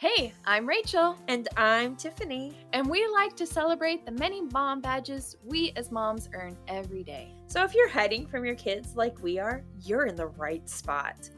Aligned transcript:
Hey, 0.00 0.32
I'm 0.44 0.64
Rachel, 0.66 1.16
And 1.26 1.48
I'm 1.56 1.96
Tiffany. 1.96 2.56
and 2.72 2.88
we 2.88 3.04
like 3.08 3.34
to 3.36 3.44
celebrate 3.46 4.06
the 4.06 4.12
many 4.12 4.42
mom 4.42 4.80
badges 4.80 5.36
we 5.44 5.72
as 5.74 5.90
moms 5.90 6.28
earn 6.34 6.56
every 6.68 7.02
day. 7.02 7.32
So 7.48 7.64
if 7.64 7.74
you're 7.74 7.88
hiding 7.88 8.26
from 8.26 8.44
your 8.44 8.54
kids 8.54 8.94
like 8.94 9.20
we 9.24 9.40
are, 9.40 9.64
you're 9.82 10.06
in 10.06 10.14
the 10.14 10.28
right 10.28 10.68
spot. 10.68 11.28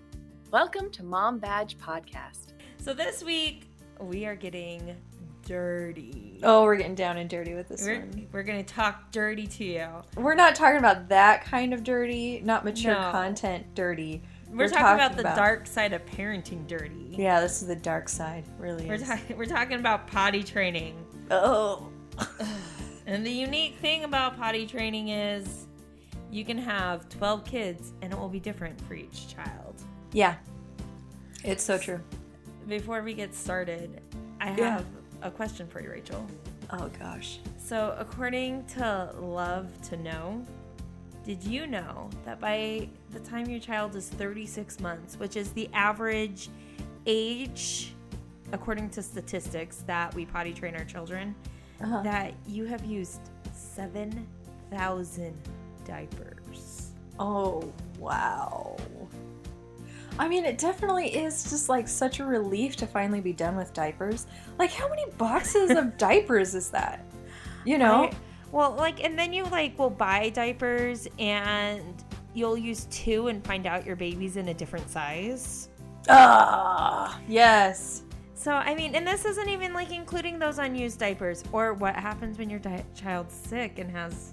Welcome 0.50 0.90
to 0.90 1.02
Mom 1.02 1.38
Badge 1.38 1.78
Podcast. 1.78 2.52
So 2.76 2.92
this 2.92 3.22
week, 3.24 3.70
we 3.98 4.26
are 4.26 4.36
getting 4.36 4.94
dirty. 5.46 6.38
Oh, 6.42 6.64
we're 6.64 6.76
getting 6.76 6.94
down 6.94 7.16
and 7.16 7.30
dirty 7.30 7.54
with 7.54 7.68
this 7.68 7.82
We're, 7.82 8.00
one. 8.00 8.28
we're 8.30 8.42
going 8.42 8.62
to 8.62 8.74
talk 8.74 9.10
dirty 9.10 9.46
to 9.46 9.64
you. 9.64 9.88
We're 10.18 10.34
not 10.34 10.54
talking 10.54 10.78
about 10.78 11.08
that 11.08 11.44
kind 11.44 11.72
of 11.72 11.82
dirty, 11.82 12.42
not 12.44 12.66
mature 12.66 12.92
No. 12.92 13.10
content 13.10 13.74
dirty. 13.74 14.22
We're, 14.50 14.56
We're 14.64 14.68
talking, 14.68 14.78
talking 14.84 14.94
about 15.04 15.14
the 15.16 15.20
about- 15.20 15.36
dark 15.36 15.66
side 15.66 15.92
of 15.92 16.04
parenting 16.06 16.66
dirty. 16.66 17.14
Yeah, 17.16 17.40
this 17.40 17.62
is 17.62 17.68
the 17.68 17.76
dark 17.76 18.08
side, 18.08 18.44
really. 18.58 18.86
We're, 18.86 18.98
ta- 18.98 19.20
we're 19.36 19.44
talking 19.46 19.78
about 19.78 20.06
potty 20.08 20.42
training. 20.42 20.96
oh. 21.30 21.88
And 23.06 23.26
the 23.26 23.30
unique 23.32 23.76
thing 23.78 24.04
about 24.04 24.36
potty 24.36 24.66
training 24.66 25.08
is 25.08 25.66
you 26.30 26.44
can 26.44 26.56
have 26.58 27.08
12 27.08 27.44
kids 27.44 27.92
and 28.02 28.12
it 28.12 28.18
will 28.18 28.28
be 28.28 28.38
different 28.38 28.80
for 28.82 28.94
each 28.94 29.26
child. 29.34 29.82
Yeah. 30.12 30.36
It's 31.42 31.64
so 31.64 31.76
true. 31.76 31.98
Before 32.68 33.02
we 33.02 33.14
get 33.14 33.34
started, 33.34 34.00
I 34.40 34.54
Yeah. 34.56 34.74
have 34.76 34.86
a 35.22 35.30
question 35.30 35.66
for 35.66 35.82
you, 35.82 35.90
Rachel. 35.90 36.24
Oh 36.72 36.88
gosh. 37.00 37.40
So, 37.58 37.96
according 37.98 38.64
to 38.76 39.12
Love 39.18 39.66
to 39.88 39.96
Know, 39.96 40.44
did 41.24 41.42
you 41.44 41.66
know 41.66 42.08
that 42.24 42.40
by 42.40 42.88
the 43.10 43.20
time 43.20 43.48
your 43.48 43.60
child 43.60 43.94
is 43.96 44.08
36 44.08 44.80
months, 44.80 45.16
which 45.18 45.36
is 45.36 45.52
the 45.52 45.68
average 45.72 46.48
age, 47.06 47.94
according 48.52 48.90
to 48.90 49.02
statistics 49.02 49.84
that 49.86 50.14
we 50.14 50.24
potty 50.26 50.52
train 50.52 50.74
our 50.74 50.84
children, 50.84 51.34
Uh-huh. 51.82 52.02
that 52.02 52.34
you 52.46 52.64
have 52.64 52.84
used 52.84 53.20
7,000 53.52 55.34
diapers? 55.84 56.92
Oh, 57.18 57.70
wow. 57.98 58.76
I 60.18 60.28
mean, 60.28 60.44
it 60.44 60.58
definitely 60.58 61.14
is 61.14 61.44
just 61.44 61.68
like 61.68 61.86
such 61.88 62.20
a 62.20 62.24
relief 62.24 62.76
to 62.76 62.86
finally 62.86 63.20
be 63.20 63.32
done 63.32 63.56
with 63.56 63.72
diapers. 63.72 64.26
Like, 64.58 64.70
how 64.70 64.88
many 64.88 65.04
boxes 65.18 65.70
of 65.70 65.96
diapers 65.98 66.54
is 66.54 66.70
that? 66.70 67.04
You 67.64 67.78
know? 67.78 68.04
I- 68.04 68.12
well, 68.52 68.72
like, 68.74 69.02
and 69.04 69.18
then 69.18 69.32
you 69.32 69.44
like 69.44 69.78
will 69.78 69.90
buy 69.90 70.30
diapers 70.30 71.06
and 71.18 72.04
you'll 72.34 72.56
use 72.56 72.86
two 72.90 73.28
and 73.28 73.44
find 73.44 73.66
out 73.66 73.84
your 73.86 73.96
baby's 73.96 74.36
in 74.36 74.48
a 74.48 74.54
different 74.54 74.88
size. 74.90 75.68
Ah, 76.08 77.20
yes. 77.28 78.02
So, 78.34 78.52
I 78.52 78.74
mean, 78.74 78.94
and 78.94 79.06
this 79.06 79.24
isn't 79.26 79.48
even 79.48 79.74
like 79.74 79.92
including 79.92 80.38
those 80.38 80.58
unused 80.58 80.98
diapers 80.98 81.44
or 81.52 81.74
what 81.74 81.94
happens 81.94 82.38
when 82.38 82.48
your 82.48 82.58
di- 82.58 82.84
child's 82.94 83.34
sick 83.34 83.78
and 83.78 83.90
has 83.90 84.32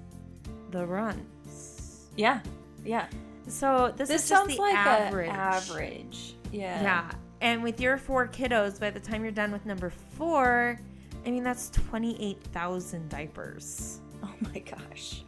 the 0.72 0.86
runs. 0.86 2.08
Yeah, 2.16 2.40
yeah. 2.86 3.08
So, 3.48 3.94
this, 3.96 4.10
This 4.10 4.24
is 4.24 4.30
just 4.30 4.42
sounds 4.42 4.56
the 4.56 4.62
like 4.62 4.76
average. 4.76 5.30
average. 5.30 6.36
Yeah. 6.52 6.82
Yeah. 6.82 7.12
And 7.42 7.62
with 7.62 7.80
your 7.80 7.98
four 7.98 8.28
kiddos, 8.28 8.80
by 8.80 8.90
the 8.90 9.00
time 9.00 9.24
you're 9.24 9.32
done 9.32 9.52
with 9.52 9.66
number 9.66 9.90
four, 9.90 10.80
I 11.26 11.32
mean, 11.32 11.44
that's 11.44 11.70
28,000 11.72 13.10
diapers. 13.10 14.00
Oh 14.24 14.34
my 14.54 14.60
gosh. 14.60 15.24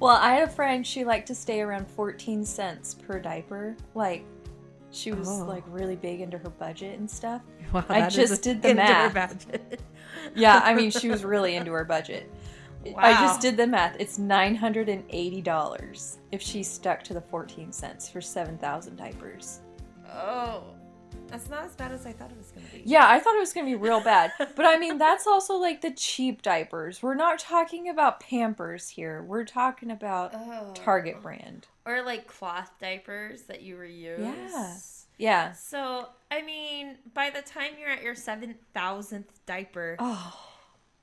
Well, 0.00 0.16
I 0.16 0.34
had 0.34 0.42
a 0.48 0.50
friend, 0.50 0.86
she 0.86 1.04
liked 1.04 1.26
to 1.28 1.34
stay 1.34 1.60
around 1.60 1.88
14 1.88 2.44
cents 2.44 2.94
per 2.94 3.18
diaper. 3.18 3.76
Like, 3.94 4.24
she 4.90 5.12
was 5.12 5.28
Oh. 5.28 5.44
like 5.44 5.64
really 5.68 5.96
big 5.96 6.20
into 6.20 6.38
her 6.38 6.50
budget 6.50 6.98
and 6.98 7.10
stuff. 7.10 7.42
Wow, 7.72 7.84
I 7.90 8.08
just 8.08 8.42
did 8.42 8.62
the 8.62 8.74
math. 8.74 9.46
Yeah, 10.34 10.60
I 10.64 10.74
mean, 10.74 10.90
she 10.90 11.08
was 11.10 11.22
really 11.24 11.54
into 11.56 11.70
her 11.72 11.84
budget. 11.84 12.30
I 12.96 13.12
just 13.12 13.40
did 13.42 13.56
the 13.58 13.66
math. 13.66 13.96
It's 13.98 14.18
$980 14.18 16.16
if 16.32 16.40
she 16.40 16.62
stuck 16.62 17.02
to 17.04 17.14
the 17.14 17.20
14 17.20 17.72
cents 17.72 18.08
for 18.08 18.20
7,000 18.22 18.96
diapers. 18.96 19.60
Oh, 20.10 20.62
that's 21.30 21.48
not 21.48 21.64
as 21.64 21.74
bad 21.74 21.92
as 21.92 22.06
I 22.06 22.12
thought 22.12 22.30
it 22.30 22.36
was 22.38 22.50
going 22.50 22.66
to 22.66 22.72
be. 22.72 22.82
Yeah, 22.84 23.06
I 23.08 23.18
thought 23.20 23.34
it 23.34 23.38
was 23.40 23.52
going 23.52 23.66
to 23.66 23.70
be 23.70 23.76
real 23.76 24.00
bad. 24.00 24.32
But 24.56 24.66
I 24.66 24.78
mean, 24.78 24.98
that's 24.98 25.26
also 25.26 25.54
like 25.54 25.80
the 25.82 25.90
cheap 25.92 26.42
diapers. 26.42 27.02
We're 27.02 27.14
not 27.14 27.38
talking 27.38 27.88
about 27.88 28.20
Pampers 28.20 28.88
here. 28.88 29.22
We're 29.22 29.44
talking 29.44 29.90
about 29.90 30.32
Oh. 30.34 30.72
Target 30.74 31.22
brand. 31.22 31.66
Or 31.86 32.02
like 32.02 32.26
cloth 32.26 32.70
diapers 32.80 33.42
that 33.42 33.62
you 33.62 33.76
reuse. 33.76 34.18
Yeah. 34.20 34.76
Yeah. 35.18 35.52
So, 35.52 36.08
I 36.30 36.42
mean, 36.42 36.96
by 37.14 37.30
the 37.30 37.42
time 37.42 37.72
you're 37.80 37.90
at 37.90 38.02
your 38.02 38.14
7,000th 38.14 39.24
diaper, 39.46 39.96
Oh. 39.98 40.38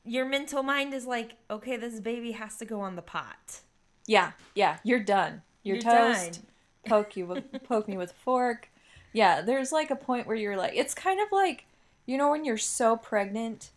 your 0.03 0.25
mental 0.25 0.63
mind 0.63 0.93
is 0.93 1.05
like, 1.05 1.35
okay, 1.49 1.77
this 1.77 1.99
baby 1.99 2.31
has 2.33 2.57
to 2.57 2.65
go 2.65 2.79
on 2.81 2.95
the 2.95 3.01
pot. 3.01 3.61
Yeah, 4.07 4.31
yeah, 4.53 4.77
you're 4.83 4.99
done. 4.99 5.41
You're, 5.63 5.77
You're 5.77 5.83
toast. 5.83 6.33
done. 6.33 6.41
Poke 6.87 7.17
you 7.17 7.25
with 7.25 7.63
poke 7.63 7.87
me 7.87 7.97
with 7.97 8.11
a 8.11 8.13
fork. 8.13 8.69
Yeah, 9.15 9.41
there's 9.41 9.71
like 9.71 9.89
a 9.91 9.95
point 9.95 10.27
where 10.27 10.35
you're 10.35 10.57
like 10.57 10.73
it's 10.75 10.93
kind 10.93 11.19
of 11.21 11.27
like 11.31 11.65
you 12.05 12.17
know 12.17 12.29
when 12.31 12.43
you're 12.45 12.57
so 12.57 12.97
pregnant 12.97 13.71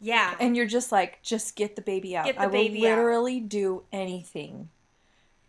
Yeah. 0.00 0.34
and 0.40 0.56
you're 0.56 0.66
just 0.66 0.90
like 0.92 1.22
just 1.22 1.54
get 1.56 1.76
the 1.76 1.82
baby 1.82 2.16
out. 2.16 2.24
Get 2.26 2.34
the 2.36 2.42
I 2.42 2.46
will 2.46 2.52
baby 2.52 2.78
out. 2.86 2.90
literally 2.98 3.40
do 3.40 3.84
anything. 3.92 4.68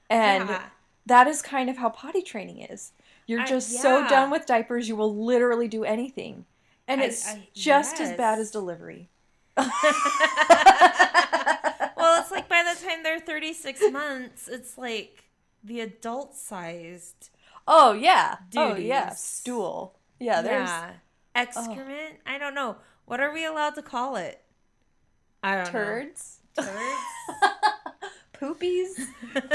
And 0.09 0.47
Yeah. 0.49 0.63
that 1.07 1.27
is 1.27 1.41
kind 1.41 1.69
of 1.69 1.77
how 1.77 1.89
potty 1.89 2.21
training 2.21 2.59
is. 2.61 2.91
You're 3.25 3.41
I- 3.41 3.45
just 3.45 3.71
so 3.81 4.07
done 4.07 4.29
with 4.29 4.45
diapers 4.45 4.87
you 4.87 4.95
will 4.95 5.13
literally 5.15 5.67
do 5.67 5.83
anything. 5.83 6.45
And 6.87 7.01
I- 7.01 7.05
it's 7.05 7.27
I- 7.27 7.47
just 7.53 7.99
as 7.99 8.15
bad 8.15 8.39
as 8.39 8.51
delivery. 8.51 9.09
well, 9.57 9.67
it's 12.21 12.31
like 12.31 12.47
by 12.47 12.63
the 12.63 12.79
time 12.85 13.03
they're 13.03 13.19
36 13.19 13.81
months, 13.91 14.47
it's 14.47 14.77
like 14.77 15.25
the 15.63 15.81
adult 15.81 16.35
sized. 16.35 17.29
Oh 17.67 17.93
yeah. 17.93 18.37
Oh 18.55 18.75
yeah. 18.75 19.09
Stool. 19.09 19.97
Yeah, 20.19 20.41
there's 20.41 20.69
Yeah. 20.69 20.91
Excrement? 21.35 22.15
Oh. 22.15 22.31
I 22.31 22.37
don't 22.37 22.55
know. 22.55 22.77
What 23.05 23.19
are 23.19 23.33
we 23.33 23.45
allowed 23.45 23.75
to 23.75 23.81
call 23.81 24.15
it? 24.15 24.41
I 25.43 25.55
don't 25.55 25.65
turds. 25.65 26.39
know. 26.57 26.63
Turds? 26.63 27.01
Poopies. 28.33 29.07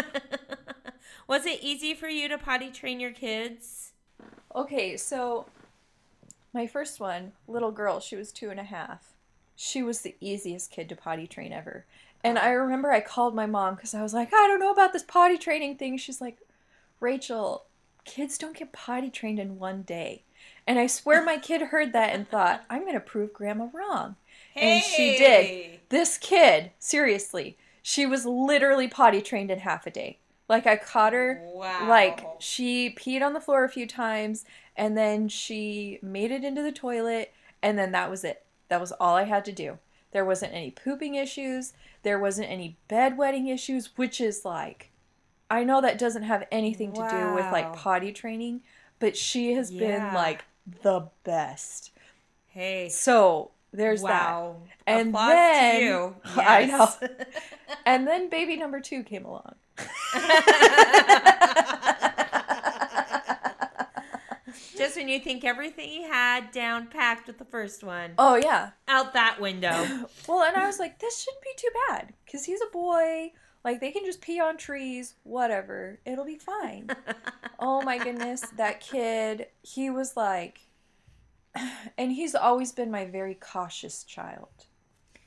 Was 1.29 1.47
it 1.47 1.61
easy 1.63 1.95
for 1.95 2.09
you 2.09 2.29
to 2.29 2.39
potty 2.39 2.71
train 2.71 3.01
your 3.01 3.13
kids? 3.13 3.93
Okay, 4.55 4.97
so 4.97 5.47
my 6.53 6.67
first 6.67 7.01
one, 7.01 7.33
little 7.49 7.73
girl, 7.73 8.01
she 8.01 8.17
was 8.17 8.33
two 8.33 8.51
and 8.51 8.61
a 8.61 8.65
half. 8.65 9.15
She 9.57 9.83
was 9.83 10.01
the 10.01 10.15
easiest 10.21 10.71
kid 10.71 10.89
to 10.91 10.97
potty 10.97 11.27
train 11.27 11.53
ever. 11.53 11.87
And 12.25 12.39
I 12.39 12.51
remember 12.51 12.93
I 12.93 13.01
called 13.01 13.35
my 13.35 13.47
mom 13.47 13.75
because 13.75 13.95
I 13.95 14.03
was 14.03 14.15
like, 14.15 14.29
I 14.33 14.47
don't 14.47 14.61
know 14.61 14.73
about 14.73 14.93
this 14.93 15.03
potty 15.03 15.39
training 15.39 15.77
thing. 15.77 15.97
She's 15.97 16.21
like, 16.21 16.39
Rachel, 17.01 17.65
kids 18.05 18.39
don't 18.39 18.57
get 18.57 18.73
potty 18.73 19.11
trained 19.11 19.39
in 19.39 19.59
one 19.59 19.83
day. 19.83 20.25
And 20.67 20.79
I 20.79 20.87
swear 20.87 21.25
my 21.25 21.39
kid 21.39 21.61
heard 21.63 21.93
that 21.93 22.15
and 22.15 22.29
thought, 22.29 22.65
I'm 22.71 22.83
going 22.83 22.95
to 22.95 23.01
prove 23.01 23.33
grandma 23.33 23.69
wrong. 23.73 24.17
And 24.55 24.83
she 24.83 25.17
did. 25.17 25.81
This 25.89 26.19
kid, 26.19 26.71
seriously, 26.79 27.57
she 27.83 28.07
was 28.07 28.27
literally 28.27 28.89
potty 28.89 29.21
trained 29.23 29.51
in 29.51 29.61
half 29.61 29.87
a 29.87 29.91
day. 29.91 30.19
Like 30.49 30.67
I 30.67 30.77
caught 30.77 31.13
her 31.15 31.41
Wow. 31.45 31.89
like 31.89 32.27
she 32.39 32.95
peed 32.95 33.23
on 33.23 33.33
the 33.33 33.41
floor 33.41 33.65
a 33.65 33.69
few 33.69 33.87
times 33.87 34.45
and 34.77 34.97
then 34.97 35.29
she 35.29 35.99
made 36.03 36.31
it 36.31 36.45
into 36.45 36.63
the 36.63 36.73
toilet 36.73 37.33
and 37.63 37.79
then 37.79 37.93
that 37.93 38.11
was 38.11 38.25
it. 38.25 38.45
That 38.69 38.81
was 38.81 38.93
all 38.93 39.17
I 39.17 39.25
had 39.25 39.45
to 39.47 39.53
do. 39.53 39.79
There 40.13 40.25
wasn't 40.27 40.53
any 40.53 40.71
pooping 40.71 41.15
issues, 41.15 41.73
there 42.03 42.19
wasn't 42.19 42.51
any 42.51 42.77
bedwetting 42.89 43.49
issues, 43.53 43.97
which 43.97 44.21
is 44.21 44.45
like 44.45 44.91
I 45.53 45.65
know 45.65 45.83
that 45.83 45.99
doesn't 45.99 46.23
have 46.23 46.47
anything 46.51 46.95
to 46.95 47.07
do 47.11 47.35
with 47.35 47.45
like 47.53 47.77
potty 47.77 48.11
training, 48.11 48.63
but 48.99 49.19
she 49.19 49.53
has 49.53 49.71
been 49.71 50.15
like 50.15 50.47
the 50.81 51.11
best. 51.25 51.91
Hey. 52.47 52.89
So 52.89 53.51
there's 53.71 54.01
wow. 54.01 54.57
that. 54.65 54.71
And 54.87 55.11
Applause 55.11 55.29
then 55.29 55.83
you. 55.83 56.17
I 56.37 56.65
know. 56.65 56.89
And 57.85 58.07
then 58.07 58.31
baby 58.31 58.57
number 58.57 58.81
2 58.81 59.03
came 59.03 59.27
along. 59.27 59.57
Just 64.77 64.97
when 64.97 65.09
you 65.09 65.21
think 65.21 65.45
everything 65.45 65.91
you 65.91 66.09
had 66.09 66.51
down 66.51 66.87
packed 66.87 67.27
with 67.27 67.39
the 67.39 67.45
first 67.45 67.85
one, 67.85 68.13
Oh 68.17 68.37
yeah. 68.37 68.71
out 68.89 69.13
that 69.13 69.39
window. 69.39 70.09
Well, 70.27 70.45
and 70.45 70.57
I 70.57 70.65
was 70.67 70.79
like, 70.79 70.99
this 70.99 71.23
shouldn't 71.23 71.43
be 71.43 71.51
too 71.57 71.69
bad 71.89 72.15
because 72.25 72.47
he's 72.47 72.63
a 72.63 72.71
boy. 72.73 73.33
Like 73.65 73.81
they 73.81 73.93
can 73.93 74.05
just 74.05 74.21
pee 74.21 74.41
on 74.41 74.57
trees, 74.57 75.15
whatever. 75.25 76.01
It'll 76.05 76.25
be 76.25 76.39
fine. 76.39 76.93
oh 77.59 77.83
my 77.83 77.99
goodness, 78.01 78.51
that 78.51 78.81
kid. 78.81 79.49
He 79.63 79.91
was 79.91 80.17
like, 80.17 80.61
and 81.99 82.13
he's 82.13 82.35
always 82.35 82.73
been 82.73 82.91
my 82.91 83.07
very 83.07 83.35
cautious 83.35 84.05
child. 84.05 84.49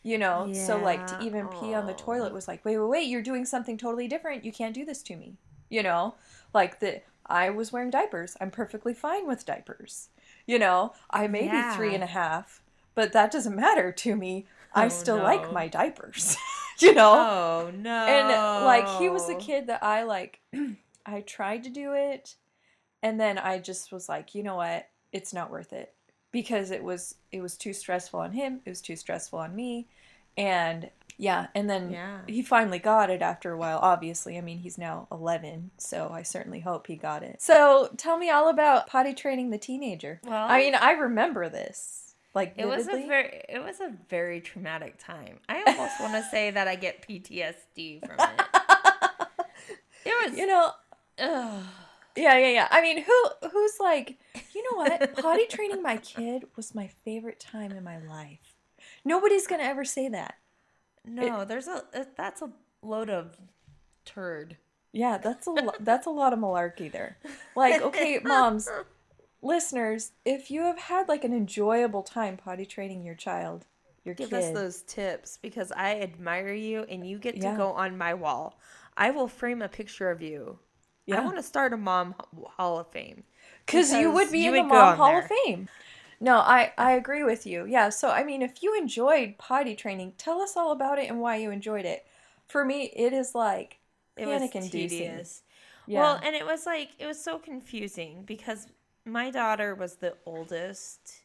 You 0.03 0.17
know, 0.19 0.49
so 0.53 0.79
like 0.79 1.07
to 1.07 1.15
Yeah. 1.15 1.23
even 1.23 1.49
pee 1.49 1.73
on 1.73 1.87
the 1.87 1.93
toilet 1.95 2.33
was 2.33 2.47
like, 2.47 2.63
wait, 2.63 2.77
wait, 2.77 2.89
wait, 2.89 3.07
you're 3.07 3.23
doing 3.23 3.45
something 3.45 3.77
totally 3.77 4.07
different. 4.07 4.45
You 4.45 4.53
can't 4.53 4.75
do 4.75 4.85
this 4.85 5.03
to 5.03 5.15
me. 5.17 5.37
You 5.69 5.83
know, 5.83 6.15
like 6.53 6.79
the 6.79 7.01
I 7.27 7.49
was 7.49 7.71
wearing 7.73 7.89
diapers. 7.89 8.37
I'm 8.39 8.51
perfectly 8.51 8.93
fine 8.93 9.27
with 9.27 9.45
diapers. 9.45 10.09
You 10.45 10.59
know, 10.59 10.93
I 11.09 11.27
may 11.27 11.47
Yeah. 11.47 11.49
be 11.49 11.63
three 11.63 11.95
and 11.95 12.03
a 12.03 12.07
half, 12.07 12.61
but 12.95 13.13
that 13.13 13.31
doesn't 13.31 13.55
matter 13.55 13.91
to 13.91 14.15
me. 14.15 14.47
I 14.73 14.87
Oh, 14.87 14.89
still 14.89 15.19
no. 15.19 15.21
like 15.21 15.51
my 15.51 15.67
diapers. 15.67 16.37
you 16.81 16.93
know? 16.93 17.13
Oh 17.13 17.71
no. 17.75 18.05
And 18.05 18.65
like 18.65 18.87
he 18.99 19.09
was 19.09 19.27
the 19.27 19.35
kid 19.35 19.67
that 19.67 19.83
I 19.83 20.03
like 20.03 20.39
I 21.05 21.21
tried 21.21 21.63
to 21.63 21.69
do 21.69 21.93
it 21.93 22.35
and 23.03 23.19
then 23.19 23.37
I 23.37 23.59
just 23.59 23.91
was 23.91 24.09
like, 24.09 24.33
you 24.35 24.43
know 24.43 24.55
what? 24.55 24.89
It's 25.11 25.33
not 25.33 25.51
worth 25.51 25.71
it 25.73 25.93
because 26.31 26.71
it 26.71 26.83
was 26.83 27.15
it 27.31 27.41
was 27.41 27.55
too 27.57 27.73
stressful 27.73 28.19
on 28.19 28.33
him, 28.33 28.61
it 28.65 28.69
was 28.69 28.81
too 28.81 28.95
stressful 28.95 29.39
on 29.39 29.55
me. 29.55 29.87
And 30.37 30.89
yeah, 31.17 31.47
and 31.55 31.69
then 31.69 31.91
Yeah. 31.91 32.19
he 32.27 32.41
finally 32.41 32.79
got 32.79 33.09
it 33.09 33.21
after 33.21 33.53
a 33.53 33.57
while, 33.57 33.79
obviously. 33.81 34.37
I 34.37 34.41
mean, 34.41 34.57
he's 34.57 34.77
now 34.77 35.07
11, 35.09 35.71
so 35.77 36.09
I 36.11 36.23
certainly 36.23 36.59
hope 36.59 36.87
he 36.87 36.97
got 36.97 37.23
it. 37.23 37.41
So, 37.41 37.89
tell 37.95 38.17
me 38.17 38.29
all 38.29 38.49
about 38.49 38.87
potty 38.87 39.13
training 39.13 39.49
the 39.49 39.57
teenager. 39.57 40.19
Well- 40.25 40.45
I 40.49 40.57
mean, 40.59 40.75
I 40.75 40.91
remember 40.91 41.47
this. 41.47 42.04
Like 42.35 42.55
It 42.57 42.67
was 42.67 42.87
a 42.87 43.07
very 43.07 43.41
it 43.49 43.63
was 43.63 43.79
a 43.79 43.91
very 44.09 44.41
traumatic 44.41 44.97
time. 44.99 45.39
I 45.49 45.63
almost 45.65 45.99
want 46.01 46.13
to 46.13 46.23
say 46.31 46.51
that 46.51 46.67
I 46.67 46.75
get 46.75 47.07
PTSD 47.07 48.05
from 48.05 48.19
it. 48.19 48.41
It 50.07 50.29
was 50.29 50.37
you 50.37 50.45
know, 50.45 50.71
ugh. 51.17 51.63
Yeah, 52.15 52.37
yeah, 52.37 52.49
yeah. 52.49 52.67
I 52.69 52.81
mean, 52.81 53.03
who 53.03 53.49
who's 53.49 53.79
like, 53.79 54.19
you 54.53 54.63
know 54.63 54.77
what? 54.77 55.15
Potty 55.21 55.47
training 55.47 55.81
my 55.81 55.97
kid 55.97 56.45
was 56.55 56.75
my 56.75 56.87
favorite 57.03 57.39
time 57.39 57.71
in 57.71 57.83
my 57.83 57.97
life. 57.97 58.55
Nobody's 59.03 59.47
gonna 59.47 59.63
ever 59.63 59.83
say 59.83 60.07
that. 60.09 60.35
No, 61.03 61.43
there's 61.43 61.67
a 61.67 61.83
uh, 61.93 62.03
that's 62.15 62.43
a 62.43 62.51
load 62.83 63.09
of 63.09 63.35
turd. 64.05 64.57
Yeah, 64.93 65.17
that's 65.17 65.47
a 65.47 65.53
that's 65.79 66.05
a 66.05 66.11
lot 66.11 66.33
of 66.33 66.39
malarkey 66.39 66.91
there. 66.91 67.17
Like, 67.55 67.81
okay, 67.81 68.19
moms, 68.23 68.69
listeners, 69.45 70.11
if 70.25 70.51
you 70.51 70.61
have 70.63 70.77
had 70.79 71.07
like 71.07 71.23
an 71.23 71.33
enjoyable 71.33 72.03
time 72.03 72.37
potty 72.37 72.65
training 72.65 73.05
your 73.05 73.15
child, 73.15 73.65
your 74.03 74.15
Give 74.17 74.29
kid, 74.29 74.33
us 74.33 74.49
those 74.49 74.81
tips 74.81 75.37
because 75.41 75.71
I 75.71 75.99
admire 76.01 76.53
you 76.53 76.83
and 76.83 77.07
you 77.07 77.17
get 77.17 77.39
to 77.41 77.41
Yeah. 77.41 77.55
go 77.55 77.71
on 77.71 77.97
my 77.97 78.13
wall. 78.13 78.59
I 78.97 79.11
will 79.11 79.27
frame 79.29 79.61
a 79.61 79.69
picture 79.69 80.09
of 80.11 80.21
you. 80.21 80.59
Yeah. 81.05 81.17
I 81.17 81.21
want 81.21 81.37
to 81.37 81.43
start 81.43 81.71
a 81.73 81.77
mom 81.77 82.15
hall 82.57 82.79
of 82.79 82.91
fame. 82.91 83.23
because 83.65 83.93
you 83.93 84.11
would 84.11 84.31
be 84.31 84.45
you 84.45 84.47
in 84.47 84.55
the 84.55 84.63
would 84.63 84.69
go 84.69 84.79
mom 84.79 84.95
hall 84.95 85.17
of 85.17 85.27
fame. 85.27 85.69
No, 86.19 86.37
I 86.37 86.73
I 86.77 86.91
agree 86.93 87.23
with 87.23 87.45
you. 87.45 87.65
Yeah, 87.65 87.89
so 87.89 88.09
I 88.09 88.23
mean, 88.23 88.41
if 88.41 88.63
you 88.63 88.75
enjoyed 88.77 89.37
potty 89.37 89.75
training, 89.75 90.13
tell 90.17 90.41
us 90.41 90.55
all 90.57 90.71
about 90.71 90.99
it 90.99 91.09
and 91.09 91.19
why 91.21 91.37
you 91.37 91.51
enjoyed 91.51 91.85
it. 91.85 92.05
For 92.47 92.63
me, 92.65 92.91
it 92.95 93.13
is 93.13 93.35
like 93.35 93.79
It 94.17 94.25
panic 94.25 94.51
was 94.51 94.55
inducing. 94.55 95.09
tedious. 95.09 95.43
Yeah. 95.85 96.01
Well, 96.01 96.19
and 96.23 96.35
it 96.35 96.45
was 96.45 96.65
like 96.65 96.91
it 96.99 97.05
was 97.05 97.21
so 97.23 97.39
confusing 97.39 98.23
because 98.23 98.67
my 99.05 99.31
daughter 99.31 99.75
was 99.75 99.97
the 99.97 100.15
oldest 100.25 101.21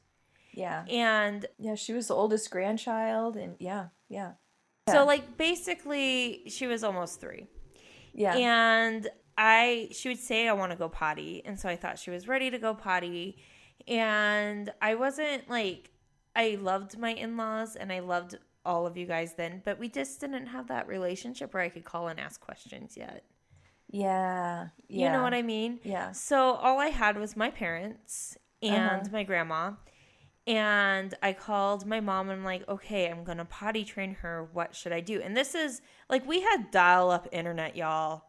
yeah. 0.53 0.85
and 0.91 1.47
Yeah, 1.59 1.75
she 1.75 1.93
was 1.93 2.09
the 2.09 2.15
oldest 2.15 2.51
grandchild, 2.51 3.37
and 3.37 3.57
yeah, 3.59 3.87
yeah, 4.09 4.33
Yeah. 4.87 4.95
so 4.95 5.05
like 5.05 5.37
basically 5.37 6.43
she 6.49 6.67
was 6.67 6.83
almost 6.85 7.21
3. 7.21 7.47
yeah, 8.13 8.35
And 8.37 9.09
I 9.39 9.89
she 9.93 10.09
would 10.09 10.19
say 10.19 10.49
I 10.49 10.53
want 10.53 10.73
to 10.73 10.79
go 10.79 10.89
potty, 10.89 11.43
and 11.45 11.59
so 11.59 11.69
I 11.69 11.77
thought 11.77 11.99
she 11.99 12.11
was 12.11 12.29
ready 12.29 12.51
to 12.51 12.59
go 12.59 12.75
potty, 12.75 13.39
and 13.89 14.73
I 14.83 14.95
wasn't 14.97 15.49
like 15.49 15.91
I 16.37 16.59
loved 16.61 16.99
my 16.99 17.11
in-laws 17.11 17.77
and 17.77 17.93
I 17.93 18.01
loved 18.01 18.37
all 18.65 18.87
of 18.87 18.97
you 18.97 19.07
guys 19.07 19.35
then, 19.35 19.63
but 19.65 19.79
we 19.79 19.89
just 19.89 20.21
didn't 20.21 20.47
have 20.47 20.69
that 20.69 20.87
relationship 20.87 21.55
where 21.55 21.63
I 21.63 21.69
could 21.71 21.85
call 21.85 22.09
and 22.09 22.21
ask 22.21 22.41
questions 22.41 22.97
yet. 22.97 23.25
Yeah, 23.93 24.69
You 24.89 25.09
know 25.11 25.23
what 25.23 25.35
I 25.35 25.43
mean? 25.43 25.81
Yeah. 25.83 26.13
So 26.13 26.55
all 26.55 26.79
I 26.79 26.87
had 26.89 27.19
was 27.19 27.37
my 27.37 27.51
parents 27.51 28.37
and 28.63 29.03
Uh-huh. 29.03 29.09
my 29.13 29.23
grandma. 29.25 29.73
And 30.47 31.15
I 31.23 31.33
called 31.33 31.87
my 31.87 32.01
mom 32.01 32.29
and 32.31 32.39
I'm 32.41 32.45
like, 32.45 32.67
okay, 32.69 33.09
I'm 33.11 33.25
gonna 33.25 33.45
potty 33.45 33.85
train 33.85 34.15
her. 34.23 34.49
What 34.53 34.75
should 34.75 34.93
I 34.93 35.01
do? 35.01 35.21
And 35.21 35.37
this 35.37 35.55
is 35.55 35.81
like 36.09 36.27
we 36.27 36.41
had 36.41 36.71
dial 36.71 37.11
up 37.11 37.29
internet, 37.31 37.77
y'all. 37.77 38.25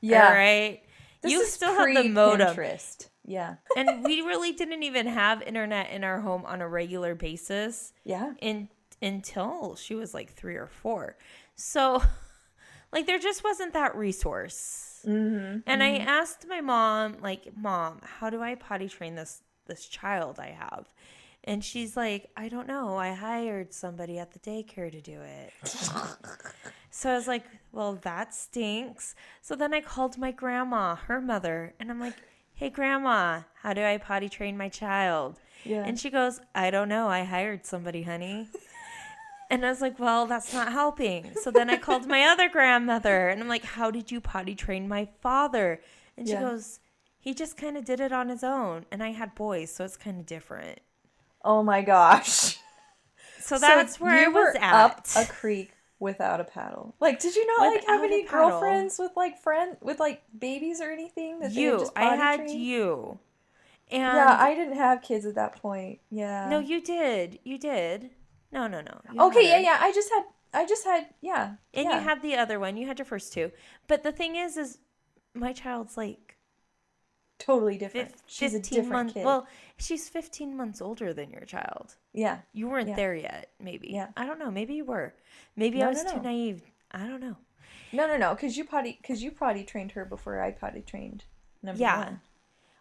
Yeah. 0.00 0.28
All 0.28 0.34
right. 0.34 0.82
This 1.20 1.32
you 1.32 1.44
still 1.46 1.74
have 1.74 1.92
the 1.94 2.08
modem. 2.08 2.54
Pinterest. 2.54 3.08
Yeah, 3.24 3.56
and 3.76 4.04
we 4.04 4.22
really 4.22 4.52
didn't 4.52 4.84
even 4.84 5.06
have 5.06 5.42
internet 5.42 5.90
in 5.90 6.02
our 6.04 6.20
home 6.20 6.44
on 6.46 6.62
a 6.62 6.68
regular 6.68 7.14
basis 7.14 7.92
yeah, 8.04 8.32
in, 8.40 8.70
until 9.02 9.76
she 9.76 9.94
was 9.94 10.14
like 10.14 10.32
three 10.32 10.54
or 10.56 10.68
four. 10.68 11.18
So, 11.54 12.00
like, 12.92 13.06
there 13.06 13.18
just 13.18 13.44
wasn't 13.44 13.74
that 13.74 13.94
resource. 13.96 14.87
Mm-hmm. 15.06 15.58
And 15.66 15.82
I 15.82 15.96
asked 15.98 16.46
my 16.48 16.60
mom, 16.60 17.16
like, 17.20 17.56
Mom, 17.56 18.00
how 18.02 18.30
do 18.30 18.42
I 18.42 18.54
potty 18.54 18.88
train 18.88 19.14
this 19.14 19.42
this 19.66 19.86
child 19.86 20.38
I 20.38 20.50
have? 20.50 20.86
And 21.44 21.64
she's 21.64 21.96
like, 21.96 22.30
I 22.36 22.48
don't 22.48 22.66
know. 22.68 22.96
I 22.96 23.12
hired 23.14 23.72
somebody 23.72 24.18
at 24.18 24.32
the 24.32 24.38
daycare 24.38 24.90
to 24.90 25.00
do 25.00 25.20
it. 25.20 25.52
so 26.90 27.10
I 27.10 27.14
was 27.14 27.26
like, 27.28 27.44
Well, 27.72 27.94
that 28.02 28.34
stinks. 28.34 29.14
So 29.40 29.54
then 29.54 29.72
I 29.72 29.80
called 29.80 30.18
my 30.18 30.30
grandma, 30.30 30.96
her 30.96 31.20
mother, 31.20 31.74
and 31.80 31.90
I'm 31.90 32.00
like, 32.00 32.14
Hey, 32.54 32.70
grandma, 32.70 33.42
how 33.62 33.72
do 33.72 33.82
I 33.82 33.98
potty 33.98 34.28
train 34.28 34.56
my 34.56 34.68
child? 34.68 35.38
yeah. 35.64 35.84
And 35.84 35.98
she 35.98 36.10
goes, 36.10 36.40
I 36.54 36.70
don't 36.70 36.88
know. 36.88 37.08
I 37.08 37.24
hired 37.24 37.64
somebody, 37.66 38.02
honey. 38.02 38.48
And 39.50 39.64
I 39.64 39.70
was 39.70 39.80
like, 39.80 39.98
well, 39.98 40.26
that's 40.26 40.52
not 40.52 40.72
helping. 40.72 41.34
So 41.42 41.50
then 41.50 41.70
I 41.70 41.76
called 41.78 42.06
my 42.06 42.22
other 42.24 42.48
grandmother 42.50 43.28
and 43.28 43.40
I'm 43.40 43.48
like, 43.48 43.64
how 43.64 43.90
did 43.90 44.10
you 44.10 44.20
potty 44.20 44.54
train 44.54 44.86
my 44.88 45.08
father? 45.22 45.80
And 46.16 46.26
she 46.28 46.34
Yeah. 46.34 46.40
goes, 46.40 46.80
he 47.18 47.32
just 47.34 47.56
kind 47.56 47.76
of 47.76 47.84
did 47.84 48.00
it 48.00 48.12
on 48.12 48.28
his 48.28 48.44
own. 48.44 48.84
And 48.90 49.02
I 49.02 49.12
had 49.12 49.34
boys, 49.34 49.72
so 49.72 49.84
it's 49.84 49.96
kind 49.96 50.20
of 50.20 50.26
different. 50.26 50.80
oh 51.44 51.62
my 51.62 51.82
gosh. 51.82 52.58
So 53.40 53.58
that's 53.58 53.98
where 53.98 54.20
you 54.20 54.26
I 54.26 54.28
was 54.28 54.56
at. 54.56 54.74
up 54.74 55.06
a 55.16 55.24
creek 55.24 55.72
without 56.00 56.40
a 56.40 56.44
paddle. 56.44 56.94
Like, 57.00 57.18
did 57.20 57.34
you 57.34 57.46
not 57.46 57.72
like 57.72 57.84
have 57.86 58.02
any 58.04 58.24
girlfriends 58.24 58.98
with 58.98 59.12
like 59.16 59.38
friend 59.38 59.76
with 59.80 59.98
like 60.00 60.22
babies 60.38 60.80
or 60.80 60.90
anything? 60.90 61.38
That 61.40 61.52
you. 61.52 61.88
I 61.96 62.16
had 62.16 62.36
trained? 62.40 62.60
you. 62.60 63.18
And 63.90 64.16
Yeah, 64.16 64.36
I 64.38 64.54
didn't 64.54 64.76
have 64.76 65.02
kids 65.02 65.24
at 65.24 65.34
that 65.36 65.62
point. 65.62 66.00
Yeah. 66.10 66.48
no, 66.50 66.58
you 66.58 66.82
did. 66.82 67.38
You 67.44 67.58
did. 67.58 68.10
No, 68.52 68.66
no, 68.66 68.80
no. 68.80 69.00
You 69.12 69.20
Okay, 69.22 69.48
yeah, 69.48 69.58
yeah. 69.58 69.78
I 69.80 69.92
just 69.92 70.08
had, 70.10 70.24
I 70.54 70.66
just 70.66 70.84
had, 70.84 71.06
yeah. 71.20 71.54
And 71.74 71.84
yeah. 71.84 71.98
you 71.98 72.04
had 72.04 72.22
the 72.22 72.36
other 72.36 72.58
one. 72.58 72.76
You 72.76 72.86
had 72.86 72.98
your 72.98 73.06
first 73.06 73.32
two. 73.32 73.50
But 73.86 74.02
the 74.02 74.12
thing 74.12 74.36
is, 74.36 74.56
is 74.56 74.78
my 75.34 75.52
child's 75.52 75.96
like 75.96 76.36
totally 77.38 77.78
different. 77.78 78.10
fif- 78.10 78.22
She's 78.26 78.54
a 78.54 78.58
15 78.58 78.76
different 78.76 78.92
months. 78.92 79.12
kid. 79.14 79.24
Well, 79.24 79.46
she's 79.78 80.08
15 80.08 80.56
months 80.56 80.80
older 80.80 81.12
than 81.12 81.30
your 81.30 81.42
child. 81.44 81.94
yeah. 82.12 82.38
You 82.52 82.68
weren't 82.68 82.88
Yeah. 82.88 82.96
there 82.96 83.14
yet, 83.14 83.50
maybe. 83.60 83.88
Yeah. 83.90 84.08
I 84.16 84.26
don't 84.26 84.38
know. 84.38 84.50
Maybe 84.50 84.74
you 84.74 84.84
were. 84.84 85.14
Maybe 85.56 85.78
No, 85.78 85.86
I 85.86 85.88
was 85.90 86.02
no, 86.04 86.10
too 86.12 86.16
no. 86.16 86.22
naive. 86.22 86.62
I 86.90 87.06
don't 87.06 87.20
know. 87.20 87.36
No, 87.92 88.06
no, 88.06 88.16
no. 88.16 88.34
Because 88.34 88.56
you 88.56 88.64
potty, 88.64 88.98
because 89.00 89.22
you 89.22 89.30
potty 89.30 89.62
trained 89.64 89.92
her 89.92 90.04
before 90.04 90.40
I 90.42 90.50
potty 90.50 90.82
trained. 90.82 91.24
Number 91.62 91.80
Yeah. 91.80 91.98
one. 92.04 92.20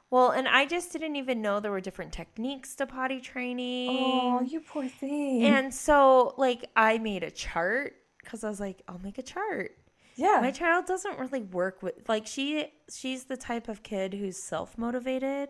Well, 0.09 0.29
and 0.31 0.47
I 0.47 0.65
just 0.65 0.93
didn't 0.93 1.15
even 1.17 1.41
know 1.41 1.59
there 1.59 1.71
were 1.71 1.81
different 1.81 2.13
techniques 2.13 2.75
to 2.75 2.85
potty 2.87 3.19
training. 3.19 3.89
Oh, 3.91 4.41
you 4.41 4.61
poor 4.61 4.87
thing. 4.87 5.43
and 5.43 5.73
so, 5.73 6.33
like, 6.37 6.69
I 6.75 6.97
made 6.97 7.23
a 7.23 7.31
chart 7.31 7.95
because 8.23 8.43
I 8.43 8.49
was 8.49 8.59
like, 8.59 8.81
I'll 8.87 8.99
make 8.99 9.17
a 9.17 9.23
chart. 9.23 9.71
yeah. 10.15 10.39
My 10.41 10.51
child 10.51 10.85
doesn't 10.85 11.19
really 11.19 11.41
work 11.43 11.83
with 11.83 12.07
like 12.09 12.25
she 12.27 12.67
she's 12.93 13.25
the 13.25 13.37
type 13.37 13.67
of 13.67 13.83
kid 13.83 14.13
who's 14.13 14.37
self-motivated. 14.37 15.49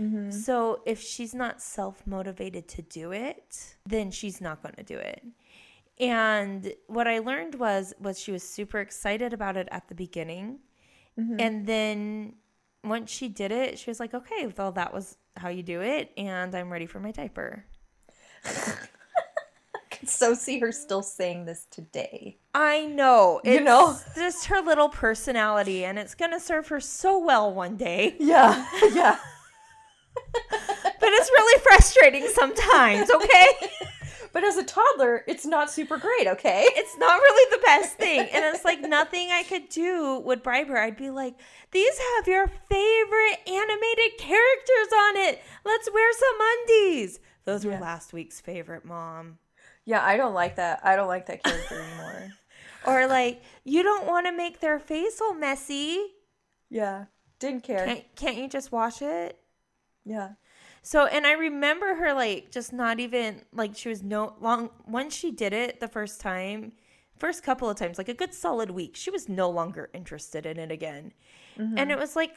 Mm-hmm. 0.00 0.30
So 0.32 0.80
if 0.86 1.00
she's 1.00 1.34
not 1.34 1.62
self-motivated 1.62 2.66
to 2.68 2.82
do 2.82 3.12
it, 3.12 3.76
then 3.86 4.10
she's 4.10 4.40
not 4.40 4.62
going 4.62 4.74
to 4.74 4.82
do 4.82 4.96
it. 4.98 5.22
And 6.00 6.72
what 6.88 7.06
I 7.06 7.20
learned 7.20 7.54
was 7.56 7.94
was 8.00 8.18
she 8.18 8.32
was 8.32 8.42
super 8.42 8.80
excited 8.80 9.32
about 9.32 9.56
it 9.56 9.68
at 9.70 9.88
the 9.88 9.94
beginning. 9.94 10.58
Mm-hmm. 11.18 11.36
And 11.38 11.66
then 11.66 12.34
once 12.84 13.10
she 13.10 13.28
did 13.28 13.50
it, 13.52 13.78
she 13.78 13.90
was 13.90 14.00
like, 14.00 14.14
"Okay, 14.14 14.52
well 14.56 14.72
that 14.72 14.92
was 14.92 15.16
how 15.36 15.48
you 15.48 15.62
do 15.62 15.80
it 15.80 16.12
and 16.16 16.54
I'm 16.54 16.72
ready 16.72 16.86
for 16.86 17.00
my 17.00 17.10
diaper." 17.10 17.64
I 18.44 18.50
can 19.90 20.06
so 20.06 20.34
see 20.34 20.58
her 20.58 20.70
still 20.72 21.02
saying 21.02 21.46
this 21.46 21.66
today. 21.70 22.38
I 22.54 22.86
know. 22.86 23.40
You 23.44 23.60
know? 23.60 23.96
just 24.14 24.46
her 24.46 24.60
little 24.60 24.88
personality 24.88 25.84
and 25.84 25.98
it's 25.98 26.14
going 26.14 26.32
to 26.32 26.40
serve 26.40 26.68
her 26.68 26.80
so 26.80 27.18
well 27.18 27.52
one 27.52 27.76
day. 27.76 28.16
Yeah. 28.20 28.66
Yeah. 28.92 29.18
But 31.00 31.12
it's 31.12 31.28
really 31.30 31.60
frustrating 31.62 32.26
sometimes, 32.28 33.10
okay? 33.10 33.48
But 34.34 34.44
as 34.44 34.58
a 34.58 34.64
toddler, 34.64 35.24
it's 35.26 35.46
not 35.46 35.70
super 35.70 35.96
great, 35.96 36.26
okay? 36.26 36.68
It's 36.76 36.98
not 36.98 37.18
really 37.18 37.56
the 37.56 37.62
best 37.64 37.94
thing. 37.94 38.20
And 38.20 38.44
it's 38.44 38.64
like 38.66 38.82
nothing 38.82 39.30
I 39.30 39.44
could 39.44 39.70
do 39.70 40.18
would 40.20 40.42
bribe 40.42 40.68
her. 40.68 40.76
I'd 40.78 40.98
be 40.98 41.08
like, 41.08 41.36
these 41.70 41.98
have 42.16 42.28
your 42.28 42.48
favorite 42.68 43.38
animated 43.46 44.18
characters 44.18 44.92
on 44.92 45.16
it. 45.16 45.40
Let's 45.64 45.88
wear 45.90 46.12
some 46.12 46.36
undies. 46.58 47.20
Those 47.46 47.64
were 47.64 47.72
Yeah. 47.72 47.80
last 47.80 48.12
week's 48.12 48.40
favorite, 48.40 48.84
mom. 48.84 49.38
Yeah, 49.86 50.04
I 50.04 50.16
don't 50.18 50.34
like 50.34 50.56
that. 50.56 50.80
I 50.84 50.96
don't 50.96 51.08
like 51.08 51.26
that 51.26 51.42
character 51.42 51.80
anymore. 51.80 52.28
Or 52.86 53.06
like, 53.06 53.40
you 53.64 53.82
don't 53.82 54.06
want 54.06 54.26
to 54.26 54.32
make 54.32 54.60
their 54.60 54.78
face 54.78 55.18
all 55.18 55.32
messy. 55.32 56.04
Yeah. 56.68 57.06
Didn't 57.38 57.62
care. 57.62 57.86
Can't, 57.86 58.04
can't 58.14 58.36
you 58.36 58.46
just 58.46 58.72
wash 58.72 59.00
it? 59.00 59.38
Yeah. 60.04 60.32
So, 60.86 61.06
and 61.06 61.26
I 61.26 61.32
remember 61.32 61.94
her 61.94 62.12
like 62.12 62.50
just 62.50 62.70
not 62.70 63.00
even 63.00 63.40
like 63.54 63.74
she 63.74 63.88
was 63.88 64.02
no 64.02 64.34
long 64.38 64.68
once 64.86 65.16
she 65.16 65.30
did 65.30 65.54
it 65.54 65.80
the 65.80 65.88
first 65.88 66.20
time, 66.20 66.72
first 67.18 67.42
couple 67.42 67.70
of 67.70 67.76
times, 67.78 67.96
like 67.96 68.10
a 68.10 68.14
good 68.14 68.34
solid 68.34 68.70
week, 68.70 68.94
she 68.94 69.10
was 69.10 69.26
no 69.26 69.48
longer 69.48 69.88
interested 69.94 70.44
in 70.44 70.58
it 70.58 70.70
again. 70.70 71.14
Mm-hmm. 71.58 71.78
And 71.78 71.90
it 71.90 71.98
was 71.98 72.14
like 72.14 72.36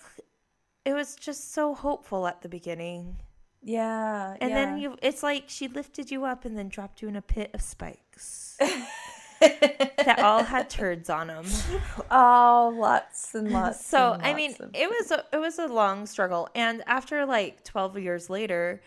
it 0.85 0.93
was 0.93 1.17
just 1.17 1.53
so 1.53 1.75
hopeful 1.75 2.25
at 2.25 2.41
the 2.41 2.47
beginning. 2.47 3.17
Yeah. 3.61 4.37
And 4.39 4.51
yeah. 4.51 4.55
then 4.55 4.77
you 4.77 4.97
it's 5.01 5.23
like 5.23 5.43
she 5.47 5.67
lifted 5.67 6.09
you 6.09 6.23
up 6.23 6.45
and 6.45 6.57
then 6.57 6.69
dropped 6.69 7.01
you 7.01 7.09
in 7.09 7.17
a 7.17 7.21
pit 7.21 7.51
of 7.53 7.61
spikes 7.61 8.57
that 9.39 10.19
all 10.19 10.43
had 10.43 10.69
turds 10.69 11.09
on 11.09 11.27
them. 11.27 11.45
oh, 12.11 12.73
lots 12.77 13.35
and 13.35 13.51
lots. 13.51 13.85
So 13.85 14.13
and 14.13 14.23
I 14.23 14.33
mean, 14.33 14.55
it 14.73 14.89
was 14.89 15.11
a, 15.11 15.23
it 15.33 15.37
was 15.37 15.59
a 15.59 15.67
long 15.67 16.05
struggle, 16.05 16.49
and 16.55 16.83
after 16.87 17.25
like 17.25 17.63
twelve 17.63 17.97
years 17.99 18.29
later, 18.29 18.81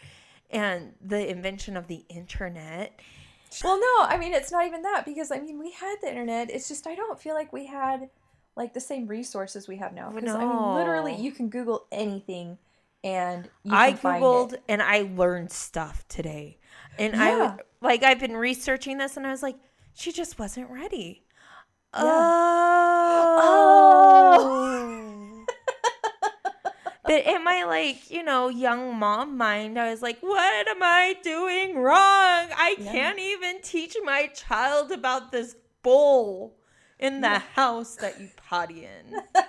and 0.50 0.92
the 1.04 1.28
invention 1.28 1.76
of 1.76 1.86
the 1.86 2.04
internet, 2.08 2.98
Well, 3.62 3.78
no, 3.78 4.04
I 4.06 4.16
mean 4.18 4.32
it's 4.32 4.50
not 4.52 4.66
even 4.66 4.82
that 4.82 5.04
because 5.04 5.30
I 5.30 5.40
mean 5.40 5.58
we 5.58 5.70
had 5.72 5.96
the 6.02 6.08
internet. 6.08 6.50
It's 6.50 6.68
just 6.68 6.86
I 6.86 6.94
don't 6.94 7.20
feel 7.20 7.34
like 7.34 7.52
we 7.52 7.66
had 7.66 8.08
like 8.56 8.74
the 8.74 8.80
same 8.80 9.06
resources 9.06 9.68
we 9.68 9.76
have 9.76 9.94
now. 9.94 10.10
Because 10.10 10.34
I 10.34 10.44
mean, 10.44 10.74
literally, 10.74 11.14
you 11.14 11.32
can 11.32 11.48
Google 11.48 11.86
anything, 11.92 12.58
and 13.04 13.48
you 13.62 13.74
I 13.74 13.92
googled 13.92 14.56
and 14.68 14.82
I 14.82 15.02
learned 15.14 15.52
stuff 15.52 16.04
today, 16.08 16.58
and 16.98 17.14
I 17.14 17.30
Yeah. 17.30 17.38
would- 17.56 17.64
like 17.82 18.02
I've 18.02 18.18
been 18.20 18.36
researching 18.36 18.98
this, 18.98 19.16
and 19.16 19.26
I 19.26 19.30
was 19.30 19.42
like, 19.42 19.56
she 20.00 20.12
just 20.12 20.38
wasn't 20.38 20.70
ready. 20.70 21.24
Yeah. 21.94 22.30
Oh. 23.42 25.46
But 27.02 27.24
in 27.26 27.42
my 27.42 27.64
like, 27.64 28.08
you 28.10 28.22
know, 28.22 28.48
young 28.48 28.96
mom 28.96 29.36
mind, 29.36 29.80
I 29.80 29.90
was 29.90 30.00
like, 30.00 30.20
what 30.20 30.68
am 30.68 30.80
I 30.80 31.16
doing 31.24 31.76
wrong? 31.76 31.96
I 31.98 32.76
Yeah. 32.78 32.92
can't 32.92 33.18
even 33.18 33.60
teach 33.62 33.96
my 34.04 34.28
child 34.28 34.92
about 34.92 35.32
this 35.32 35.56
bowl 35.82 36.56
in 37.00 37.20
the 37.20 37.40
house 37.40 37.96
that 37.96 38.20
you 38.20 38.28
potty 38.36 38.84
in. 38.84 39.16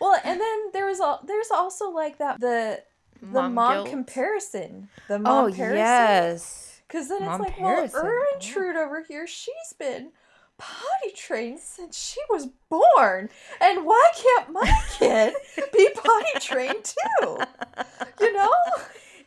well, 0.00 0.18
and 0.24 0.40
then 0.40 0.58
there 0.72 0.86
was 0.86 0.98
all 1.00 1.20
there's 1.26 1.50
also 1.50 1.90
like 1.90 2.16
that 2.18 2.40
the 2.40 2.82
the 3.20 3.42
Mom 3.42 3.54
mom, 3.54 3.86
comparison. 3.86 4.88
The 5.08 5.16
Oh, 5.18 5.18
mom 5.18 5.46
comparison. 5.48 5.76
yes. 5.76 6.67
Because 6.88 7.08
then 7.08 7.24
Mom 7.24 7.40
it's 7.42 7.48
like, 7.50 7.56
comparison. 7.56 8.00
well. 8.02 8.22
Erntrude 8.40 8.76
over 8.76 9.02
here, 9.06 9.26
she's 9.26 9.74
been 9.78 10.10
potty 10.56 11.12
trained 11.14 11.60
since 11.60 11.96
she 11.98 12.20
was 12.30 12.48
born. 12.70 13.28
And 13.60 13.84
why 13.84 14.06
can't 14.16 14.50
my 14.52 14.72
kid 14.98 15.34
be 15.72 15.88
potty 15.94 16.40
trained 16.40 16.84
too? 16.84 17.38
You 18.20 18.32
know? 18.36 18.52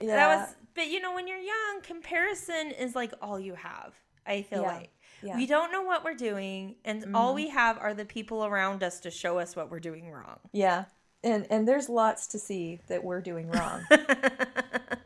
Yeah. 0.02 0.16
That 0.16 0.36
was, 0.40 0.56
but 0.76 0.88
you 0.88 1.00
know, 1.00 1.14
when 1.14 1.28
you're 1.28 1.38
young, 1.38 1.82
comparison 1.84 2.72
is 2.72 2.96
like 2.96 3.14
all 3.22 3.40
you 3.40 3.54
have. 3.56 3.94
I 4.26 4.42
feel 4.42 4.64
Yeah. 4.64 4.68
like 4.76 4.90
Yeah. 5.24 5.36
we 5.36 5.46
don't 5.46 5.72
know 5.72 5.84
what 5.84 6.04
we're 6.04 6.16
doing, 6.16 6.76
and 6.84 7.16
all 7.16 7.28
mm-hmm. 7.28 7.36
we 7.36 7.50
have 7.50 7.78
are 7.78 7.94
the 7.94 8.06
people 8.06 8.44
around 8.46 8.82
us 8.84 9.00
to 9.02 9.12
show 9.12 9.38
us 9.38 9.56
what 9.56 9.70
we're 9.70 9.80
doing 9.80 10.10
wrong. 10.12 10.40
yeah. 10.52 10.86
And 11.24 11.46
and 11.52 11.68
there's 11.68 11.88
lots 11.88 12.26
to 12.28 12.40
see 12.40 12.80
that 12.88 13.04
we're 13.04 13.22
doing 13.22 13.48
wrong. 13.52 13.86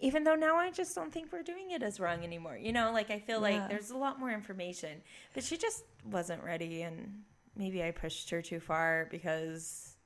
Even 0.00 0.24
though 0.24 0.34
now 0.34 0.56
I 0.56 0.70
just 0.70 0.94
don't 0.94 1.12
think 1.12 1.32
we're 1.32 1.42
doing 1.42 1.70
it 1.70 1.82
as 1.82 2.00
wrong 2.00 2.22
anymore. 2.24 2.56
You 2.56 2.72
know, 2.72 2.92
like 2.92 3.10
I 3.10 3.18
feel 3.18 3.36
Yeah. 3.46 3.60
like 3.60 3.68
there's 3.68 3.90
a 3.90 3.96
lot 3.96 4.18
more 4.18 4.30
information, 4.30 5.02
but 5.34 5.44
she 5.44 5.56
just 5.56 5.84
wasn't 6.04 6.42
ready, 6.44 6.82
and 6.82 7.22
maybe 7.56 7.82
I 7.82 7.90
pushed 7.90 8.30
her 8.30 8.42
too 8.42 8.60
far 8.60 9.08
because, 9.10 9.96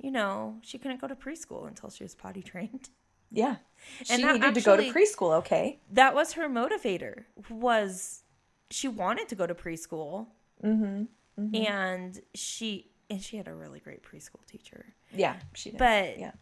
you 0.00 0.10
know, 0.10 0.58
she 0.62 0.78
couldn't 0.78 1.00
go 1.00 1.08
to 1.08 1.14
preschool 1.16 1.66
until 1.68 1.90
she 1.90 2.04
was 2.04 2.14
potty 2.14 2.42
trained. 2.42 2.90
Yeah. 3.30 3.56
She 4.04 4.14
And 4.14 4.22
that 4.24 4.34
needed 4.34 4.54
to 4.54 4.60
go 4.60 4.76
to 4.76 4.82
preschool, 4.92 5.32
okay? 5.38 5.80
that 5.90 6.14
was 6.14 6.34
her 6.34 6.48
motivator 6.48 7.24
was 7.50 8.22
she 8.70 8.86
wanted 8.88 9.28
to 9.28 9.34
go 9.34 9.46
to 9.46 9.54
preschool 9.54 10.28
Mm-hmm. 10.62 11.54
and 11.54 12.20
she 12.34 12.90
and 13.10 13.20
she 13.20 13.36
had 13.36 13.48
a 13.48 13.54
really 13.54 13.80
great 13.80 14.02
preschool 14.02 14.44
teacher 14.46 14.94
Yeah, 15.12 15.36
she 15.52 15.70
did. 15.70 15.78
but 15.78 16.18
yeah. 16.18 16.32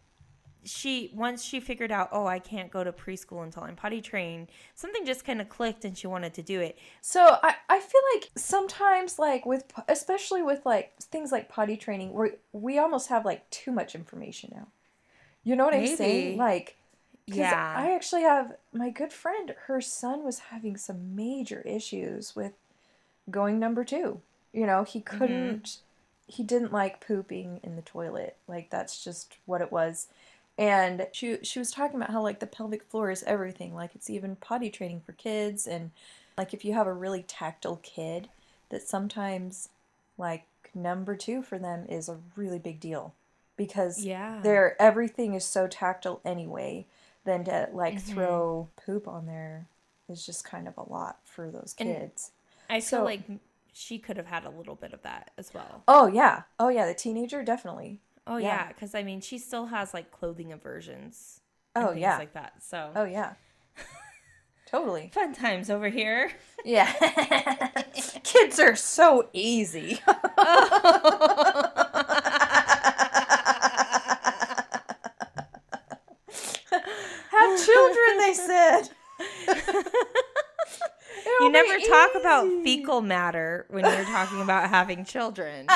She 0.65 1.11
once 1.13 1.43
she 1.43 1.59
figured 1.59 1.91
out 1.91 2.09
oh 2.11 2.25
i 2.25 2.39
can't 2.39 2.71
go 2.71 2.83
to 2.83 2.91
preschool 2.91 3.43
until 3.43 3.63
i'm 3.63 3.75
potty 3.75 4.01
trained 4.01 4.49
something 4.75 5.05
just 5.05 5.25
kind 5.25 5.41
of 5.41 5.49
clicked 5.49 5.85
and 5.85 5.97
she 5.97 6.07
wanted 6.07 6.33
to 6.33 6.41
do 6.41 6.59
it 6.61 6.77
So 7.01 7.37
I, 7.43 7.55
I 7.69 7.79
feel 7.79 8.01
like 8.15 8.31
sometimes 8.37 9.19
like 9.19 9.45
with 9.45 9.65
especially 9.87 10.41
with 10.41 10.65
like 10.65 10.93
things 11.01 11.31
like 11.31 11.49
potty 11.49 11.75
training 11.77 12.13
we 12.13 12.31
we 12.53 12.77
almost 12.79 13.09
have 13.09 13.25
like 13.25 13.49
too 13.49 13.71
much 13.71 13.95
information 13.95 14.51
now. 14.55 14.67
You 15.43 15.55
know 15.55 15.65
what 15.65 15.75
I'm 15.75 15.87
saying? 15.87 16.37
Like 16.37 16.77
yeah 17.27 17.57
I 17.73 17.93
actually 17.93 18.23
have 18.23 18.55
my 18.73 18.89
good 18.91 19.13
friend 19.13 19.55
her 19.67 19.81
son 19.81 20.23
was 20.23 20.39
having 20.39 20.77
some 20.77 21.15
major 21.15 21.61
issues 21.61 22.35
with 22.35 22.53
going 23.31 23.59
number 23.59 23.83
2. 23.83 24.21
You 24.53 24.65
know, 24.67 24.83
he 24.83 25.01
Mm-hmm. 25.11 25.55
couldn't 25.59 25.79
he 26.27 26.43
didn't 26.43 26.73
like 26.73 27.05
pooping 27.05 27.59
in 27.63 27.75
the 27.75 27.81
toilet. 27.81 28.37
Like 28.47 28.69
that's 28.69 29.03
just 29.03 29.37
what 29.45 29.61
it 29.61 29.71
was. 29.71 30.07
And 30.57 31.07
she 31.11 31.37
she 31.43 31.59
was 31.59 31.71
talking 31.71 31.95
about 31.97 32.11
how 32.11 32.21
like 32.21 32.39
the 32.39 32.47
pelvic 32.47 32.83
floor 32.83 33.09
is 33.09 33.23
everything. 33.23 33.73
Like 33.73 33.95
it's 33.95 34.09
even 34.09 34.35
potty 34.35 34.69
training 34.69 35.01
for 35.05 35.13
kids 35.13 35.65
and 35.67 35.91
like 36.37 36.53
if 36.53 36.63
you 36.65 36.73
have 36.73 36.87
a 36.87 36.93
really 36.93 37.23
tactile 37.23 37.79
kid 37.83 38.29
that 38.69 38.81
sometimes 38.87 39.69
like 40.17 40.45
number 40.75 41.15
2 41.15 41.43
for 41.43 41.57
them 41.59 41.85
is 41.87 42.09
a 42.09 42.17
really 42.35 42.57
big 42.59 42.79
deal 42.79 43.13
because 43.57 44.03
yeah 44.03 44.39
their 44.41 44.79
everything 44.81 45.35
is 45.35 45.45
so 45.45 45.67
tactile 45.67 46.19
anyway 46.25 46.83
then 47.25 47.43
to 47.43 47.69
like 47.71 47.95
Mhm. 47.95 47.99
throw 48.01 48.67
poop 48.83 49.07
on 49.07 49.27
there 49.27 49.67
is 50.09 50.25
just 50.25 50.43
kind 50.43 50.67
of 50.67 50.75
a 50.77 50.89
lot 50.89 51.17
for 51.23 51.51
those 51.51 51.75
And- 51.77 51.89
kids. 51.95 52.31
i 52.69 52.79
feel 52.79 52.99
so- 52.99 53.03
like 53.03 53.21
she 53.71 53.99
could 53.99 54.17
have 54.17 54.25
had 54.27 54.45
a 54.45 54.49
little 54.49 54.73
bit 54.75 54.93
of 54.93 55.01
that 55.03 55.29
as 55.37 55.53
well 55.53 55.83
Oh 55.87 56.07
yeah. 56.07 56.43
Oh 56.59 56.69
yeah, 56.69 56.85
the 56.87 56.93
teenager 56.95 57.43
definitely. 57.43 57.99
Oh 58.27 58.37
Yeah. 58.37 58.47
yeah 58.47 58.67
because 58.69 58.95
i 58.95 59.03
mean 59.03 59.21
she 59.21 59.37
still 59.37 59.65
has 59.67 59.93
like 59.93 60.11
clothing 60.11 60.51
aversions 60.51 61.39
Oh 61.75 61.87
things 61.89 62.01
yeah. 62.01 62.17
like 62.17 62.33
that 62.33 62.53
so 62.61 62.91
Oh 62.95 63.03
yeah. 63.03 63.33
totally. 64.67 65.09
fun 65.13 65.33
times 65.33 65.69
over 65.69 65.89
here 65.89 66.31
Yeah. 66.65 66.91
Kids 68.23 68.59
are 68.59 68.75
so 68.75 69.29
easy. 69.33 69.99
Have 77.31 77.65
children, 77.65 78.17
they 78.19 78.33
said. 78.33 78.81
You 81.39 81.51
never 81.51 81.79
talk 81.79 82.11
about 82.19 82.47
fecal 82.63 83.01
matter 83.01 83.65
when 83.69 83.83
you're 83.85 84.05
talking 84.05 84.41
about 84.41 84.69
having 84.69 85.05
children. 85.05 85.67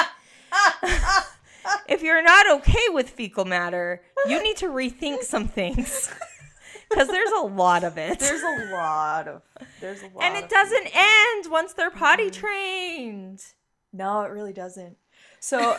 If 1.88 2.02
you're 2.02 2.24
not 2.24 2.50
okay 2.58 2.90
with 2.90 3.10
fecal 3.10 3.46
matter, 3.46 4.02
you 4.28 4.42
need 4.42 4.58
to 4.58 4.68
rethink 4.68 5.24
some 5.24 5.48
things 5.48 6.10
because 6.90 7.08
there's 7.08 7.32
a 7.32 7.46
lot 7.46 7.84
of 7.84 7.98
it. 7.98 8.20
There's 8.20 8.42
a 8.42 8.74
lot 8.74 9.28
of. 9.28 9.42
There's 9.82 10.02
a 10.02 10.08
lot. 10.08 10.24
and 10.24 10.36
it 10.36 10.50
doesn't 10.50 10.88
end 10.94 11.52
once 11.52 11.74
they're 11.74 11.92
potty 11.92 12.30
mm-hmm. 12.30 12.40
trained. 12.42 13.44
No, 13.94 14.22
it 14.22 14.32
really 14.32 14.54
doesn't. 14.54 14.98
So, 15.40 15.78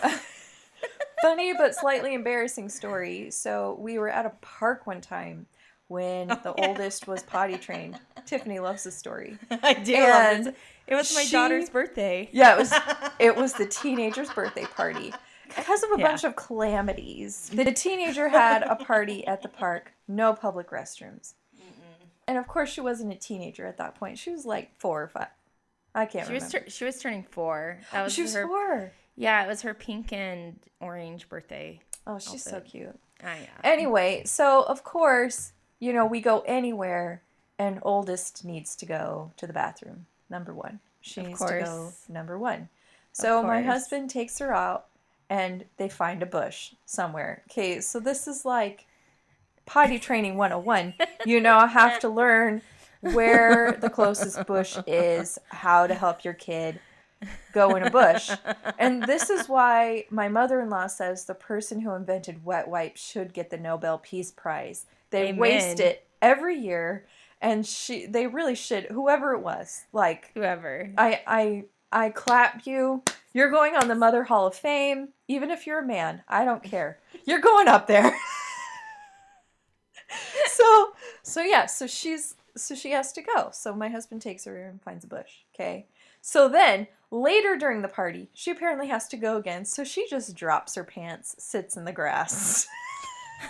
funny 1.23 1.52
but 1.52 1.75
slightly 1.75 2.14
embarrassing 2.14 2.68
story. 2.68 3.30
So, 3.30 3.76
we 3.80 3.99
were 3.99 4.09
at 4.09 4.26
a 4.26 4.33
park 4.40 4.87
one 4.87 5.00
time 5.00 5.47
when 5.88 6.30
oh, 6.30 6.40
the 6.42 6.54
yeah. 6.57 6.68
oldest 6.68 7.07
was 7.07 7.23
potty 7.23 7.57
trained. 7.57 7.99
Tiffany 8.26 8.59
loves 8.61 8.85
this 8.85 8.97
story. 8.97 9.38
I 9.50 9.75
do. 9.75 9.95
And. 9.95 10.54
It 10.87 10.95
was 10.95 11.14
my 11.14 11.25
she- 11.25 11.33
daughter's 11.33 11.68
birthday. 11.68 12.30
Yeah, 12.33 12.54
it 12.54 12.59
was 12.59 12.73
it 13.18 13.37
was 13.37 13.52
the 13.52 13.66
teenager's 13.66 14.30
birthday 14.30 14.64
party. 14.64 15.12
Because 15.57 15.83
of 15.83 15.90
a 15.93 15.99
Yeah. 15.99 16.09
bunch 16.09 16.25
of 16.25 16.37
calamities, 16.37 17.49
the 17.50 17.73
teenager 17.73 18.28
had 18.28 18.62
a 18.62 18.76
party 18.76 19.26
at 19.26 19.43
the 19.43 19.49
park, 19.49 19.93
no 20.07 20.35
public 20.35 20.71
restrooms. 20.71 21.35
And 22.26 22.37
of 22.37 22.47
course, 22.47 22.69
she 22.69 22.83
wasn't 22.83 23.12
a 23.12 23.17
teenager 23.17 23.67
at 23.67 23.78
that 23.78 23.95
point. 23.95 24.19
She 24.19 24.31
was 24.31 24.45
like 24.45 24.78
four 24.78 25.02
or 25.02 25.09
five. 25.09 25.28
I 25.95 26.05
can't 26.05 26.26
She 26.26 26.35
was 26.35 26.52
tur- 26.52 26.69
she 26.69 26.85
was 26.85 27.00
turning 27.00 27.23
four. 27.23 27.81
That 27.93 28.05
was 28.05 28.12
she 28.12 28.21
was 28.23 28.35
her. 28.35 28.47
four. 28.47 28.93
Yeah, 29.17 29.43
it 29.43 29.49
was 29.49 29.62
her 29.62 29.73
pink 29.73 30.12
and 30.12 30.61
orange 30.81 31.28
birthday. 31.28 31.81
Oh, 32.07 32.19
she's 32.19 32.45
so 32.45 32.61
cute. 32.61 32.99
Ah, 33.25 33.35
yeah. 33.35 33.47
Anyway, 33.64 34.23
so 34.26 34.62
of 34.64 34.85
course, 34.85 35.52
you 35.81 35.93
know, 35.95 36.05
we 36.05 36.21
go 36.21 36.40
anywhere, 36.40 37.23
and 37.59 37.78
oldest 37.83 38.45
needs 38.45 38.76
to 38.76 38.87
go 38.87 39.33
to 39.38 39.47
the 39.47 39.52
bathroom. 39.55 40.07
Number 40.28 40.52
one, 40.52 40.81
she 41.00 41.21
Of 41.23 41.26
needs 41.28 41.40
to 41.45 41.61
go 41.61 41.93
number 42.11 42.38
one. 42.38 42.69
So 43.12 43.43
my 43.43 43.62
husband 43.62 44.11
takes 44.11 44.38
her 44.38 44.55
out, 44.55 44.88
and 45.31 45.65
they 45.77 45.89
find 45.89 46.23
a 46.23 46.27
bush 46.27 46.73
somewhere. 46.87 47.43
Okay, 47.51 47.81
so 47.81 48.01
this 48.01 48.27
is 48.27 48.45
like 48.45 48.87
potty 49.67 49.99
training 49.99 50.37
101. 50.37 50.95
you 51.27 51.41
know, 51.41 51.59
I 51.59 51.67
have 51.67 52.01
to 52.01 52.09
learn 52.09 52.63
where 53.01 53.73
the 53.81 53.91
closest 53.91 54.47
bush 54.47 54.79
is, 54.87 55.39
how 55.49 55.87
to 55.87 55.95
help 55.95 56.25
your 56.25 56.35
kid 56.35 56.81
go 57.53 57.75
in 57.77 57.83
a 57.83 57.91
bush. 57.91 58.31
and 58.79 59.03
this 59.05 59.31
is 59.31 59.49
why 59.49 60.05
my 60.11 60.29
mother-in-law 60.29 60.87
says 60.87 61.25
the 61.25 61.35
person 61.35 61.81
who 61.81 61.95
invented 61.95 62.45
wet 62.45 62.69
wipes 62.69 63.01
should 63.01 63.33
get 63.33 63.51
the 63.51 63.59
Nobel 63.59 63.99
Peace 63.99 64.31
Prize. 64.31 64.87
They 65.11 65.29
Amen. 65.29 65.39
waste 65.39 65.81
it 65.81 66.07
every 66.21 66.57
year 66.57 67.07
and 67.41 67.65
she 67.67 68.07
they 68.07 68.27
really 68.27 68.55
should 68.55 68.85
whoever 68.87 69.35
it 69.35 69.41
was. 69.41 69.85
Like 69.93 70.31
Whoever. 70.35 70.91
I 70.97 71.21
I 71.27 71.65
I 71.93 72.11
clap 72.11 72.67
you. 72.67 73.03
You're 73.38 73.52
going 73.52 73.76
on 73.76 73.87
the 73.87 73.95
Mother 73.95 74.25
Hall 74.25 74.49
of 74.49 74.57
Fame, 74.57 75.11
even 75.28 75.52
if 75.52 75.64
you're 75.64 75.78
a 75.78 75.87
man. 75.87 76.23
I 76.26 76.45
don't 76.45 76.61
care. 76.61 76.99
You're 77.25 77.38
going 77.38 77.68
up 77.68 77.87
there. 77.87 78.12
so 80.49 80.90
so 81.23 81.40
yeah, 81.40 81.66
so 81.66 81.87
she's 81.87 82.35
so 82.57 82.75
she 82.75 82.90
has 82.90 83.12
to 83.12 83.23
go. 83.23 83.50
So 83.52 83.76
my 83.76 83.90
husband 83.90 84.23
takes 84.23 84.45
her 84.47 84.61
and 84.61 84.83
finds 84.83 85.04
a 85.04 85.07
bush. 85.07 85.30
Okay. 85.54 85.87
So 86.21 86.49
then 86.49 86.88
later 87.12 87.57
during 87.57 87.80
the 87.80 87.87
party, 87.87 88.28
she 88.35 88.50
apparently 88.50 88.88
has 88.88 89.07
to 89.07 89.16
go 89.16 89.37
again. 89.37 89.64
So 89.64 89.85
she 89.85 90.09
just 90.09 90.35
drops 90.35 90.75
her 90.75 90.83
pants, 90.83 91.37
sits 91.38 91.76
in 91.76 91.85
the 91.85 91.92
grass, 91.92 92.66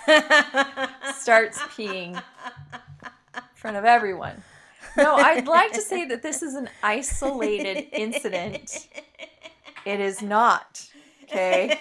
starts 1.14 1.62
peeing 1.62 2.14
in 2.14 3.42
front 3.54 3.78
of 3.78 3.86
everyone. 3.86 4.42
No, 4.98 5.14
I'd 5.14 5.46
like 5.46 5.72
to 5.72 5.80
say 5.80 6.04
that 6.08 6.22
this 6.22 6.42
is 6.42 6.56
an 6.56 6.68
isolated 6.82 7.86
incident. 7.92 8.86
It 9.84 10.00
is 10.00 10.22
not. 10.22 10.86
Okay. 11.24 11.78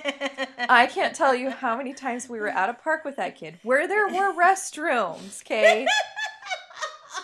I 0.70 0.88
can't 0.88 1.16
tell 1.16 1.34
you 1.34 1.50
how 1.50 1.78
many 1.78 1.94
times 1.94 2.28
we 2.28 2.40
were 2.40 2.50
at 2.50 2.70
a 2.70 2.74
park 2.74 3.06
with 3.06 3.16
that 3.16 3.36
kid 3.38 3.60
where 3.64 3.88
there 3.88 4.08
were 4.08 4.34
restrooms, 4.34 5.42
okay? 5.44 5.86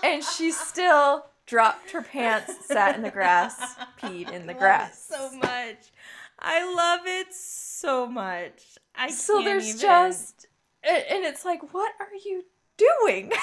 And 0.03 0.23
she 0.23 0.51
still 0.51 1.25
dropped 1.45 1.91
her 1.91 2.01
pants, 2.01 2.65
sat 2.65 2.95
in 2.95 3.01
the 3.01 3.09
grass, 3.11 3.75
peed 4.01 4.31
in 4.31 4.47
the 4.47 4.53
grass. 4.53 5.05
so 5.09 5.31
much. 5.37 5.91
I 6.39 6.73
love 6.73 7.01
it 7.05 7.33
so 7.33 8.07
much. 8.07 8.77
I 8.95 9.09
So 9.09 9.35
can't 9.35 9.45
there's 9.45 9.67
even. 9.69 9.79
just 9.81 10.47
and 10.83 11.23
it's 11.25 11.45
like 11.45 11.73
what 11.73 11.91
are 11.99 12.15
you 12.25 12.43
doing? 12.77 13.31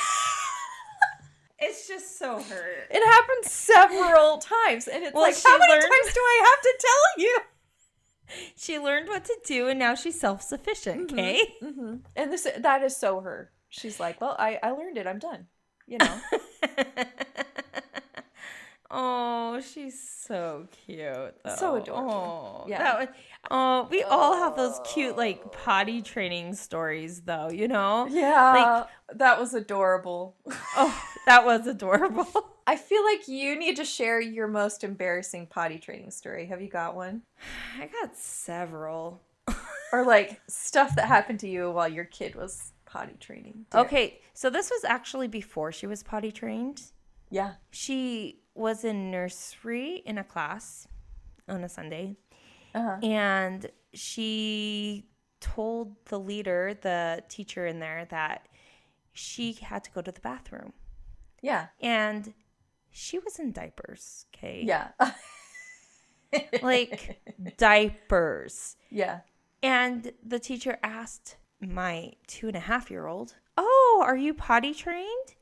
It's 1.61 1.87
just 1.87 2.19
so 2.19 2.39
hurt. 2.41 2.89
It 2.91 3.05
happened 3.05 3.45
several 3.45 4.39
times 4.39 4.89
and 4.89 5.05
it's 5.05 5.15
Well, 5.15 5.25
like 5.25 5.37
how 5.45 5.59
many 5.59 5.73
learned- 5.73 5.83
times 5.83 6.15
do 6.15 6.21
I 6.21 6.43
have 6.51 6.63
to 6.63 6.75
tell 6.81 7.25
you? 7.25 7.39
She 8.57 8.79
learned 8.79 9.09
what 9.09 9.25
to 9.25 9.37
do, 9.45 9.67
and 9.69 9.77
now 9.79 9.95
she's 9.97 10.19
self 10.21 10.41
sufficient. 10.43 11.11
Okay. 11.13 11.41
hmm 11.61 11.97
And 12.15 12.33
this 12.33 12.47
that 12.59 12.83
is 12.83 12.97
so 12.97 13.21
her. 13.21 13.51
She's 13.69 13.99
like, 13.99 14.21
well, 14.21 14.37
I 14.39 14.59
I 14.63 14.71
learned 14.71 14.99
it. 14.99 15.07
I'm 15.09 15.19
done. 15.19 15.49
You 15.87 15.99
know. 15.99 16.21
oh, 18.91 19.61
she's 19.61 20.01
so 20.01 20.67
cute. 20.87 21.01
Though. 21.45 21.57
So 21.57 21.77
adorable. 21.77 22.63
Oh, 22.65 22.69
Yeah. 22.69 22.79
That 22.79 22.99
was, 22.99 23.09
oh, 23.51 23.89
we 23.91 24.03
all 24.03 24.37
have 24.37 24.57
those 24.57 24.81
cute 24.85 25.17
like 25.17 25.53
potty 25.53 26.03
training 26.03 26.55
stories, 26.55 27.23
though. 27.23 27.51
You 27.51 27.69
know. 27.69 28.07
yeah, 28.11 28.85
that 29.15 29.39
was 29.39 29.55
adorable. 29.55 30.37
Oh, 30.77 31.03
that 31.27 31.45
was 31.45 31.67
adorable. 31.67 32.27
I 32.67 32.77
feel 32.77 33.05
like 33.05 33.27
you 33.27 33.59
need 33.59 33.77
to 33.77 33.85
share 33.85 34.21
your 34.21 34.47
most 34.47 34.85
embarrassing 34.85 35.49
potty 35.49 35.79
training 35.79 36.11
story. 36.13 36.47
Have 36.47 36.61
you 36.63 36.69
got 36.69 36.95
one? 36.95 37.23
I 37.79 37.87
got 37.87 38.17
several. 38.17 39.23
Or 39.93 40.05
like 40.07 40.41
stuff 40.47 40.95
that 40.95 41.07
happened 41.09 41.41
to 41.41 41.49
you 41.49 41.69
while 41.73 41.89
your 41.89 42.05
kid 42.05 42.37
was 42.37 42.71
potty 42.87 43.17
training? 43.19 43.67
Dear. 43.73 43.81
Okay, 43.81 44.21
so 44.35 44.49
this 44.49 44.71
was 44.71 44.85
actually 44.85 45.27
before 45.27 45.73
she 45.73 45.89
was 45.89 46.05
potty 46.05 46.31
trained. 46.31 46.81
Yeah. 47.29 47.55
She 47.73 48.40
was 48.55 48.85
in 48.85 49.11
nursery 49.11 50.03
in 50.05 50.19
a 50.19 50.25
class 50.25 50.87
on 51.49 51.65
a 51.65 51.69
Sunday, 51.69 52.17
Uh-huh. 52.75 52.99
and 53.03 53.71
she 53.95 55.07
told 55.41 55.97
the 56.07 56.19
leader, 56.19 56.75
the 56.81 57.23
teacher 57.29 57.67
in 57.67 57.79
there, 57.81 58.05
that 58.11 58.47
she 59.13 59.53
had 59.55 59.83
to 59.85 59.91
go 59.91 60.03
to 60.03 60.13
the 60.13 60.21
bathroom. 60.21 60.73
Yeah. 61.43 61.69
And 61.81 62.35
she 62.91 63.19
was 63.19 63.39
in 63.39 63.53
diapers, 63.53 64.27
okay? 64.35 64.63
Yeah. 64.65 64.89
Like 66.63 67.21
diapers. 67.57 68.77
yeah. 68.91 69.21
And 69.63 70.13
the 70.25 70.39
teacher 70.39 70.79
asked 70.83 71.37
my 71.61 72.13
two 72.29 72.47
and 72.47 72.57
a 72.57 72.61
half 72.61 72.91
year 72.91 73.07
old, 73.07 73.35
Oh, 73.57 74.03
are 74.07 74.17
you 74.17 74.33
potty 74.33 74.73
trained? 74.73 75.35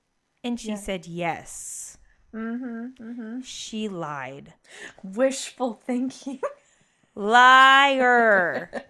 And 0.43 0.59
she 0.59 0.69
Yeah. 0.71 0.75
said, 0.77 1.07
Yes. 1.07 1.98
Mm-hmm. 2.35 3.03
Mm-hmm. 3.03 3.41
She 3.43 3.89
lied. 3.89 4.55
Wishful 5.03 5.75
thinking. 5.75 6.41
Liar. 7.15 8.71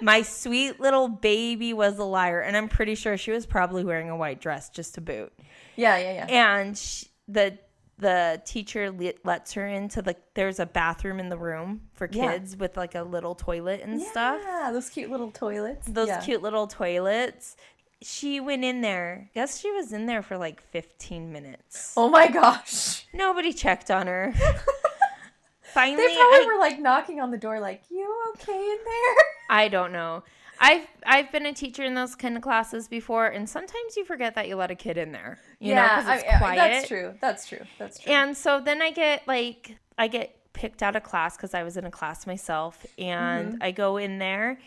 My 0.00 0.22
sweet 0.22 0.78
little 0.80 1.08
baby 1.08 1.72
was 1.72 1.98
a 1.98 2.04
liar. 2.04 2.40
And 2.40 2.56
I'm 2.56 2.68
pretty 2.68 2.94
sure 2.94 3.16
she 3.16 3.30
was 3.32 3.46
probably 3.46 3.84
wearing 3.84 4.10
a 4.10 4.16
white 4.16 4.40
dress 4.40 4.70
just 4.70 4.94
to 4.94 5.00
boot. 5.00 5.32
yeah, 5.76 5.96
yeah, 5.98 6.26
yeah. 6.28 6.56
And 6.58 6.78
sh 6.78 7.04
the 7.26 7.58
the 7.98 8.40
teacher 8.44 8.94
lets 9.24 9.52
her 9.54 9.66
into 9.66 10.00
the 10.00 10.14
there's 10.34 10.60
a 10.60 10.66
bathroom 10.66 11.18
in 11.18 11.28
the 11.28 11.36
room 11.36 11.80
for 11.94 12.08
Yeah. 12.10 12.32
kids 12.32 12.56
with 12.56 12.76
like 12.76 12.94
a 12.94 13.02
little 13.02 13.34
toilet 13.34 13.80
and 13.82 14.00
stuff. 14.00 14.40
Yeah, 14.44 14.70
those 14.72 14.88
cute 14.88 15.10
little 15.10 15.32
toilets. 15.32 15.88
those 15.88 16.08
Yeah. 16.08 16.20
cute 16.20 16.42
little 16.42 16.68
toilets. 16.68 17.56
She 18.02 18.38
went 18.40 18.64
in 18.64 18.80
there. 18.80 19.28
Guess 19.34 19.60
she 19.60 19.70
was 19.72 19.92
in 19.92 20.06
there 20.06 20.22
for 20.22 20.36
like 20.38 20.60
15 20.62 21.32
minutes. 21.32 21.94
Oh 21.96 22.08
my 22.08 22.28
gosh. 22.28 23.06
Nobody 23.12 23.52
checked 23.52 23.90
on 23.90 24.06
her. 24.06 24.32
Finally, 25.74 25.96
They 26.06 26.14
probably 26.16 26.38
I, 26.38 26.44
were 26.46 26.58
like 26.58 26.80
knocking 26.80 27.20
on 27.20 27.30
the 27.30 27.36
door, 27.36 27.60
like, 27.60 27.82
"You 27.90 28.32
okay 28.34 28.52
in 28.58 28.78
there?" 28.84 29.24
I 29.50 29.68
don't 29.68 29.92
know. 29.92 30.22
I've 30.60 30.86
I've 31.04 31.30
been 31.30 31.44
a 31.46 31.52
teacher 31.52 31.84
in 31.84 31.94
those 31.94 32.14
kind 32.14 32.36
of 32.36 32.42
classes 32.42 32.88
before, 32.88 33.26
and 33.26 33.48
sometimes 33.48 33.96
you 33.96 34.04
forget 34.04 34.34
that 34.36 34.48
you 34.48 34.56
let 34.56 34.70
a 34.70 34.74
kid 34.74 34.96
in 34.96 35.12
there. 35.12 35.38
You 35.60 35.74
know, 35.74 35.82
I- 35.82 36.54
that's 36.56 36.88
true. 36.88 37.14
That's 37.20 37.46
true. 37.46 37.60
That's 37.78 37.98
true. 37.98 38.12
And 38.12 38.36
so 38.36 38.60
then 38.60 38.80
I 38.80 38.90
get 38.92 39.26
like 39.28 39.76
I 39.98 40.08
get 40.08 40.34
picked 40.54 40.82
out 40.82 40.96
of 40.96 41.02
class 41.02 41.36
because 41.36 41.52
I 41.54 41.62
was 41.64 41.76
in 41.76 41.84
a 41.84 41.90
class 41.90 42.26
myself, 42.26 42.84
and 42.96 43.52
Mm-hmm. 43.52 43.62
I 43.62 43.70
go 43.70 43.98
in 43.98 44.18
there, 44.18 44.58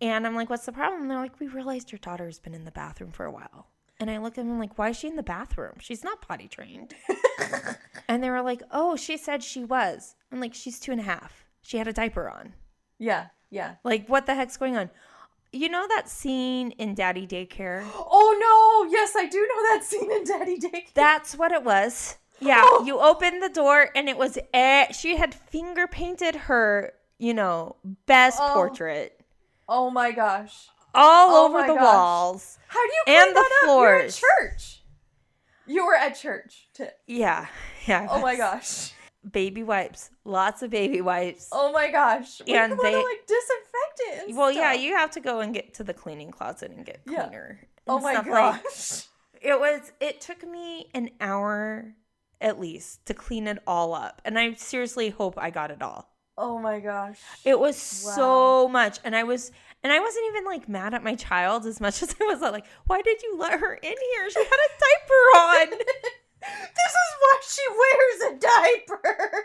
and 0.00 0.26
I'm 0.26 0.34
like, 0.34 0.50
"What's 0.50 0.66
the 0.66 0.72
problem?" 0.72 1.02
And 1.02 1.10
they're 1.10 1.18
like, 1.18 1.38
"We 1.40 1.46
realized 1.48 1.92
your 1.92 1.98
daughter's 2.00 2.38
been 2.38 2.54
in 2.54 2.64
the 2.64 2.70
bathroom 2.70 3.10
for 3.12 3.24
a 3.26 3.30
while." 3.30 3.68
And 4.00 4.10
I 4.10 4.18
look 4.18 4.36
at 4.38 4.44
them 4.44 4.58
like, 4.58 4.76
"Why 4.78 4.90
is 4.90 4.96
she 4.98 5.08
in 5.08 5.16
the 5.16 5.22
bathroom? 5.22 5.74
She's 5.80 6.02
not 6.04 6.20
potty 6.20 6.48
trained." 6.48 6.94
and 8.08 8.22
they 8.22 8.30
were 8.30 8.42
like, 8.42 8.62
"Oh, 8.70 8.96
she 8.96 9.16
said 9.16 9.42
she 9.42 9.64
was." 9.64 10.16
I'm 10.32 10.40
like, 10.40 10.54
"She's 10.54 10.78
two 10.80 10.92
and 10.92 11.00
a 11.00 11.04
half. 11.04 11.44
She 11.62 11.78
had 11.78 11.88
a 11.88 11.92
diaper 11.92 12.28
on. 12.28 12.54
yeah, 12.98 13.26
yeah. 13.50 13.76
Like, 13.84 14.08
what 14.08 14.26
the 14.26 14.34
heck's 14.34 14.56
going 14.56 14.76
on?" 14.76 14.90
You 15.52 15.68
know 15.68 15.86
that 15.88 16.08
scene 16.08 16.72
in 16.72 16.94
Daddy 16.94 17.26
Daycare? 17.26 17.84
Oh 17.94 18.84
no! 18.86 18.90
Yes, 18.90 19.14
I 19.16 19.26
do 19.26 19.38
know 19.38 19.62
that 19.74 19.84
scene 19.84 20.10
in 20.10 20.24
Daddy 20.24 20.58
Daycare. 20.58 20.92
That's 20.94 21.36
what 21.36 21.52
it 21.52 21.62
was. 21.62 22.16
Yeah, 22.40 22.60
Oh. 22.64 22.84
you 22.84 22.98
opened 22.98 23.40
the 23.42 23.48
door 23.48 23.88
and 23.94 24.08
it 24.08 24.16
was 24.18 24.36
eh, 24.52 24.90
she 24.92 25.16
had 25.16 25.32
finger 25.32 25.86
painted 25.86 26.34
her, 26.34 26.92
you 27.18 27.32
know, 27.32 27.76
best 28.06 28.38
Oh. 28.42 28.50
portrait 28.54 29.20
Oh 29.68 29.90
my 29.90 30.12
gosh! 30.12 30.68
all 30.94 31.30
Oh 31.30 31.46
over 31.48 31.62
the 31.66 31.74
gosh. 31.74 31.82
walls. 31.82 32.58
How 32.68 32.80
do 32.86 32.92
you 32.92 33.02
And 33.18 33.30
the 33.30 33.34
that 33.34 33.60
up? 33.62 33.68
You're 33.68 33.94
at 33.96 34.00
floors. 34.12 34.20
church. 34.20 34.82
You 35.66 35.86
were 35.86 35.94
at 35.94 36.14
church. 36.16 36.68
To, 36.74 36.92
Yeah, 37.06 37.46
yeah. 37.86 38.06
oh 38.10 38.20
my 38.20 38.36
gosh! 38.36 38.92
Baby 39.30 39.62
wipes, 39.62 40.10
lots 40.24 40.62
of 40.62 40.70
baby 40.70 41.00
wipes. 41.00 41.48
Oh 41.52 41.72
my 41.72 41.90
gosh! 41.90 42.42
We 42.46 42.54
And 42.54 42.72
want 42.72 42.82
to 42.82 42.86
they- 42.90 42.96
like 42.96 43.26
disinfect 43.26 44.28
it. 44.30 44.36
Well, 44.36 44.52
yeah, 44.52 44.74
you 44.74 44.96
have 44.96 45.10
to 45.12 45.20
go 45.20 45.40
and 45.40 45.54
get 45.54 45.74
to 45.74 45.84
the 45.84 45.94
cleaning 45.94 46.30
closet 46.30 46.70
and 46.70 46.84
get 46.84 47.04
cleaner. 47.06 47.58
and 47.60 47.68
Oh 47.86 48.00
my 48.00 48.12
stuff 48.12 48.26
like- 48.26 48.62
gosh! 48.62 49.04
it 49.40 49.58
was. 49.58 49.92
It 50.00 50.20
took 50.20 50.46
me 50.46 50.90
an 50.94 51.10
hour 51.20 51.94
at 52.40 52.60
least 52.60 53.06
to 53.06 53.14
clean 53.14 53.46
it 53.46 53.58
all 53.66 53.94
up, 53.94 54.20
and 54.26 54.38
I 54.38 54.52
seriously 54.54 55.08
hope 55.08 55.34
I 55.38 55.48
got 55.48 55.70
it 55.70 55.80
all. 55.80 56.10
Oh 56.36 56.58
my 56.58 56.80
gosh! 56.80 57.20
It 57.44 57.58
was 57.58 57.76
so 57.76 58.68
much. 58.68 58.98
And 59.04 59.14
I 59.14 59.22
was 59.22 59.52
and 59.82 59.92
I 59.92 60.00
wasn't 60.00 60.24
even 60.28 60.44
like 60.44 60.68
mad 60.68 60.94
at 60.94 61.04
my 61.04 61.14
child 61.14 61.66
as 61.66 61.80
much 61.80 62.02
as 62.02 62.14
I 62.20 62.24
was 62.24 62.40
like, 62.40 62.64
why 62.86 63.02
did 63.02 63.22
you 63.22 63.36
let 63.38 63.60
her 63.60 63.74
in 63.74 63.82
here? 63.82 64.30
She 64.30 64.40
had 64.40 64.46
a 64.46 64.70
diaper 64.80 65.38
on. 65.38 65.70
this 66.40 66.94
is 66.94 67.10
why 67.20 67.40
she 67.48 67.62
wears 67.78 68.32
a 68.32 68.40
diaper. 68.40 69.44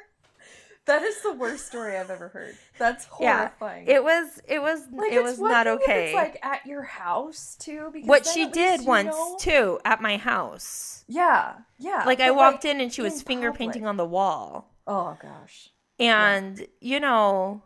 That 0.85 1.03
is 1.03 1.21
the 1.21 1.33
worst 1.33 1.67
story 1.67 1.95
I've 1.95 2.09
ever 2.09 2.29
heard. 2.29 2.55
That's 2.79 3.05
horrifying. 3.11 3.87
Yeah. 3.87 3.97
It 3.97 4.03
was 4.03 4.41
it 4.47 4.59
was 4.59 4.87
like, 4.91 5.11
it 5.11 5.21
was 5.21 5.39
not 5.39 5.67
okay. 5.67 6.05
It's 6.07 6.15
like 6.15 6.39
at 6.41 6.65
your 6.65 6.81
house 6.81 7.55
too. 7.59 7.91
Because 7.93 8.07
what 8.07 8.25
she 8.25 8.47
did 8.47 8.85
once 8.85 9.15
know- 9.15 9.37
too 9.39 9.79
at 9.85 10.01
my 10.01 10.17
house. 10.17 11.03
Yeah, 11.07 11.57
yeah. 11.77 12.03
Like 12.07 12.19
I 12.21 12.31
walked 12.31 12.65
in 12.65 12.81
and 12.81 12.91
she 12.91 13.03
was 13.03 13.21
finger 13.21 13.51
public. 13.51 13.59
painting 13.59 13.85
on 13.85 13.97
the 13.97 14.05
wall. 14.05 14.73
Oh 14.87 15.15
gosh. 15.21 15.69
And 15.99 16.65
you 16.79 16.99
know, 16.99 17.61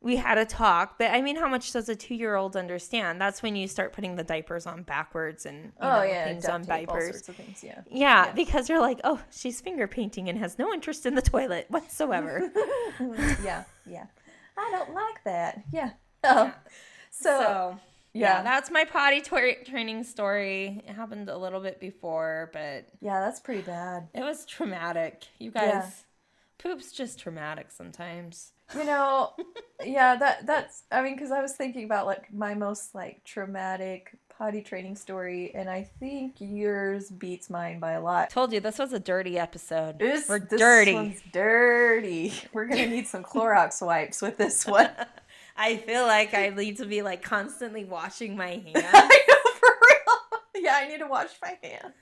we 0.00 0.16
had 0.16 0.36
a 0.38 0.44
talk. 0.44 0.98
But 0.98 1.12
I 1.12 1.22
mean, 1.22 1.36
how 1.36 1.48
much 1.48 1.72
does 1.72 1.88
a 1.88 1.94
two 1.96 2.14
year 2.14 2.34
old 2.34 2.56
understand? 2.56 3.20
That's 3.20 3.42
when 3.42 3.54
you 3.56 3.68
start 3.68 3.92
putting 3.92 4.16
the 4.16 4.24
diapers 4.24 4.66
on 4.66 4.82
backwards 4.82 5.46
and 5.46 5.72
oh 5.80 5.88
know, 5.88 6.02
yeah, 6.02 6.24
things 6.24 6.46
on 6.46 6.62
diapers. 6.64 7.22
things. 7.22 7.62
Yeah. 7.62 7.82
Yeah, 7.90 8.26
Yeah. 8.26 8.32
because 8.32 8.68
you're 8.68 8.80
like, 8.80 9.00
oh, 9.04 9.20
she's 9.30 9.60
finger 9.60 9.86
painting 9.86 10.28
and 10.28 10.38
has 10.38 10.58
no 10.58 10.72
interest 10.72 11.06
in 11.06 11.14
the 11.14 11.22
toilet 11.22 11.66
whatsoever. 11.68 12.50
yeah, 13.44 13.64
yeah. 13.86 14.06
I 14.58 14.70
don't 14.70 14.92
like 14.92 15.24
that. 15.24 15.62
Yeah. 15.72 15.90
Um, 16.24 16.52
so, 17.10 17.28
so 17.40 17.80
yeah. 18.12 18.38
yeah, 18.38 18.42
that's 18.42 18.70
my 18.70 18.84
potty 18.84 19.20
tra- 19.20 19.64
training 19.64 20.04
story. 20.04 20.82
It 20.86 20.92
happened 20.94 21.28
a 21.28 21.36
little 21.38 21.60
bit 21.60 21.80
before, 21.80 22.50
but 22.52 22.86
yeah, 23.00 23.20
that's 23.20 23.40
pretty 23.40 23.62
bad. 23.62 24.08
it 24.14 24.20
was 24.22 24.44
traumatic. 24.46 25.24
You 25.38 25.50
guys, 25.50 25.64
Yeah. 25.64 25.90
Poop's 26.62 26.92
just 26.92 27.18
traumatic 27.18 27.70
sometimes. 27.70 28.52
You 28.76 28.84
know, 28.84 29.32
yeah, 29.84 30.16
that 30.16 30.46
that's. 30.46 30.84
I 30.90 31.02
mean, 31.02 31.14
because 31.14 31.30
I 31.30 31.42
was 31.42 31.52
thinking 31.52 31.84
about 31.84 32.06
like 32.06 32.32
my 32.32 32.54
most 32.54 32.94
like 32.94 33.22
traumatic 33.24 34.16
potty 34.38 34.62
training 34.62 34.96
story, 34.96 35.52
and 35.54 35.68
I 35.68 35.82
think 36.00 36.36
yours 36.38 37.10
beats 37.10 37.50
mine 37.50 37.80
by 37.80 37.92
a 37.92 38.00
lot. 38.00 38.30
Told 38.30 38.52
you 38.52 38.60
this 38.60 38.78
was 38.78 38.92
a 38.92 38.98
dirty 39.00 39.38
episode. 39.38 39.98
This, 39.98 40.28
We're 40.28 40.38
this 40.38 40.58
dirty. 40.58 40.94
one's 40.94 41.20
dirty. 41.32 42.32
We're 42.52 42.66
gonna 42.66 42.86
need 42.86 43.06
some 43.06 43.22
Clorox 43.22 43.80
wipes 43.86 44.22
with 44.22 44.38
this 44.38 44.66
one. 44.66 44.90
I 45.56 45.76
feel 45.76 46.06
like 46.06 46.32
I 46.32 46.48
need 46.48 46.78
to 46.78 46.86
be 46.86 47.02
like 47.02 47.22
constantly 47.22 47.84
washing 47.84 48.36
my 48.36 48.52
hands. 48.52 48.72
I 48.76 49.20
know 49.28 49.50
for 49.60 49.68
real. 49.82 50.64
Yeah, 50.64 50.76
I 50.76 50.88
need 50.88 50.98
to 51.00 51.06
wash 51.06 51.28
my 51.42 51.58
hands. 51.62 51.92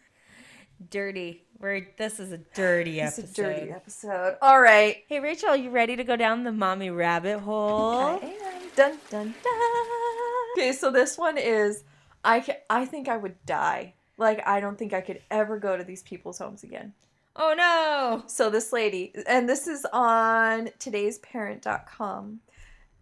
Dirty. 0.88 1.44
We're 1.58 1.88
this 1.98 2.20
is 2.20 2.32
a 2.32 2.38
dirty 2.38 3.00
episode. 3.00 3.24
It's 3.24 3.38
episode. 3.38 3.50
a 3.50 3.60
dirty 3.60 3.72
episode. 3.72 4.36
All 4.40 4.60
right. 4.60 5.04
Hey 5.08 5.20
Rachel, 5.20 5.54
you 5.54 5.70
ready 5.70 5.96
to 5.96 6.04
go 6.04 6.16
down 6.16 6.44
the 6.44 6.52
mommy 6.52 6.90
rabbit 6.90 7.40
hole? 7.40 7.98
I 7.98 8.14
am. 8.16 8.62
Dun 8.76 8.98
dun 9.10 9.34
dun. 9.42 10.54
Okay, 10.56 10.72
so 10.72 10.90
this 10.90 11.18
one 11.18 11.36
is 11.38 11.84
I 12.24 12.40
ca- 12.40 12.60
I 12.68 12.86
think 12.86 13.08
I 13.08 13.16
would 13.16 13.36
die. 13.44 13.94
Like 14.16 14.46
I 14.46 14.60
don't 14.60 14.78
think 14.78 14.92
I 14.92 15.00
could 15.00 15.20
ever 15.30 15.58
go 15.58 15.76
to 15.76 15.84
these 15.84 16.02
people's 16.02 16.38
homes 16.38 16.62
again. 16.62 16.94
Oh 17.36 17.54
no. 17.56 18.22
So 18.26 18.50
this 18.50 18.72
lady, 18.72 19.12
and 19.26 19.48
this 19.48 19.66
is 19.66 19.86
on 19.92 20.70
today'sparent.com, 20.78 22.40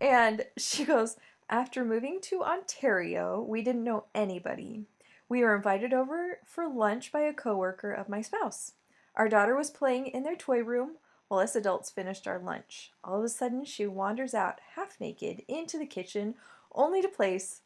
and 0.00 0.44
she 0.56 0.84
goes, 0.84 1.16
after 1.48 1.84
moving 1.84 2.20
to 2.22 2.42
Ontario, 2.42 3.40
we 3.40 3.62
didn't 3.62 3.84
know 3.84 4.04
anybody. 4.14 4.84
We 5.28 5.42
were 5.42 5.54
invited 5.54 5.92
over 5.92 6.38
for 6.46 6.68
lunch 6.68 7.12
by 7.12 7.20
a 7.20 7.32
coworker 7.34 7.92
of 7.92 8.08
my 8.08 8.22
spouse. 8.22 8.72
Our 9.14 9.28
daughter 9.28 9.54
was 9.54 9.70
playing 9.70 10.06
in 10.08 10.22
their 10.22 10.36
toy 10.36 10.62
room 10.62 10.92
while 11.28 11.40
us 11.40 11.54
adults 11.54 11.90
finished 11.90 12.26
our 12.26 12.38
lunch. 12.38 12.92
All 13.04 13.18
of 13.18 13.24
a 13.24 13.28
sudden, 13.28 13.64
she 13.64 13.86
wanders 13.86 14.32
out 14.32 14.60
half 14.74 14.98
naked 15.00 15.42
into 15.48 15.78
the 15.78 15.86
kitchen, 15.86 16.34
only 16.74 17.02
to 17.02 17.08
place 17.08 17.60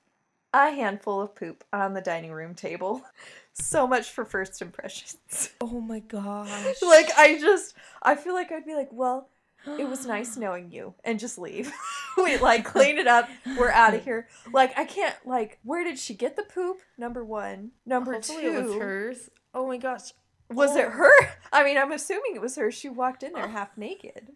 a 0.53 0.71
handful 0.71 1.21
of 1.21 1.35
poop 1.35 1.65
on 1.73 1.95
the 1.95 2.01
dining 2.01 2.33
room 2.33 2.55
table. 2.55 3.03
So 3.55 3.87
much 3.87 4.11
for 4.11 4.25
first 4.25 4.63
impressions. 4.63 5.51
Oh 5.61 5.79
my 5.83 5.99
gosh. 6.09 6.81
like 6.81 7.11
I 7.19 7.39
just 7.39 7.75
I 8.03 8.15
feel 8.15 8.33
like 8.33 8.51
I'd 8.51 8.65
be 8.65 8.75
like, 8.75 8.89
well, 8.91 9.29
it 9.67 9.89
was 9.89 10.07
nice 10.07 10.37
knowing 10.39 10.71
you 10.71 10.95
and 11.05 11.19
just 11.19 11.39
leave. 11.39 11.73
we 12.17 12.37
like 12.39 12.65
clean 12.65 12.99
it 12.99 13.07
up. 13.07 13.29
We're 13.59 13.71
out 13.71 13.95
of 13.95 14.05
here. 14.05 14.29
Like 14.53 14.77
I 14.79 14.85
can't 14.85 15.15
like 15.25 15.59
where 15.63 15.85
did 15.85 15.99
she 15.99 16.15
get 16.15 16.37
the 16.37 16.43
poop? 16.43 16.79
Number 16.99 17.25
1. 17.25 17.71
Number 17.87 18.13
Hopefully 18.15 18.43
2. 18.43 18.49
it 18.59 18.65
was 18.65 18.75
hers. 18.75 19.31
Oh 19.55 19.67
my 19.67 19.77
gosh. 19.77 20.13
Was 20.51 20.77
it 20.77 20.87
Oh. 20.87 20.91
her? 20.91 21.13
I 21.53 21.65
mean, 21.65 21.79
I'm 21.79 21.93
assuming 21.93 22.35
it 22.35 22.41
was 22.43 22.57
her. 22.57 22.71
She 22.71 22.89
walked 22.89 23.23
in 23.23 23.33
there 23.33 23.49
half 23.49 23.77
naked. 23.79 24.29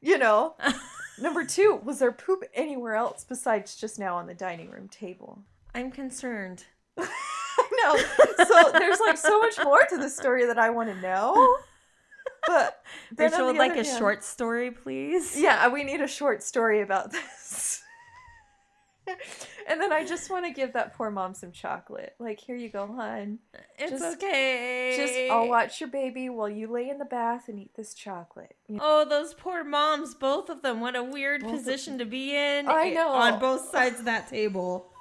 You 0.00 0.18
know. 0.18 0.56
Number 1.20 1.44
2, 1.44 1.80
was 1.84 1.98
there 1.98 2.12
poop 2.12 2.44
anywhere 2.54 2.94
else 2.94 3.24
besides 3.24 3.74
just 3.74 3.98
now 3.98 4.16
on 4.16 4.26
the 4.28 4.34
dining 4.34 4.70
room 4.70 4.88
table? 4.88 5.42
I'm 5.74 5.90
concerned. 5.90 6.64
I 6.98 7.68
know. 7.84 7.96
So 8.44 8.70
there's 8.78 9.00
like 9.00 9.16
so 9.18 9.40
much 9.40 9.56
more 9.64 9.80
to 9.90 9.98
the 9.98 10.08
story 10.08 10.46
that 10.46 10.58
I 10.58 10.70
want 10.70 10.88
to 10.90 11.00
know. 11.00 11.56
But 12.48 12.82
Rachel 13.16 13.46
would 13.46 13.56
like 13.56 13.72
a 13.72 13.84
hand- 13.84 13.98
short 13.98 14.24
story, 14.24 14.70
please. 14.70 15.38
Yeah, 15.38 15.68
we 15.68 15.84
need 15.84 16.00
a 16.00 16.08
short 16.08 16.42
story 16.42 16.80
about 16.80 17.12
this. 17.12 17.82
and 19.68 19.78
then 19.80 19.92
I 19.92 20.04
just 20.04 20.30
want 20.30 20.46
to 20.46 20.50
give 20.50 20.72
that 20.72 20.94
poor 20.94 21.10
mom 21.10 21.34
some 21.34 21.52
chocolate. 21.52 22.14
Like, 22.18 22.40
here 22.40 22.56
you 22.56 22.70
go, 22.70 22.86
hon. 22.86 23.38
It's 23.78 23.90
Just- 23.90 24.16
okay. 24.16 24.94
Just 24.96 25.30
I'll 25.30 25.48
watch 25.48 25.78
your 25.78 25.90
baby 25.90 26.30
while 26.30 26.48
you 26.48 26.72
lay 26.72 26.88
in 26.88 26.98
the 26.98 27.04
bath 27.04 27.48
and 27.48 27.58
eat 27.58 27.72
this 27.76 27.92
chocolate. 27.92 28.56
You 28.66 28.76
know? 28.76 28.82
Oh, 28.82 29.04
those 29.04 29.34
poor 29.34 29.62
moms, 29.62 30.14
both 30.14 30.48
of 30.48 30.62
them. 30.62 30.80
What 30.80 30.96
a 30.96 31.04
weird 31.04 31.42
Both 31.42 31.52
position 31.52 31.98
to 31.98 32.06
be 32.06 32.34
in. 32.34 32.66
I 32.66 32.88
eh, 32.88 32.94
know. 32.94 33.10
On 33.10 33.38
both 33.38 33.70
sides 33.70 33.98
of 33.98 34.06
that 34.06 34.28
table. 34.28 34.88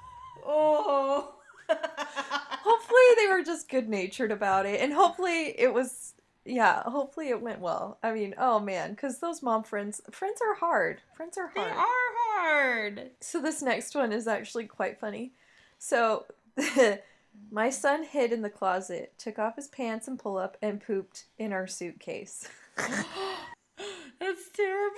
Oh. 0.50 1.34
Hopefully 1.70 3.02
they 3.18 3.28
were 3.28 3.44
just 3.44 3.68
good 3.68 3.90
natured 3.90 4.32
about 4.32 4.66
it, 4.66 4.80
and 4.80 4.94
hopefully 4.94 5.54
it 5.58 5.74
was. 5.74 6.14
Yeah, 6.48 6.82
hopefully 6.84 7.28
it 7.30 7.42
went 7.42 7.60
well. 7.60 8.00
I 8.02 8.14
mean, 8.14 8.34
oh 8.38 8.60
man, 8.60 8.92
because 8.92 9.20
those 9.20 9.44
mom 9.44 9.64
friends, 9.64 10.02
friends 10.12 10.40
are 10.42 10.56
hard. 10.56 11.02
Friends 11.16 11.38
are 11.38 11.52
hard. 11.54 11.68
they 11.68 11.76
are 11.76 12.14
hard. 12.40 13.12
So 13.20 13.42
this 13.42 13.62
next 13.62 13.94
one 13.94 14.14
is 14.14 14.28
actually 14.28 14.66
quite 14.66 14.98
funny. 15.00 15.34
So 15.78 16.26
my 17.52 17.70
son 17.70 18.04
hid 18.04 18.32
in 18.32 18.42
the 18.42 18.50
closet, 18.50 19.14
took 19.18 19.38
off 19.40 19.58
his 19.58 19.68
pants 19.68 20.08
and 20.08 20.18
pull 20.18 20.38
up, 20.38 20.58
and 20.62 20.80
pooped 20.80 21.26
in 21.38 21.52
our 21.52 21.68
suitcase. 21.68 22.48
That's 22.78 24.50
terrible. 24.56 24.96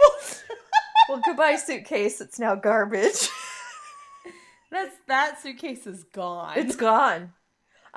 well, 1.10 1.22
goodbye 1.26 1.56
suitcase. 1.56 2.22
It's 2.22 2.40
now 2.40 2.56
garbage. 2.56 3.30
That's 4.72 4.96
that 5.08 5.42
suitcase 5.42 5.88
is 5.88 6.04
gone. 6.04 6.54
it's 6.58 6.76
gone. 6.76 7.34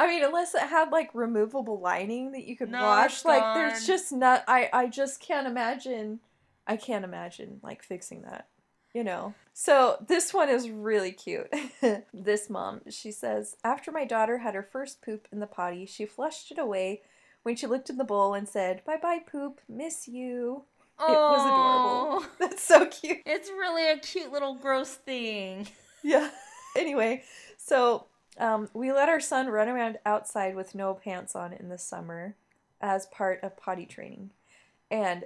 I 0.03 0.07
mean, 0.09 0.25
unless 0.25 0.55
it 0.55 0.63
had 0.63 0.91
like 0.91 1.11
removable 1.15 1.79
lining 1.81 2.33
that 2.33 2.45
you 2.45 2.57
could 2.57 2.71
No, 2.71 2.81
wash, 2.83 3.25
like 3.25 3.55
there's 3.55 3.79
gone. 3.81 3.87
just 3.87 4.13
not. 4.13 4.45
I 4.49 4.69
I 4.73 4.87
just 4.89 5.21
can't 5.21 5.47
imagine. 5.47 6.21
I 6.67 6.77
can't 6.77 7.05
imagine 7.05 7.61
like 7.63 7.83
fixing 7.83 8.23
that. 8.23 8.49
You 8.95 9.05
know. 9.05 9.35
So 9.55 9.97
this 10.07 10.35
one 10.35 10.49
is 10.49 10.69
really 10.71 11.13
cute. 11.13 11.53
this 12.15 12.51
mom, 12.51 12.81
she 12.91 13.11
says, 13.13 13.57
after 13.65 13.91
my 13.93 14.05
daughter 14.05 14.39
had 14.39 14.55
her 14.55 14.63
first 14.63 15.03
poop 15.03 15.29
in 15.33 15.41
the 15.41 15.47
potty, 15.47 15.87
she 15.87 16.05
flushed 16.07 16.51
it 16.51 16.59
away 16.59 17.03
when 17.43 17.57
she 17.57 17.67
looked 17.67 17.91
in 17.91 17.97
the 17.97 18.05
bowl 18.05 18.35
and 18.35 18.49
said, 18.49 18.83
"Bye 18.85 18.99
bye 19.01 19.21
poop, 19.21 19.61
miss 19.69 20.09
you." 20.09 20.65
It 21.01 21.11
was 21.11 21.47
adorable. 21.47 22.27
That's 22.39 22.63
so 22.63 22.87
cute. 22.87 23.19
It's 23.27 23.49
really 23.51 23.89
a 23.91 23.99
cute 23.99 24.31
little 24.33 24.55
gross 24.57 24.95
thing. 24.95 25.69
Yeah. 26.05 26.31
Anyway, 26.77 27.23
so 27.59 28.07
um, 28.39 28.69
we 28.73 28.93
let 28.93 29.09
our 29.09 29.21
son 29.21 29.49
run 29.49 29.69
around 29.69 29.99
outside 30.07 30.55
with 30.55 30.75
no 30.75 30.95
pants 30.95 31.37
on 31.37 31.53
in 31.53 31.69
the 31.69 31.79
summer 31.79 32.35
as 32.81 33.07
part 33.07 33.41
of 33.43 33.57
potty 33.57 33.87
training. 33.87 34.31
And 34.91 35.25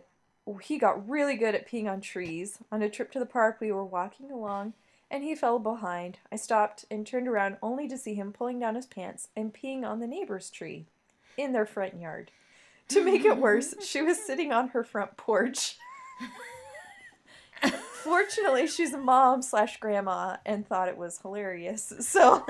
he 0.62 0.78
got 0.78 1.08
really 1.08 1.36
good 1.36 1.54
at 1.54 1.68
peeing 1.68 1.90
on 1.90 2.00
trees. 2.00 2.58
On 2.70 2.82
a 2.82 2.90
trip 2.90 3.10
to 3.12 3.18
the 3.18 3.26
park, 3.26 3.58
we 3.60 3.72
were 3.72 3.84
walking 3.84 4.30
along 4.30 4.74
and 5.10 5.22
he 5.22 5.34
fell 5.34 5.58
behind. 5.58 6.18
I 6.32 6.36
stopped 6.36 6.84
and 6.90 7.06
turned 7.06 7.28
around 7.28 7.58
only 7.62 7.88
to 7.88 7.98
see 7.98 8.14
him 8.14 8.32
pulling 8.32 8.58
down 8.58 8.74
his 8.74 8.86
pants 8.86 9.28
and 9.36 9.54
peeing 9.54 9.84
on 9.84 10.00
the 10.00 10.06
neighbor's 10.06 10.50
tree 10.50 10.86
in 11.36 11.52
their 11.52 11.66
front 11.66 12.00
yard. 12.00 12.30
To 12.88 13.04
make 13.04 13.24
it 13.24 13.38
worse, 13.38 13.74
she 13.84 14.02
was 14.02 14.24
sitting 14.24 14.52
on 14.52 14.68
her 14.68 14.84
front 14.84 15.16
porch. 15.16 15.76
Fortunately, 18.06 18.68
she's 18.68 18.92
a 18.92 18.98
mom 18.98 19.42
slash 19.42 19.80
grandma 19.80 20.36
and 20.46 20.64
thought 20.64 20.86
it 20.86 20.96
was 20.96 21.18
hilarious. 21.18 21.92
So, 22.00 22.46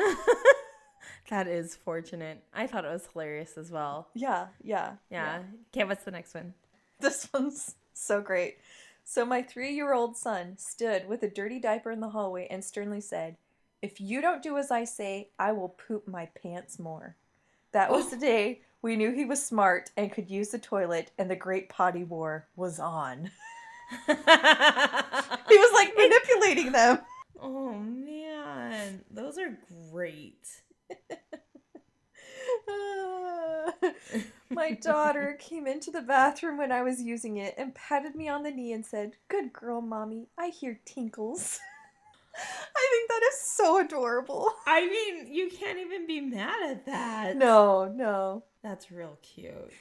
That 1.30 1.48
is 1.48 1.74
fortunate. 1.74 2.42
I 2.54 2.66
thought 2.66 2.84
it 2.84 2.92
was 2.92 3.08
hilarious 3.10 3.56
as 3.56 3.70
well. 3.70 4.08
yeah, 4.14 4.48
yeah, 4.62 4.92
Yeah. 5.10 5.38
Okay, 5.74 5.84
what's 5.84 6.04
the 6.04 6.10
next 6.10 6.34
one? 6.34 6.52
This 7.00 7.26
one's 7.32 7.74
so 7.94 8.20
great. 8.20 8.58
So, 9.02 9.24
my 9.24 9.40
three 9.42 9.72
year 9.72 9.94
old 9.94 10.14
son 10.16 10.58
stood 10.58 11.08
with 11.08 11.22
a 11.22 11.28
dirty 11.30 11.58
diaper 11.58 11.90
in 11.90 12.00
the 12.00 12.10
hallway 12.10 12.46
and 12.50 12.62
sternly 12.62 13.00
said, 13.00 13.36
If 13.80 13.98
you 13.98 14.20
don't 14.20 14.42
do 14.42 14.58
as 14.58 14.70
I 14.70 14.84
say, 14.84 15.30
I 15.38 15.52
will 15.52 15.70
poop 15.70 16.06
my 16.06 16.26
pants 16.26 16.78
more. 16.78 17.16
That 17.72 17.90
was 17.90 18.10
the 18.10 18.16
day 18.18 18.60
we 18.82 18.94
knew 18.94 19.10
he 19.10 19.24
was 19.24 19.44
smart 19.44 19.90
and 19.96 20.12
could 20.12 20.30
use 20.30 20.50
the 20.50 20.58
toilet, 20.58 21.12
and 21.18 21.30
the 21.30 21.36
great 21.36 21.70
potty 21.70 22.04
war 22.04 22.46
was 22.56 22.78
on. 22.78 23.30
He 25.48 25.56
was 25.58 25.72
like 25.74 25.92
manipulating 25.96 26.72
them. 26.72 26.98
oh 27.40 27.72
man, 27.74 29.02
those 29.10 29.38
are 29.38 29.56
great. 29.90 30.46
My 34.50 34.72
daughter 34.72 35.36
came 35.40 35.66
into 35.66 35.90
the 35.90 36.02
bathroom 36.02 36.56
when 36.58 36.70
I 36.72 36.82
was 36.82 37.00
using 37.00 37.36
it 37.38 37.54
and 37.58 37.74
patted 37.74 38.14
me 38.14 38.28
on 38.28 38.42
the 38.42 38.50
knee 38.50 38.72
and 38.72 38.84
said, 38.86 39.12
Good 39.28 39.52
girl, 39.52 39.80
mommy. 39.80 40.28
I 40.38 40.48
hear 40.48 40.78
tinkles. 40.84 41.58
I 42.36 42.88
think 42.90 43.08
that 43.08 43.22
is 43.32 43.40
so 43.40 43.78
adorable. 43.80 44.52
I 44.66 44.86
mean, 44.86 45.32
you 45.32 45.48
can't 45.50 45.78
even 45.78 46.06
be 46.06 46.20
mad 46.20 46.70
at 46.70 46.86
that. 46.86 47.36
No, 47.36 47.86
no. 47.86 48.44
That's 48.62 48.90
real 48.90 49.18
cute. 49.22 49.72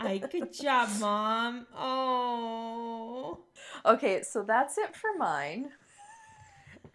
I 0.00 0.18
good 0.18 0.52
job, 0.52 0.88
mom. 1.00 1.66
Oh. 1.76 3.38
Okay, 3.84 4.22
so 4.22 4.42
that's 4.42 4.78
it 4.78 4.94
for 4.94 5.10
mine. 5.18 5.70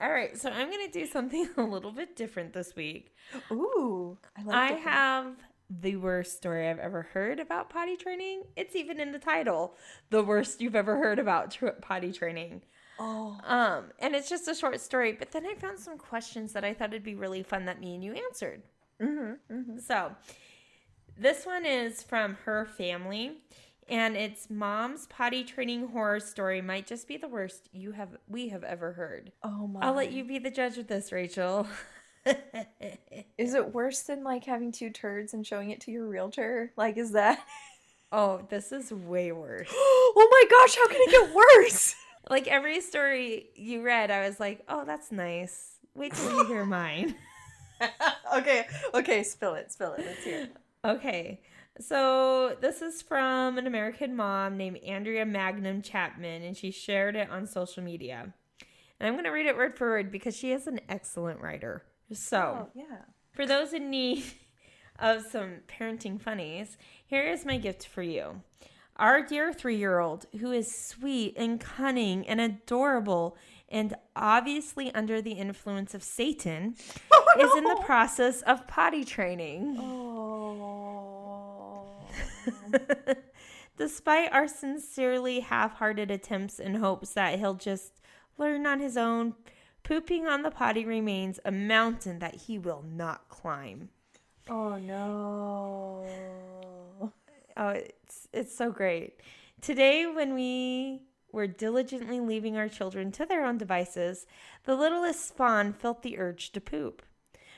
All 0.01 0.11
right, 0.11 0.37
so 0.37 0.49
I'm 0.49 0.69
gonna 0.69 0.89
do 0.91 1.05
something 1.05 1.49
a 1.57 1.63
little 1.63 1.91
bit 1.91 2.15
different 2.15 2.53
this 2.53 2.75
week. 2.75 3.15
Ooh, 3.51 4.17
I 4.37 4.43
like 4.43 4.55
I 4.55 4.67
different- 4.75 4.83
have 4.87 5.35
the 5.69 5.95
worst 5.95 6.37
story 6.37 6.67
I've 6.69 6.79
ever 6.79 7.01
heard 7.13 7.39
about 7.39 7.69
potty 7.69 7.95
training. 7.97 8.43
It's 8.55 8.75
even 8.75 8.99
in 8.99 9.11
the 9.11 9.19
title, 9.19 9.75
the 10.11 10.23
worst 10.23 10.61
you've 10.61 10.75
ever 10.75 10.97
heard 10.97 11.17
about 11.17 11.51
tr- 11.51 11.69
potty 11.81 12.11
training. 12.11 12.61
Oh, 12.99 13.37
Um, 13.43 13.85
and 13.99 14.15
it's 14.15 14.29
just 14.29 14.47
a 14.47 14.53
short 14.55 14.79
story, 14.79 15.11
but 15.13 15.31
then 15.31 15.45
I 15.45 15.55
found 15.55 15.79
some 15.79 15.97
questions 15.97 16.53
that 16.53 16.63
I 16.63 16.73
thought 16.73 16.89
it'd 16.89 17.03
be 17.03 17.15
really 17.15 17.41
fun 17.43 17.65
that 17.65 17.79
me 17.79 17.95
and 17.95 18.03
you 18.03 18.13
answered. 18.13 18.61
mm-hmm, 19.01 19.53
mm-hmm. 19.53 19.79
So, 19.79 20.11
this 21.17 21.45
one 21.45 21.65
is 21.65 22.03
from 22.03 22.37
her 22.45 22.65
family, 22.65 23.37
and 23.87 24.15
it's 24.15 24.49
mom's 24.49 25.07
potty 25.07 25.43
training 25.43 25.87
horror 25.89 26.19
story. 26.19 26.61
Might 26.61 26.87
just 26.87 27.07
be 27.07 27.17
the 27.17 27.27
worst 27.27 27.69
you 27.71 27.91
have 27.91 28.09
we 28.27 28.49
have 28.49 28.63
ever 28.63 28.93
heard. 28.93 29.31
Oh 29.43 29.67
my! 29.67 29.81
I'll 29.81 29.93
let 29.93 30.11
you 30.11 30.23
be 30.23 30.39
the 30.39 30.51
judge 30.51 30.77
of 30.77 30.87
this, 30.87 31.11
Rachel. 31.11 31.67
Is 33.37 33.53
it 33.53 33.73
worse 33.73 34.01
than 34.01 34.23
like 34.23 34.45
having 34.45 34.71
two 34.71 34.89
turds 34.89 35.33
and 35.33 35.45
showing 35.45 35.69
it 35.69 35.81
to 35.81 35.91
your 35.91 36.07
realtor? 36.07 36.71
Like, 36.75 36.97
is 36.97 37.11
that? 37.11 37.39
oh, 38.11 38.41
this 38.49 38.71
is 38.71 38.91
way 38.91 39.31
worse. 39.31 39.69
oh 39.71 40.27
my 40.31 40.57
gosh! 40.57 40.75
How 40.75 40.87
can 40.87 40.97
it 41.01 41.11
get 41.11 41.35
worse? 41.35 41.95
Like 42.27 42.47
every 42.47 42.81
story 42.81 43.49
you 43.55 43.83
read, 43.83 44.09
I 44.09 44.27
was 44.27 44.39
like, 44.39 44.63
"Oh, 44.67 44.83
that's 44.83 45.11
nice." 45.11 45.77
Wait 45.93 46.11
till 46.11 46.31
you 46.31 46.45
hear 46.47 46.65
mine. 46.65 47.13
okay, 48.35 48.65
okay, 48.95 49.21
spill 49.21 49.53
it, 49.53 49.71
spill 49.71 49.93
it. 49.93 50.03
Let's 50.03 50.23
hear. 50.23 50.39
it. 50.39 50.55
Okay. 50.85 51.41
So 51.79 52.55
this 52.61 52.81
is 52.81 53.01
from 53.01 53.57
an 53.57 53.67
American 53.67 54.15
mom 54.15 54.55
named 54.55 54.77
Andrea 54.77 55.25
Magnum 55.25 55.81
Chapman, 55.81 56.43
and 56.43 56.55
she 56.55 56.71
shared 56.71 57.15
it 57.15 57.29
on 57.29 57.45
social 57.45 57.83
media. 57.83 58.33
And 58.99 59.07
I'm 59.07 59.15
going 59.15 59.25
to 59.25 59.31
read 59.31 59.45
it 59.45 59.57
word 59.57 59.77
for 59.77 59.89
word 59.89 60.11
because 60.11 60.37
she 60.37 60.51
is 60.53 60.67
an 60.67 60.79
excellent 60.87 61.41
writer. 61.41 61.83
So, 62.13 62.67
Oh 62.67 62.69
yeah. 62.75 62.99
for 63.33 63.45
those 63.45 63.73
in 63.73 63.89
need 63.89 64.23
of 64.99 65.23
some 65.29 65.57
parenting 65.67 66.21
funnies, 66.21 66.77
here 67.05 67.23
is 67.23 67.45
my 67.45 67.57
gift 67.57 67.87
for 67.87 68.03
you. 68.03 68.41
Our 68.95 69.21
dear 69.21 69.51
three 69.51 69.75
year 69.75 69.99
old, 69.99 70.25
who 70.39 70.53
is 70.53 70.73
sweet 70.73 71.33
and 71.35 71.59
cunning 71.59 72.25
and 72.25 72.39
adorable 72.39 73.35
and 73.67 73.95
obviously 74.15 74.93
under 74.93 75.21
the 75.21 75.33
influence 75.33 75.93
of 75.93 76.03
Satan, 76.03 76.75
is 77.39 77.51
in 77.57 77.63
the 77.65 77.81
process 77.83 78.41
of 78.43 78.65
potty 78.67 79.03
training. 79.03 79.75
Oh. 79.77 80.34
Despite 83.77 84.31
our 84.31 84.47
sincerely 84.47 85.41
half 85.41 85.73
hearted 85.73 86.09
attempts 86.09 86.59
and 86.59 86.77
hopes 86.77 87.13
that 87.13 87.39
he'll 87.39 87.55
just 87.55 88.01
learn 88.37 88.65
on 88.65 88.79
his 88.79 88.95
own, 88.95 89.35
pooping 89.83 90.27
on 90.27 90.43
the 90.43 90.51
potty 90.51 90.85
remains 90.85 91.39
a 91.43 91.51
mountain 91.51 92.19
that 92.19 92.35
he 92.35 92.57
will 92.57 92.83
not 92.87 93.27
climb. 93.29 93.89
oh 94.49 94.77
no. 94.77 96.05
Oh, 97.57 97.69
it's 97.69 98.27
it's 98.33 98.55
so 98.55 98.71
great. 98.71 99.21
Today 99.61 100.05
when 100.05 100.33
we 100.33 101.01
were 101.31 101.47
diligently 101.47 102.19
leaving 102.19 102.57
our 102.57 102.69
children 102.69 103.11
to 103.11 103.25
their 103.25 103.45
own 103.45 103.57
devices, 103.57 104.25
the 104.63 104.75
littlest 104.75 105.27
spawn 105.27 105.73
felt 105.73 106.01
the 106.01 106.17
urge 106.17 106.51
to 106.51 106.61
poop. 106.61 107.01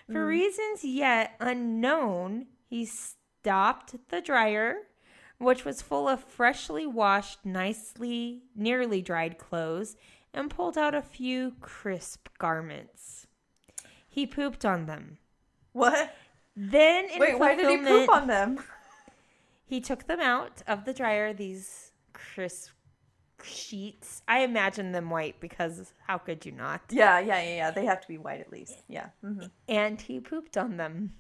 For 0.08 0.14
mm-hmm. 0.14 0.28
reasons 0.28 0.84
yet 0.84 1.36
unknown, 1.40 2.48
he 2.70 2.86
stopped 2.86 3.96
the 4.10 4.22
dryer, 4.22 4.76
which 5.38 5.64
was 5.66 5.82
full 5.82 6.08
of 6.08 6.24
freshly 6.24 6.86
washed, 6.86 7.46
nicely 7.46 8.44
nearly 8.56 9.02
dried 9.02 9.38
clothes, 9.38 9.96
and 10.34 10.50
pulled 10.50 10.78
out 10.78 10.94
a 10.94 11.02
few 11.02 11.54
crisp 11.62 12.28
garments. 12.38 13.28
He 14.08 14.26
pooped 14.28 14.66
on 14.66 14.86
them. 14.86 15.18
What? 15.74 16.16
Then, 16.56 17.06
in 17.06 17.20
Wait, 17.20 17.40
why 17.40 17.56
did 17.56 17.70
he 17.70 17.78
poop 17.78 18.10
on 18.10 18.28
them? 18.28 18.60
He 19.70 19.82
took 19.82 20.08
them 20.08 20.22
out 20.22 20.64
of 20.66 20.86
the 20.86 20.94
dryer, 20.94 21.34
these 21.34 21.92
crisp 22.14 22.72
sheets. 23.44 24.22
I 24.26 24.40
imagine 24.40 24.94
them 24.94 25.10
white 25.10 25.42
because 25.42 25.94
how 26.08 26.18
could 26.18 26.46
you 26.46 26.54
not? 26.54 26.82
Yeah, 26.90 27.20
yeah, 27.20 27.42
yeah, 27.42 27.56
yeah. 27.56 27.72
They 27.72 27.84
have 27.86 28.00
to 28.00 28.08
be 28.08 28.18
white 28.18 28.40
at 28.40 28.50
least. 28.52 28.82
Yeah. 28.88 29.10
hmm 29.22 29.48
And 29.68 30.00
he 30.00 30.22
pooped 30.22 30.56
on 30.56 30.78
them. 30.78 31.16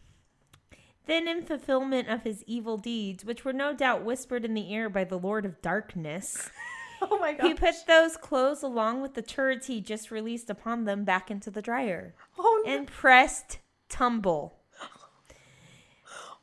Then, 1.08 1.28
in 1.28 1.44
fulfillment 1.44 2.10
of 2.10 2.24
his 2.24 2.44
evil 2.46 2.78
deeds, 2.78 3.24
which 3.26 3.46
were 3.46 3.54
no 3.54 3.74
doubt 3.74 4.04
whispered 4.04 4.46
in 4.46 4.54
the 4.54 4.72
ear 4.72 4.90
by 4.90 5.06
the 5.06 5.18
Lord 5.18 5.46
of 5.46 5.62
Darkness, 5.62 6.52
Oh 7.02 7.20
my 7.20 7.38
he 7.42 7.54
put 7.54 7.76
those 7.88 8.18
clothes 8.18 8.64
along 8.64 9.02
with 9.02 9.14
the 9.14 9.22
turds 9.22 9.68
he 9.68 9.82
just 9.82 10.10
released 10.10 10.50
upon 10.50 10.86
them 10.86 11.04
back 11.04 11.30
into 11.30 11.52
the 11.52 11.62
dryer 11.62 12.16
Oh 12.40 12.64
no. 12.66 12.72
and 12.72 12.88
pressed 12.88 13.60
tumble. 13.88 14.56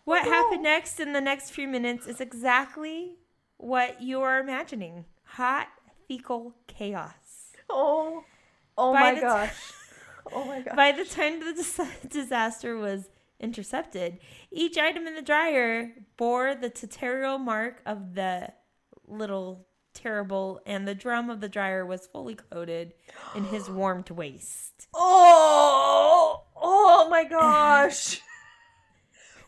What 0.04 0.26
oh, 0.26 0.30
no. 0.30 0.30
happened 0.30 0.62
next 0.62 1.00
in 1.00 1.12
the 1.12 1.20
next 1.20 1.50
few 1.50 1.66
minutes 1.66 2.06
is 2.06 2.20
exactly 2.20 3.16
what 3.56 4.02
you 4.02 4.20
are 4.20 4.38
imagining 4.38 5.06
hot 5.24 5.68
fecal 6.06 6.54
chaos. 6.66 7.52
Oh. 7.70 8.22
Oh 8.76 8.92
By 8.92 9.12
my 9.12 9.20
gosh. 9.20 9.54
Oh 10.32 10.44
my 10.44 10.60
god. 10.60 10.76
By 10.76 10.92
the 10.92 11.04
time 11.04 11.40
the 11.40 11.52
dis- 11.52 11.80
disaster 12.08 12.76
was 12.76 13.08
intercepted, 13.40 14.18
each 14.50 14.76
item 14.78 15.06
in 15.06 15.14
the 15.14 15.22
dryer 15.22 15.92
bore 16.16 16.54
the 16.54 16.70
tutorial 16.70 17.38
mark 17.38 17.82
of 17.86 18.14
the 18.14 18.52
little 19.06 19.66
terrible, 19.92 20.60
and 20.66 20.88
the 20.88 20.94
drum 20.94 21.30
of 21.30 21.40
the 21.40 21.48
dryer 21.48 21.84
was 21.86 22.06
fully 22.06 22.34
coated 22.34 22.94
in 23.36 23.44
his 23.44 23.68
warmed 23.70 24.10
waste. 24.10 24.88
Oh. 24.94 26.42
Oh 26.56 27.08
my 27.10 27.24
gosh. 27.24 28.20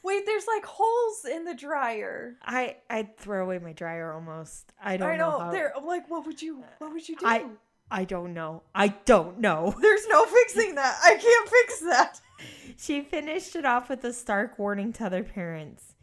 Wait, 0.02 0.24
there's 0.24 0.46
like 0.46 0.64
holes 0.64 1.24
in 1.24 1.44
the 1.44 1.54
dryer. 1.54 2.36
I 2.42 2.76
I'd 2.88 3.16
throw 3.16 3.44
away 3.44 3.58
my 3.58 3.72
dryer 3.72 4.12
almost. 4.12 4.72
I 4.80 4.96
don't 4.96 5.08
I 5.10 5.16
know. 5.16 5.30
know. 5.32 5.38
how- 5.40 5.50
There. 5.50 5.72
I'm 5.76 5.84
like, 5.84 6.08
what 6.08 6.26
would 6.26 6.40
you? 6.40 6.62
What 6.78 6.92
would 6.92 7.08
you 7.08 7.16
do? 7.16 7.26
I 7.26 7.44
I 7.90 8.04
don't 8.04 8.32
know. 8.34 8.62
I 8.74 8.88
don't 9.04 9.40
know. 9.40 9.74
There's 9.80 10.06
no 10.08 10.24
fixing 10.26 10.74
that. 10.76 10.96
I 11.04 11.16
can't 11.16 11.48
fix 11.48 11.80
that. 11.80 12.20
She 12.76 13.00
finished 13.02 13.56
it 13.56 13.64
off 13.64 13.88
with 13.88 14.04
a 14.04 14.12
stark 14.12 14.58
warning 14.58 14.92
to 14.94 15.06
other 15.06 15.22
parents. 15.24 15.94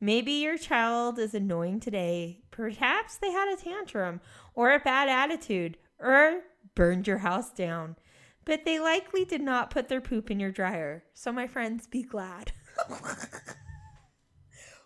Maybe 0.00 0.32
your 0.32 0.58
child 0.58 1.18
is 1.18 1.34
annoying 1.34 1.80
today. 1.80 2.40
Perhaps 2.50 3.16
they 3.16 3.32
had 3.32 3.52
a 3.52 3.56
tantrum 3.60 4.20
or 4.54 4.72
a 4.72 4.78
bad 4.78 5.08
attitude 5.08 5.76
or 5.98 6.40
burned 6.74 7.06
your 7.06 7.18
house 7.18 7.50
down. 7.50 7.96
But 8.44 8.64
they 8.64 8.78
likely 8.78 9.24
did 9.24 9.40
not 9.42 9.70
put 9.70 9.88
their 9.88 10.00
poop 10.00 10.30
in 10.30 10.38
your 10.40 10.52
dryer. 10.52 11.04
So, 11.14 11.32
my 11.32 11.46
friends, 11.46 11.86
be 11.86 12.02
glad. 12.02 12.52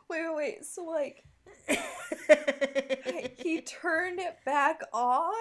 Wait, 0.08 0.20
wait, 0.26 0.34
wait. 0.36 0.64
So 0.64 0.84
like, 0.84 1.24
he 3.38 3.60
turned 3.62 4.18
it 4.20 4.36
back 4.44 4.82
on. 4.92 5.32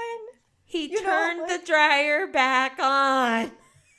he 0.63 0.89
You 0.91 1.02
know, 1.02 1.10
turned 1.10 1.41
like- 1.41 1.60
the 1.62 1.65
dryer 1.67 2.28
back 2.28 2.80
on. 2.80 3.52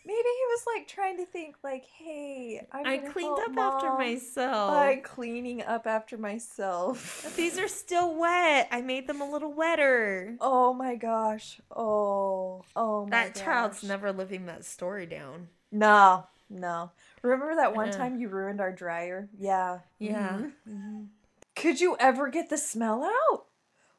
Maybe 0.04 0.16
he 0.16 0.44
was 0.50 0.64
like 0.74 0.88
trying 0.88 1.16
to 1.18 1.26
think, 1.26 1.56
like, 1.62 1.84
hey, 1.98 2.66
I'm 2.72 2.86
I 2.86 2.98
cleaned 2.98 3.38
up 3.38 3.56
after 3.56 3.92
myself. 3.92 4.70
by 4.72 4.96
cleaning 4.96 5.62
up 5.62 5.86
after 5.86 6.18
myself. 6.18 7.32
These 7.36 7.56
are 7.58 7.68
still 7.68 8.16
wet. 8.18 8.68
I 8.72 8.80
made 8.80 9.06
them 9.06 9.20
a 9.20 9.30
little 9.30 9.52
wetter. 9.52 10.36
Oh 10.40 10.74
my 10.74 10.96
gosh. 10.96 11.60
Oh. 11.74 12.64
Oh 12.74 13.04
my 13.04 13.10
That 13.10 13.34
child's 13.36 13.84
never 13.84 14.12
living 14.12 14.46
that 14.46 14.64
story 14.64 15.06
down. 15.06 15.48
No, 15.70 16.26
no. 16.50 16.90
Remember 17.22 17.54
that 17.54 17.74
one 17.74 17.90
time 17.92 18.18
you 18.18 18.28
ruined 18.28 18.60
our 18.60 18.72
dryer? 18.72 19.28
Yeah. 19.38 19.78
Yeah. 20.00 20.42
Mhm. 20.68 21.06
Could 21.54 21.80
you 21.80 21.96
ever 22.00 22.28
get 22.28 22.50
the 22.50 22.58
smell 22.58 23.04
out? 23.04 23.44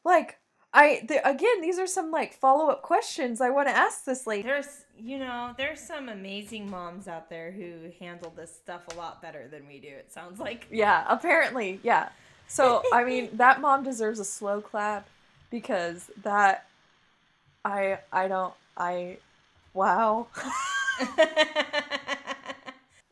Like, 0.04 0.38
I 0.76 1.04
the, 1.06 1.26
again, 1.26 1.60
these 1.60 1.78
are 1.78 1.86
some 1.86 2.10
like 2.10 2.34
follow 2.34 2.68
up 2.68 2.82
questions 2.82 3.40
I 3.40 3.50
want 3.50 3.68
to 3.68 3.76
ask 3.76 4.04
this 4.04 4.26
lady. 4.26 4.42
There's, 4.42 4.84
you 4.98 5.20
know, 5.20 5.54
there's 5.56 5.78
some 5.78 6.08
amazing 6.08 6.68
moms 6.68 7.06
out 7.06 7.30
there 7.30 7.52
who 7.52 7.92
handle 8.00 8.32
this 8.36 8.52
stuff 8.52 8.82
a 8.92 8.96
lot 8.96 9.22
better 9.22 9.46
than 9.46 9.68
we 9.68 9.78
do. 9.78 9.86
It 9.88 10.12
sounds 10.12 10.40
like. 10.40 10.66
Yeah, 10.72 11.04
apparently, 11.08 11.78
yeah. 11.84 12.08
So 12.48 12.82
I 12.92 13.04
mean, 13.04 13.30
that 13.34 13.60
mom 13.60 13.84
deserves 13.84 14.18
a 14.18 14.24
slow 14.24 14.60
clap 14.60 15.06
because 15.48 16.10
that 16.24 16.66
I 17.64 18.00
I 18.12 18.26
don't 18.26 18.54
I 18.76 19.18
wow. 19.72 20.26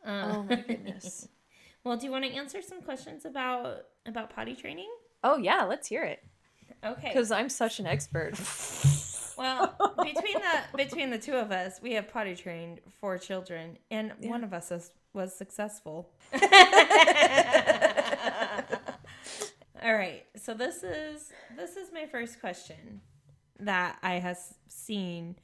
Uh. 0.04 0.32
Oh 0.34 0.42
my 0.42 0.56
goodness. 0.56 1.28
Well, 1.84 1.96
do 1.96 2.06
you 2.06 2.12
want 2.12 2.24
to 2.24 2.32
answer 2.32 2.62
some 2.62 2.80
questions 2.80 3.24
about 3.24 3.86
about 4.06 4.30
potty 4.30 4.54
training? 4.54 4.88
Oh 5.24 5.36
yeah, 5.36 5.64
let's 5.64 5.88
hear 5.88 6.04
it 6.04 6.22
Okay. 6.84 7.08
because 7.08 7.30
I'm 7.30 7.48
such 7.48 7.78
an 7.78 7.86
expert. 7.86 8.34
Well, 9.36 9.74
between 9.96 10.34
the 10.34 10.76
between 10.76 11.10
the 11.10 11.18
two 11.18 11.34
of 11.34 11.50
us, 11.50 11.80
we 11.82 11.94
have 11.94 12.08
potty 12.08 12.36
trained 12.36 12.80
four 13.00 13.18
children, 13.18 13.78
and 13.90 14.12
one 14.20 14.44
of 14.44 14.52
us 14.52 14.70
is, 14.70 14.92
was 15.12 15.34
successful. 15.34 16.10
All 19.82 19.94
right. 19.94 20.24
so 20.36 20.54
this 20.54 20.84
is 20.84 21.32
this 21.56 21.76
is 21.76 21.92
my 21.92 22.06
first 22.06 22.40
question 22.40 23.00
that 23.58 23.98
I 24.02 24.14
has 24.14 24.54
seen 24.68 25.36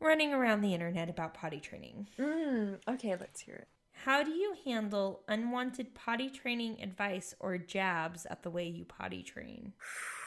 running 0.00 0.32
around 0.32 0.60
the 0.60 0.72
internet 0.72 1.10
about 1.10 1.34
potty 1.34 1.60
training. 1.60 2.08
Mm, 2.18 2.78
okay, 2.88 3.16
let's 3.18 3.40
hear 3.40 3.56
it. 3.56 3.68
How 3.92 4.22
do 4.22 4.30
you 4.30 4.54
handle 4.64 5.22
unwanted 5.26 5.94
potty 5.94 6.30
training 6.30 6.82
advice 6.82 7.34
or 7.40 7.58
jabs 7.58 8.26
at 8.26 8.42
the 8.42 8.50
way 8.50 8.66
you 8.66 8.84
potty 8.84 9.22
train? 9.22 9.72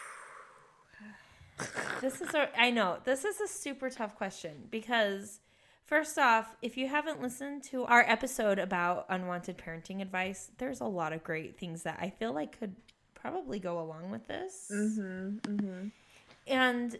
this 2.02 2.22
is 2.22 2.34
a 2.34 2.50
I 2.60 2.72
know, 2.72 2.98
this 3.04 3.26
is 3.26 3.40
a 3.40 3.48
super 3.48 3.90
tough 3.90 4.16
question 4.16 4.68
because 4.70 5.40
first 5.86 6.18
off, 6.18 6.56
if 6.62 6.78
you 6.78 6.88
haven't 6.88 7.22
listened 7.22 7.64
to 7.64 7.84
our 7.86 8.02
episode 8.02 8.60
about 8.60 9.06
unwanted 9.10 9.58
parenting 9.58 10.02
advice, 10.02 10.52
there's 10.58 10.80
a 10.82 10.86
lot 10.86 11.14
of 11.14 11.24
great 11.24 11.58
things 11.58 11.84
that 11.84 11.98
I 12.02 12.10
feel 12.10 12.34
like 12.34 12.60
could 12.60 12.76
probably 13.16 13.60
go 13.60 13.80
along 13.80 14.12
with 14.12 14.28
this. 14.28 14.72
Mm-hmm. 14.74 15.38
Mm-hmm. 15.40 15.88
And 16.48 16.98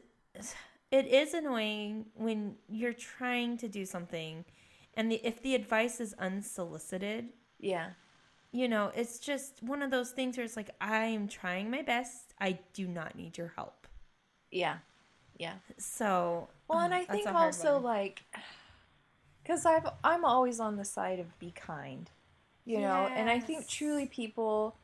it 0.92 1.08
is 1.08 1.34
annoying 1.34 2.06
when 2.16 2.56
you're 2.68 2.94
trying 2.94 3.58
to 3.58 3.68
do 3.68 3.86
something 3.86 4.44
and 4.96 5.12
the, 5.12 5.16
if 5.26 5.42
the 5.42 5.56
advice 5.56 6.00
is 6.02 6.14
unsolicited, 6.16 7.30
Yeah. 7.60 7.92
you 8.52 8.68
know, 8.68 8.92
it's 8.96 9.20
just 9.20 9.62
one 9.64 9.82
of 9.82 9.92
those 9.92 10.12
things 10.12 10.36
where 10.36 10.44
it's 10.44 10.58
like, 10.58 10.72
I 10.82 11.06
am 11.06 11.28
trying 11.28 11.70
my 11.72 11.84
best. 11.84 12.34
I 12.42 12.60
do 12.74 12.88
not 12.88 13.16
need 13.16 13.38
your 13.38 13.54
help. 13.56 13.79
Yeah. 14.52 14.78
Yeah. 15.38 15.56
So, 15.78 16.50
Well, 16.68 16.80
and 16.80 16.94
I 16.94 17.06
think 17.06 17.34
also 17.34 17.74
one. 17.74 17.84
like, 17.84 18.24
because 19.44 19.66
I've 19.66 19.88
I'm 20.04 20.24
always 20.26 20.60
on 20.60 20.78
the 20.78 20.86
side 20.86 21.20
of 21.20 21.38
be 21.40 21.52
kind, 21.52 22.10
you 22.66 22.80
know, 22.82 23.10
and 23.16 23.30
I 23.30 23.40
think 23.40 23.68
truly 23.68 24.06
people, 24.06 24.76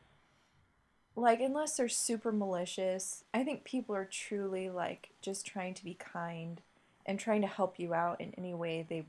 like 1.16 1.40
unless 1.40 1.78
they're 1.78 1.88
super 1.90 2.32
malicious, 2.32 3.24
I 3.34 3.44
think 3.44 3.64
people 3.64 3.96
are 3.96 4.06
truly 4.06 4.70
like 4.70 5.10
just 5.22 5.46
trying 5.46 5.74
to 5.76 5.84
be 5.84 5.94
kind 5.96 6.62
and 7.06 7.20
trying 7.20 7.42
to 7.42 7.48
help 7.48 7.80
you 7.80 7.94
out 7.94 8.20
in 8.22 8.34
any 8.38 8.54
way 8.54 8.86
they 8.88 9.06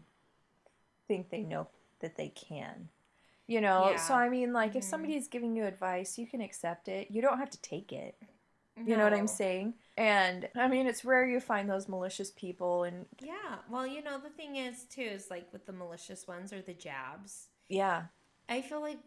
think 1.08 1.30
they 1.30 1.42
know 1.42 1.68
that 2.00 2.16
they 2.16 2.28
can. 2.28 2.88
You 3.46 3.60
know, 3.62 3.96
so 3.96 4.14
I 4.14 4.28
mean, 4.28 4.52
like, 4.52 4.76
if 4.76 4.82
Mhm. 4.82 4.84
somebody's 4.84 5.28
giving 5.28 5.56
you 5.56 5.64
advice, 5.64 6.18
you 6.18 6.26
can 6.26 6.40
accept 6.40 6.88
it. 6.88 7.10
You 7.10 7.22
don't 7.22 7.38
have 7.38 7.50
to 7.50 7.60
take 7.62 7.92
it. 7.92 8.16
You 8.84 8.96
know 8.96 9.04
what 9.04 9.14
I'm 9.14 9.26
saying? 9.26 9.74
And 9.96 10.48
I 10.54 10.68
mean, 10.68 10.86
it's 10.86 11.04
rare 11.04 11.26
you 11.26 11.40
find 11.40 11.68
those 11.70 11.88
malicious 11.88 12.30
people, 12.30 12.84
and 12.84 13.06
Yeah. 13.20 13.58
Well, 13.70 13.86
you 13.86 14.02
know, 14.02 14.18
the 14.18 14.30
thing 14.30 14.56
is, 14.56 14.84
too, 14.84 15.02
is 15.02 15.30
like 15.30 15.52
with 15.52 15.66
the 15.66 15.72
malicious 15.72 16.26
ones 16.28 16.52
or 16.52 16.60
the 16.60 16.74
jabs, 16.74 17.48
yeah, 17.68 18.04
I 18.48 18.60
feel 18.62 18.80
like, 18.80 18.98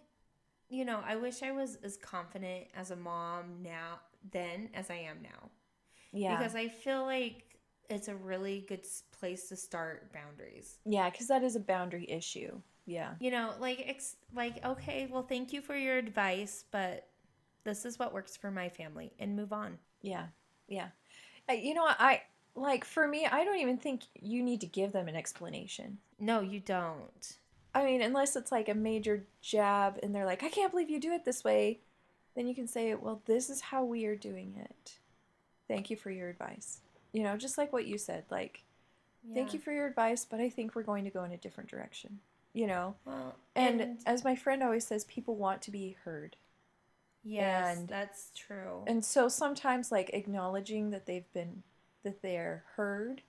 you 0.69 0.85
know, 0.85 1.01
I 1.05 1.15
wish 1.17 1.43
I 1.43 1.51
was 1.51 1.77
as 1.83 1.97
confident 1.97 2.67
as 2.75 2.91
a 2.91 2.95
mom 2.95 3.63
now, 3.63 4.01
then, 4.31 4.69
as 4.73 4.89
I 4.89 4.95
am 4.95 5.21
now. 5.23 5.49
yeah, 6.11 6.37
Because 6.37 6.55
I 6.55 6.67
feel 6.69 7.03
like 7.05 7.43
it's 7.89 8.07
a 8.07 8.15
really 8.15 8.65
good 8.67 8.85
place 9.11 9.49
to 9.49 9.55
start 9.55 10.13
boundaries. 10.13 10.79
yeah, 10.85 11.09
because 11.09 11.27
that 11.27 11.43
is 11.43 11.55
a 11.55 11.59
boundary 11.59 12.09
issue. 12.09 12.61
Yeah, 12.85 13.15
You 13.19 13.31
know, 13.31 13.53
like, 13.59 13.81
it's 13.87 14.15
like, 14.33 14.65
okay, 14.65 15.07
well, 15.11 15.23
thank 15.23 15.53
you 15.53 15.61
for 15.61 15.75
your 15.75 15.97
advice, 15.97 16.65
but 16.71 17.08
this 17.63 17.85
is 17.85 17.99
what 17.99 18.13
works 18.13 18.37
for 18.37 18.51
my 18.51 18.69
family, 18.69 19.11
and 19.19 19.35
move 19.35 19.53
on. 19.53 19.77
yeah, 20.01 20.27
yeah. 20.67 20.89
Uh, 21.49 21.53
you 21.53 21.73
know, 21.73 21.85
I 21.87 22.21
like 22.55 22.85
for 22.85 23.07
me, 23.07 23.25
I 23.25 23.43
don't 23.43 23.59
even 23.59 23.77
think 23.77 24.03
you 24.19 24.43
need 24.43 24.61
to 24.61 24.67
give 24.67 24.91
them 24.91 25.07
an 25.07 25.15
explanation. 25.15 25.97
No, 26.19 26.41
you 26.41 26.59
don't. 26.59 27.37
I 27.73 27.85
mean, 27.85 28.01
unless 28.01 28.35
it's 28.35 28.51
like 28.51 28.69
a 28.69 28.73
major 28.73 29.23
jab, 29.41 29.99
and 30.03 30.13
they're 30.13 30.25
like, 30.25 30.43
"I 30.43 30.49
can't 30.49 30.71
believe 30.71 30.89
you 30.89 30.99
do 30.99 31.11
it 31.11 31.25
this 31.25 31.43
way," 31.43 31.79
then 32.35 32.47
you 32.47 32.55
can 32.55 32.67
say, 32.67 32.93
"Well, 32.95 33.21
this 33.25 33.49
is 33.49 33.61
how 33.61 33.83
we 33.83 34.05
are 34.05 34.15
doing 34.15 34.55
it. 34.57 34.99
Thank 35.67 35.89
you 35.89 35.95
for 35.95 36.11
your 36.11 36.29
advice." 36.29 36.81
You 37.11 37.23
know, 37.23 37.37
just 37.37 37.57
like 37.57 37.73
what 37.73 37.85
you 37.85 37.97
said, 37.97 38.25
like, 38.29 38.63
"Thank 39.33 39.53
you 39.53 39.59
for 39.59 39.71
your 39.71 39.87
advice, 39.87 40.25
but 40.25 40.39
I 40.39 40.49
think 40.49 40.75
we're 40.75 40.83
going 40.83 41.03
to 41.05 41.09
go 41.09 41.23
in 41.23 41.31
a 41.31 41.37
different 41.37 41.69
direction." 41.69 42.19
You 42.53 42.65
know, 42.65 42.95
Well, 43.05 43.35
and, 43.55 43.81
and, 43.81 43.99
as 44.07 44.23
my 44.23 44.35
friend 44.35 44.63
always 44.63 44.85
says, 44.85 45.03
people 45.05 45.35
want 45.35 45.61
to 45.63 45.71
be 45.71 45.95
heard. 46.03 46.35
Yes, 47.23 47.77
and- 47.77 47.87
that's 47.87 48.31
true. 48.35 48.83
And 48.87 49.03
so 49.03 49.27
sometimes 49.29 49.91
like 49.91 50.09
acknowledging 50.13 50.91
that 50.91 51.05
they've 51.05 51.31
been 51.33 51.63
that 52.03 52.21
they're 52.21 52.63
heard, 52.75 53.21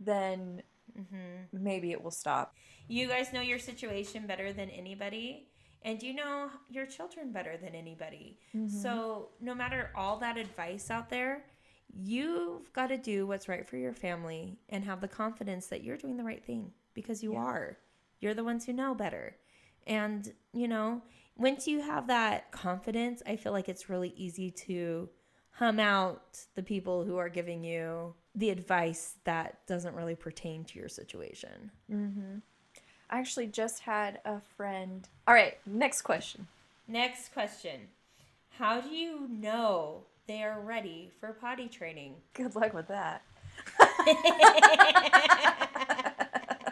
then 0.00 0.62
hmm 0.94 1.42
maybe 1.52 1.92
it 1.92 2.02
will 2.02 2.10
stop. 2.10 2.54
You 2.88 3.06
guys 3.08 3.32
know 3.32 3.40
your 3.42 3.58
situation 3.58 4.26
better 4.26 4.52
than 4.52 4.70
anybody, 4.70 5.48
and 5.82 6.02
you 6.02 6.14
know 6.14 6.50
your 6.70 6.86
children 6.86 7.32
better 7.32 7.56
than 7.56 7.74
anybody. 7.74 8.38
Mm-hmm. 8.54 8.66
So, 8.68 9.28
no 9.40 9.54
matter 9.54 9.90
all 9.94 10.16
that 10.18 10.36
advice 10.38 10.90
out 10.90 11.10
there, 11.10 11.44
you've 11.94 12.72
got 12.72 12.88
to 12.88 12.96
do 12.98 13.26
what's 13.26 13.48
right 13.48 13.66
for 13.68 13.76
your 13.76 13.92
family 13.92 14.58
and 14.68 14.84
have 14.84 15.00
the 15.00 15.08
confidence 15.08 15.66
that 15.68 15.82
you're 15.84 15.96
doing 15.96 16.16
the 16.16 16.24
right 16.24 16.44
thing 16.44 16.72
because 16.94 17.22
you 17.22 17.32
Yeah. 17.34 17.40
are. 17.40 17.78
You're 18.20 18.34
the 18.34 18.44
ones 18.44 18.64
who 18.66 18.72
know 18.72 18.94
better. 18.94 19.36
And, 19.86 20.32
you 20.52 20.68
know, 20.68 21.02
once 21.38 21.68
you 21.68 21.80
have 21.80 22.08
that 22.08 22.50
confidence, 22.50 23.22
I 23.26 23.36
feel 23.36 23.52
like 23.52 23.68
it's 23.68 23.88
really 23.88 24.12
easy 24.16 24.50
to 24.50 25.08
hum 25.52 25.80
out 25.80 26.38
the 26.54 26.62
people 26.62 27.04
who 27.04 27.16
are 27.16 27.28
giving 27.28 27.64
you 27.64 28.14
the 28.34 28.50
advice 28.50 29.14
that 29.24 29.66
doesn't 29.66 29.94
really 29.94 30.14
pertain 30.14 30.64
to 30.64 30.78
your 30.78 30.88
situation. 30.88 31.70
Mm-hmm. 31.90 32.38
I 33.10 33.18
actually 33.18 33.46
just 33.46 33.80
had 33.80 34.20
a 34.24 34.40
friend. 34.56 35.08
All 35.26 35.34
right, 35.34 35.58
next 35.66 36.02
question. 36.02 36.46
Next 36.86 37.32
question. 37.32 37.88
How 38.50 38.80
do 38.80 38.90
you 38.90 39.26
know 39.28 40.02
they 40.26 40.42
are 40.42 40.60
ready 40.60 41.10
for 41.20 41.32
potty 41.32 41.68
training? 41.68 42.16
Good 42.34 42.54
luck 42.54 42.74
with 42.74 42.88
that. 42.88 43.22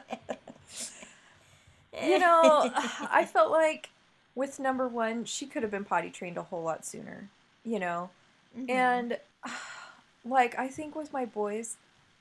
You 2.03 2.19
know, 2.19 2.71
I 3.11 3.25
felt 3.25 3.51
like 3.51 3.91
with 4.37 4.61
number 4.61 4.87
one, 4.87 5.25
she 5.25 5.47
could 5.47 5.63
have 5.63 5.73
been 5.73 5.85
potty 5.85 6.11
trained 6.11 6.37
a 6.37 6.43
whole 6.45 6.63
lot 6.63 6.87
sooner. 6.87 7.29
You 7.65 7.81
know, 7.81 8.11
Mhm. 8.57 8.71
and 8.71 9.19
like 10.25 10.57
I 10.57 10.69
think 10.69 10.95
with 10.95 11.13
my 11.13 11.25
boys, 11.25 11.77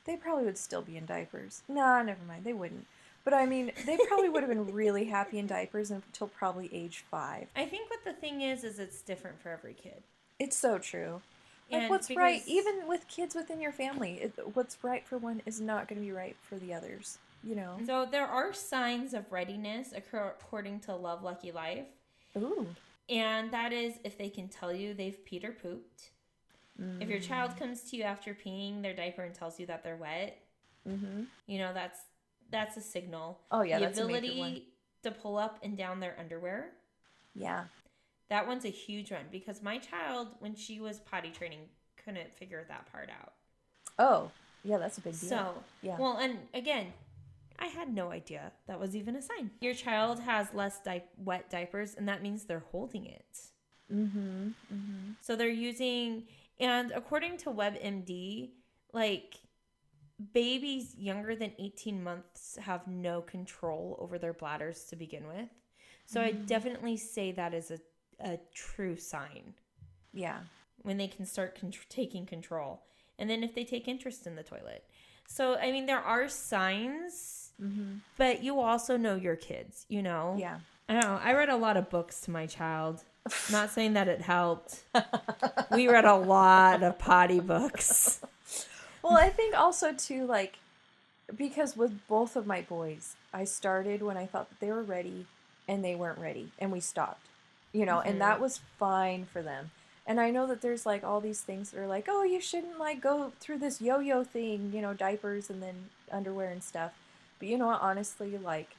they 0.05 0.17
probably 0.17 0.45
would 0.45 0.57
still 0.57 0.81
be 0.81 0.97
in 0.97 1.05
diapers. 1.05 1.61
Nah, 1.67 2.01
never 2.01 2.23
mind, 2.27 2.43
they 2.43 2.53
wouldn't. 2.53 2.87
But 3.23 3.33
I 3.33 3.45
mean, 3.45 3.71
they 3.85 3.97
probably 4.07 4.29
would 4.29 4.43
have 4.43 4.49
been 4.49 4.71
really 4.71 5.05
happy 5.05 5.39
in 5.39 5.47
diapers 5.47 5.91
until 5.91 6.27
probably 6.27 6.69
age 6.73 7.03
five. 7.09 7.47
I 7.55 7.65
think 7.65 7.89
what 7.89 8.03
the 8.03 8.13
thing 8.13 8.41
is 8.41 8.63
is 8.63 8.79
it's 8.79 9.01
different 9.01 9.39
for 9.41 9.49
every 9.49 9.73
kid. 9.73 10.03
It's 10.39 10.55
so 10.55 10.77
true. 10.77 11.21
Like 11.71 11.81
And 11.83 11.89
what's 11.89 12.11
right, 12.15 12.43
even 12.45 12.87
with 12.87 13.07
kids 13.07 13.33
within 13.33 13.59
your 13.59 13.71
family, 13.71 14.19
it, 14.21 14.33
what's 14.53 14.83
right 14.83 15.05
for 15.07 15.17
one 15.17 15.41
is 15.47 15.59
not 15.59 15.87
going 15.87 15.99
to 15.99 16.05
be 16.05 16.11
right 16.11 16.35
for 16.43 16.57
the 16.57 16.73
others. 16.73 17.17
You 17.43 17.55
know. 17.55 17.77
So 17.85 18.05
there 18.05 18.27
are 18.27 18.53
signs 18.53 19.13
of 19.15 19.31
readiness 19.31 19.91
according 19.95 20.81
to 20.81 20.95
Love 20.95 21.23
Lucky 21.23 21.51
Life, 21.51 21.87
Ooh. 22.37 22.67
and 23.09 23.51
that 23.51 23.71
is 23.73 23.93
if 24.03 24.17
they 24.17 24.29
can 24.29 24.47
tell 24.47 24.73
you 24.73 24.93
they've 24.93 25.17
peed 25.29 25.43
or 25.43 25.51
pooped. 25.51 26.11
If 26.99 27.07
your 27.07 27.19
child 27.21 27.55
comes 27.57 27.83
to 27.89 27.95
you 27.95 28.03
after 28.03 28.33
peeing 28.33 28.81
their 28.81 28.93
diaper 28.93 29.21
and 29.23 29.33
tells 29.33 29.59
you 29.61 29.65
that 29.67 29.83
they're 29.83 29.95
wet, 29.95 30.37
Mm-hmm. 30.87 31.23
you 31.47 31.57
know 31.57 31.73
that's 31.73 31.99
that's 32.51 32.77
a 32.77 32.81
signal. 32.81 33.39
Oh 33.49 33.61
yeah, 33.63 33.79
the 33.79 33.85
that's 33.85 33.97
a 33.99 34.01
one. 34.05 34.15
ability 34.15 34.67
to 35.03 35.11
pull 35.11 35.37
up 35.37 35.57
and 35.63 35.75
down 35.77 35.99
their 35.99 36.15
underwear. 36.19 36.71
Yeah. 37.33 37.63
That 38.29 38.45
one's 38.47 38.65
a 38.65 38.69
huge 38.69 39.11
one 39.11 39.25
because 39.31 39.61
my 39.63 39.77
child, 39.77 40.27
when 40.39 40.53
she 40.55 40.79
was 40.79 40.99
potty 40.99 41.29
training, 41.31 41.59
couldn't 42.03 42.33
figure 42.33 42.63
that 42.67 42.91
part 42.91 43.09
out. 43.09 43.33
Oh, 43.97 44.31
yeah, 44.63 44.77
that's 44.77 44.97
a 44.97 45.01
big 45.01 45.19
deal. 45.19 45.29
So, 45.29 45.53
yeah. 45.81 45.95
well, 45.97 46.17
and 46.17 46.37
again, 46.53 46.87
I 47.59 47.67
had 47.67 47.93
no 47.93 48.11
idea 48.11 48.51
that 48.67 48.79
was 48.79 48.95
even 48.95 49.15
a 49.15 49.21
sign. 49.21 49.51
Your 49.61 49.73
child 49.73 50.19
has 50.19 50.53
less 50.53 50.79
di- 50.81 51.03
wet 51.17 51.49
diapers, 51.49 51.95
and 51.95 52.07
that 52.09 52.21
means 52.21 52.45
they're 52.45 52.63
holding 52.71 53.05
it. 53.05 53.39
mm-hmm. 53.91 54.47
Mm-hmm. 54.73 55.11
So 55.21 55.35
they're 55.35 55.47
using, 55.49 56.23
and 56.59 56.91
according 56.91 57.37
to 57.39 57.51
WebMD, 57.51 58.51
like 58.93 59.35
babies 60.33 60.95
younger 60.97 61.35
than 61.35 61.51
18 61.59 62.01
months 62.03 62.57
have 62.61 62.87
no 62.87 63.21
control 63.21 63.97
over 63.99 64.17
their 64.17 64.33
bladders 64.33 64.85
to 64.85 64.95
begin 64.95 65.27
with. 65.27 65.49
So 66.05 66.21
I 66.21 66.31
definitely 66.31 66.97
say 66.97 67.31
that 67.33 67.53
is 67.53 67.71
a, 67.71 67.79
a 68.19 68.39
true 68.53 68.95
sign 68.95 69.55
Yeah. 70.13 70.39
when 70.83 70.97
they 70.97 71.07
can 71.07 71.25
start 71.25 71.59
con- 71.59 71.73
taking 71.89 72.25
control. 72.25 72.83
And 73.17 73.29
then 73.29 73.43
if 73.43 73.55
they 73.55 73.65
take 73.65 73.87
interest 73.87 74.27
in 74.27 74.35
the 74.35 74.43
toilet. 74.43 74.83
So, 75.27 75.55
I 75.57 75.71
mean, 75.71 75.85
there 75.87 75.99
are 75.99 76.29
signs, 76.29 77.44
Mm-hmm. 77.61 77.99
but 78.17 78.43
you 78.43 78.59
also 78.59 78.97
know 78.97 79.15
your 79.15 79.35
kids, 79.37 79.85
you 79.89 80.01
know? 80.01 80.35
Yeah. 80.37 80.59
I 80.89 80.93
don't 80.93 81.01
know. 81.03 81.19
I 81.23 81.33
read 81.33 81.49
a 81.49 81.55
lot 81.55 81.77
of 81.77 81.89
books 81.89 82.19
to 82.21 82.31
my 82.31 82.45
child. 82.45 83.01
Not 83.51 83.69
saying 83.71 83.93
that 83.93 84.07
it 84.07 84.21
helped. 84.21 84.83
we 85.71 85.87
read 85.87 86.05
a 86.05 86.15
lot 86.15 86.83
of 86.83 86.99
potty 86.99 87.39
books. 87.39 88.19
Well, 89.03 89.17
I 89.17 89.29
think 89.29 89.55
also 89.55 89.93
too, 89.93 90.25
like, 90.25 90.57
because 91.35 91.77
with 91.77 92.07
both 92.07 92.35
of 92.35 92.47
my 92.47 92.61
boys, 92.61 93.15
I 93.31 93.43
started 93.43 94.01
when 94.01 94.17
I 94.17 94.25
thought 94.25 94.49
that 94.49 94.59
they 94.59 94.71
were 94.71 94.81
ready, 94.81 95.27
and 95.67 95.85
they 95.85 95.93
weren't 95.93 96.17
ready, 96.17 96.51
and 96.57 96.71
we 96.71 96.79
stopped. 96.79 97.27
You 97.71 97.85
know, 97.85 97.97
Mhm. 97.97 98.05
and 98.07 98.21
that 98.21 98.41
was 98.41 98.61
fine 98.79 99.25
for 99.31 99.43
them. 99.43 99.69
And 100.07 100.19
I 100.19 100.31
know 100.31 100.47
that 100.47 100.61
there's 100.61 100.87
like 100.87 101.03
all 101.03 101.21
these 101.21 101.41
things 101.41 101.69
that 101.69 101.79
are 101.79 101.85
like, 101.87 102.05
oh, 102.09 102.23
you 102.23 102.41
shouldn't 102.41 102.79
like 102.79 102.99
go 102.99 103.31
through 103.39 103.59
this 103.59 103.79
yo 103.79 103.99
yo 103.99 104.23
thing, 104.23 104.71
you 104.73 104.81
know, 104.81 104.95
diapers 104.95 105.51
and 105.51 105.61
then 105.61 105.89
underwear 106.11 106.49
and 106.49 106.63
stuff. 106.63 106.93
But 107.45 107.51
you 107.51 107.59
know 107.59 107.67
what? 107.67 107.81
Honestly, 107.83 108.39
like, 108.39 108.69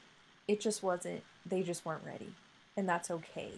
it 0.48 0.60
just 0.60 0.82
wasn't, 0.82 1.22
they 1.48 1.62
just 1.62 1.84
weren't 1.86 2.02
ready. 2.04 2.32
And 2.76 2.88
that's 2.88 3.12
okay, 3.12 3.52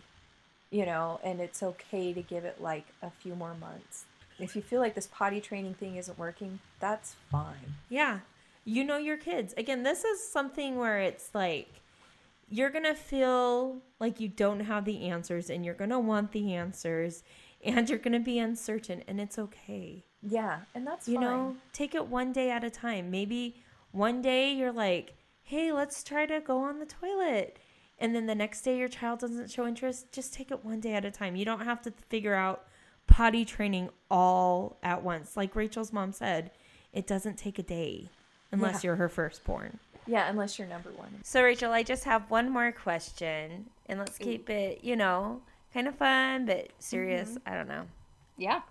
you 0.70 0.84
know, 0.84 1.18
and 1.24 1.40
it's 1.40 1.62
okay 1.62 2.12
to 2.12 2.20
give 2.20 2.44
it 2.44 2.61
like 2.61 2.84
a 3.00 3.09
few 3.09 3.34
more 3.34 3.54
months. 3.54 4.04
If 4.38 4.54
you 4.54 4.61
feel 4.61 4.80
like 4.80 4.94
this 4.94 5.09
potty 5.11 5.40
training 5.40 5.74
thing 5.74 5.96
isn't 5.96 6.18
working, 6.18 6.59
that's 6.78 7.16
fine. 7.32 7.76
Yeah. 7.88 8.18
You 8.66 8.84
know 8.84 8.98
your 8.98 9.16
kids. 9.16 9.54
Again, 9.56 9.82
this 9.82 10.04
is 10.04 10.22
something 10.30 10.76
where 10.76 10.98
it's 10.98 11.30
like 11.34 11.80
you're 12.50 12.68
going 12.68 12.84
to 12.84 12.94
feel 12.94 13.78
like 13.98 14.20
you 14.20 14.28
don't 14.28 14.61
have 14.61 14.84
the 14.84 15.09
answers 15.09 15.48
and 15.48 15.64
you're 15.64 15.72
going 15.72 15.88
to 15.88 15.98
want 15.98 16.32
the 16.32 16.52
answers 16.52 17.22
and 17.64 17.88
you're 17.88 17.98
going 17.98 18.12
to 18.12 18.20
be 18.20 18.38
uncertain 18.38 19.02
and 19.09 19.22
it's 19.22 19.38
okay. 19.38 20.04
Yeah, 20.22 20.59
and 20.74 20.86
that's 20.86 21.09
You 21.09 21.14
fine. 21.14 21.24
know, 21.24 21.56
take 21.72 21.94
it 21.94 22.09
one 22.09 22.30
day 22.34 22.50
at 22.50 22.62
a 22.62 22.68
time. 22.70 23.11
Maybe 23.11 23.56
one 23.99 24.22
day 24.22 24.53
you're 24.53 24.72
like, 24.72 25.14
"Hey, 25.42 25.72
let's 25.72 26.03
try 26.03 26.24
to 26.26 26.40
go 26.40 26.62
on 26.62 26.78
the 26.78 26.86
toilet." 26.86 27.59
And 27.99 28.14
then 28.14 28.26
the 28.26 28.34
next 28.34 28.62
day 28.62 28.78
your 28.78 28.88
child 28.88 29.18
doesn't 29.18 29.51
show 29.51 29.66
interest, 29.66 30.12
just 30.12 30.32
take 30.32 30.51
it 30.53 30.64
one 30.64 30.80
day 30.80 30.94
at 30.94 31.05
a 31.05 31.11
time. 31.11 31.34
You 31.36 31.44
don't 31.44 31.64
have 31.64 31.82
to 31.82 31.90
figure 31.90 32.34
out 32.34 32.64
potty 33.09 33.44
training 33.44 33.90
all 34.11 34.78
at 34.82 35.03
once. 35.03 35.36
Like 35.36 35.57
Rachel's 35.57 35.92
mom 35.92 36.12
said, 36.12 36.53
it 36.92 37.07
doesn't 37.07 37.36
take 37.36 37.59
a 37.59 37.62
day 37.62 38.09
unless 38.53 38.84
Yeah. 38.84 38.88
you're 38.90 38.96
her 38.96 39.09
firstborn. 39.09 39.80
Yeah, 40.07 40.28
unless 40.30 40.59
you're 40.59 40.68
number 40.68 40.90
one. 40.92 41.20
So, 41.22 41.42
Rachel, 41.42 41.72
I 41.72 41.82
just 41.82 42.05
have 42.05 42.30
one 42.30 42.49
more 42.49 42.72
question, 42.72 43.68
and 43.86 43.99
let's 43.99 44.16
keep 44.16 44.49
it, 44.49 44.82
you 44.82 44.96
know, 44.96 45.42
kind 45.74 45.86
of 45.88 45.96
fun 45.96 46.46
but 46.46 46.68
serious. 46.78 47.30
Mm-hmm. 47.30 47.53
I 47.53 47.55
don't 47.57 47.68
know. 47.68 47.86
Yeah. 48.38 48.62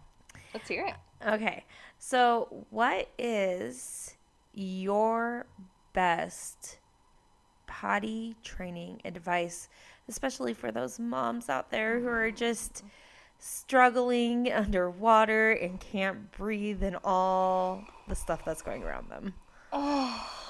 Let's 0.53 0.67
hear 0.67 0.85
it. 0.87 0.95
Okay. 1.27 1.63
So, 1.99 2.65
what 2.71 3.09
is 3.19 4.15
your 4.57 5.45
best 5.93 6.79
potty 7.67 8.35
training 8.43 9.01
advice, 9.05 9.69
especially 10.07 10.53
for 10.53 10.71
those 10.71 10.99
moms 10.99 11.49
out 11.49 11.69
there 11.69 11.99
who 11.99 12.07
are 12.07 12.31
just 12.31 12.83
struggling 13.39 14.51
underwater 14.51 15.51
and 15.51 15.79
can't 15.79 16.31
breathe 16.31 16.81
and 16.81 16.97
all 17.03 17.83
the 18.07 18.15
stuff 18.15 18.43
that's 18.43 18.61
going 18.61 18.83
around 18.83 19.09
them? 19.09 19.33
Oh, 19.71 20.33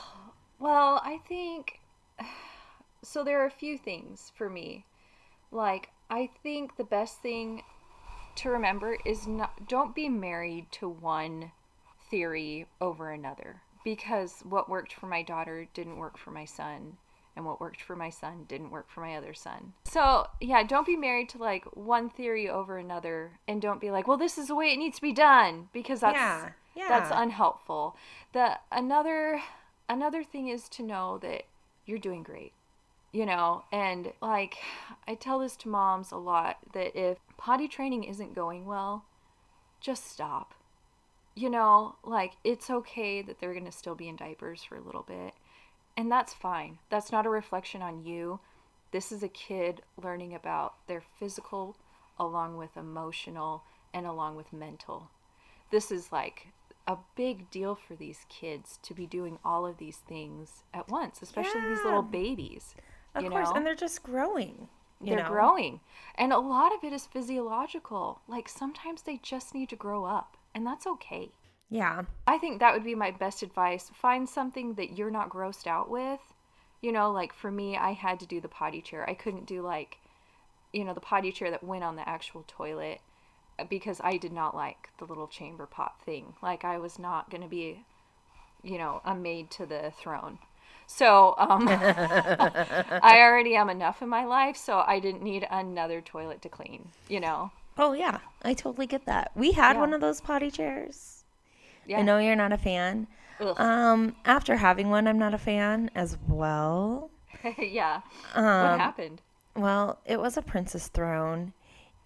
Well, 0.60 1.02
I 1.04 1.20
think 1.28 1.80
so. 3.04 3.24
There 3.24 3.42
are 3.42 3.46
a 3.46 3.52
few 3.52 3.78
things 3.78 4.32
for 4.36 4.50
me. 4.50 4.86
Like, 5.52 5.90
I 6.10 6.30
think 6.42 6.78
the 6.78 6.84
best 6.84 7.22
thing 7.22 7.64
to 8.38 8.50
remember 8.50 8.98
is 9.06 9.28
not 9.28 9.68
don't 9.68 9.96
be 9.96 10.10
married 10.10 10.72
to 10.72 10.90
one 10.90 11.52
theory 12.10 12.68
over 12.82 13.12
another 13.12 13.62
because 13.88 14.42
what 14.42 14.70
worked 14.70 14.92
for 14.92 15.06
my 15.06 15.22
daughter 15.22 15.66
didn't 15.74 15.96
work 15.96 16.18
for 16.18 16.30
my 16.30 16.44
son 16.44 16.98
and 17.38 17.46
what 17.46 17.62
worked 17.62 17.82
for 17.82 17.96
my 17.96 18.10
son 18.10 18.44
didn't 18.46 18.70
work 18.70 18.90
for 18.90 19.00
my 19.00 19.16
other 19.16 19.34
son. 19.34 19.72
So, 19.86 20.28
yeah, 20.42 20.62
don't 20.64 20.86
be 20.86 20.98
married 20.98 21.30
to 21.30 21.38
like 21.38 21.64
one 21.74 22.10
theory 22.10 22.50
over 22.50 22.78
another 22.78 23.40
and 23.48 23.62
don't 23.62 23.80
be 23.80 23.90
like, 23.90 24.06
"Well, 24.06 24.18
this 24.18 24.38
is 24.38 24.50
the 24.50 24.56
way 24.56 24.74
it 24.74 24.78
needs 24.78 24.98
to 24.98 25.02
be 25.02 25.14
done" 25.14 25.70
because 25.72 26.02
that's 26.02 26.18
Yeah, 26.76 26.90
that's 26.90 27.12
unhelpful. 27.14 27.96
The 28.34 28.60
another 28.74 29.42
another 29.88 30.22
thing 30.22 30.50
is 30.50 30.68
to 30.68 30.84
know 30.84 31.18
that 31.20 31.44
you're 31.86 31.98
doing 31.98 32.24
great. 32.24 32.52
You 33.14 33.26
know, 33.26 33.64
and 33.72 34.12
like 34.22 34.58
I 35.08 35.16
tell 35.16 35.40
this 35.40 35.56
to 35.58 35.70
moms 35.70 36.12
a 36.12 36.18
lot 36.18 36.58
that 36.74 36.94
if 36.94 37.20
potty 37.38 37.70
training 37.70 38.04
isn't 38.04 38.36
going 38.36 38.66
well, 38.66 39.06
just 39.80 40.12
stop. 40.12 40.56
You 41.38 41.52
know, 41.52 41.98
like 42.04 42.34
it's 42.44 42.72
okay 42.72 43.22
that 43.22 43.40
they're 43.40 43.54
going 43.54 43.66
to 43.66 43.72
still 43.72 43.94
be 43.94 44.08
in 44.08 44.16
diapers 44.16 44.64
for 44.64 44.76
a 44.76 44.82
little 44.82 45.04
bit. 45.04 45.34
And 45.96 46.12
that's 46.12 46.34
fine. 46.34 46.80
That's 46.90 47.12
not 47.12 47.28
a 47.28 47.30
reflection 47.30 47.84
on 47.84 48.04
you. 48.04 48.40
This 48.92 49.12
is 49.12 49.22
a 49.22 49.28
kid 49.28 49.82
learning 50.02 50.34
about 50.34 50.76
their 50.88 51.04
physical 51.20 51.78
along 52.20 52.58
with 52.58 52.76
emotional 52.76 53.64
and 53.94 54.08
along 54.08 54.36
with 54.36 54.52
mental. 54.52 55.12
This 55.70 55.92
is 55.92 56.12
like 56.12 56.48
a 56.88 56.98
big 57.16 57.52
deal 57.52 57.76
for 57.76 57.96
these 57.96 58.26
kids 58.30 58.80
to 58.82 58.94
be 58.94 59.06
doing 59.06 59.38
all 59.44 59.66
of 59.66 59.78
these 59.78 59.98
things 59.98 60.64
at 60.74 60.90
once, 60.90 61.22
especially 61.22 61.62
these 61.62 61.84
little 61.84 62.02
babies. 62.02 62.74
Of 63.14 63.24
you 63.24 63.30
course, 63.30 63.50
know? 63.50 63.56
and 63.56 63.66
they're 63.66 63.76
just 63.76 64.02
growing. 64.02 64.70
You 65.02 65.16
they're 65.16 65.24
know? 65.24 65.30
growing. 65.30 65.82
And 66.16 66.32
a 66.32 66.40
lot 66.40 66.74
of 66.74 66.84
it 66.84 66.94
is 66.94 67.06
physiological. 67.06 68.22
Like 68.28 68.48
sometimes 68.48 69.02
they 69.04 69.20
just 69.22 69.54
need 69.54 69.70
to 69.70 69.76
grow 69.76 70.06
up, 70.06 70.37
and 70.58 70.66
that's 70.66 70.88
okay. 70.88 71.30
Yeah. 71.70 72.02
I 72.26 72.40
think 72.40 72.60
that 72.60 72.74
would 72.74 72.84
be 72.84 72.96
my 72.96 73.12
best 73.12 73.44
advice. 73.44 73.92
Find 73.94 74.28
something 74.28 74.74
that 74.74 74.98
you're 74.98 75.12
not 75.12 75.30
grossed 75.30 75.68
out 75.68 75.88
with. 75.88 76.20
You 76.82 76.92
know, 76.92 77.12
like 77.12 77.32
for 77.32 77.52
me, 77.52 77.78
I 77.78 77.92
had 77.92 78.20
to 78.22 78.26
do 78.26 78.42
the 78.42 78.48
potty 78.48 78.82
chair. 78.82 79.08
I 79.08 79.14
couldn't 79.14 79.46
do 79.46 79.62
like, 79.62 80.00
you 80.74 80.84
know, 80.84 80.96
the 80.96 81.00
potty 81.00 81.32
chair 81.32 81.52
that 81.52 81.64
went 81.64 81.84
on 81.84 81.96
the 81.96 82.10
actual 82.10 82.44
toilet 82.48 83.02
uh, 83.60 83.66
because 83.70 84.02
I 84.04 84.18
did 84.18 84.34
not 84.34 84.56
like 84.56 84.90
the 84.98 85.06
little 85.06 85.28
chamber 85.28 85.68
pot 85.68 86.02
thing. 86.04 86.34
Like 86.42 86.66
I 86.66 86.80
was 86.80 86.98
not 86.98 87.30
going 87.30 87.44
to 87.44 87.50
be, 87.50 87.86
you 88.64 88.80
know, 88.80 89.02
a 89.06 89.14
maid 89.14 89.52
to 89.52 89.68
the 89.68 89.94
throne. 90.02 90.40
So, 90.88 91.36
um, 91.38 91.68
I 91.70 93.20
already 93.20 93.56
am 93.56 93.70
enough 93.70 94.02
in 94.02 94.10
my 94.10 94.26
life, 94.26 94.58
so 94.58 94.84
I 94.88 95.00
didn't 95.00 95.22
need 95.22 95.46
another 95.52 96.02
toilet 96.02 96.42
to 96.42 96.50
clean, 96.50 96.90
you 97.08 97.20
know? 97.20 97.52
Oh 97.78 97.94
yeah, 97.94 98.20
I 98.44 98.54
totally 98.54 98.88
get 98.88 99.06
that. 99.06 99.32
We 99.36 99.52
had 99.52 99.74
Yeah. 99.76 99.82
one 99.82 99.94
of 99.94 100.02
those 100.02 100.22
potty 100.22 100.50
chairs. 100.52 101.24
Yeah. 101.86 102.00
I 102.00 102.02
know 102.02 102.18
you're 102.18 102.36
not 102.36 102.52
a 102.52 102.58
fan. 102.58 103.08
Ugh. 103.40 103.60
Um, 103.60 104.16
after 104.26 104.56
having 104.58 104.90
one, 104.90 105.08
I'm 105.08 105.20
not 105.20 105.34
a 105.34 105.38
fan 105.38 105.92
as 105.96 106.18
well. 106.28 107.12
yeah. 107.58 108.02
Um, 108.34 108.44
what 108.44 108.80
happened? 108.80 109.22
Well, 109.56 110.00
it 110.06 110.20
was 110.20 110.38
a 110.38 110.42
princess 110.42 110.88
throne, 110.88 111.54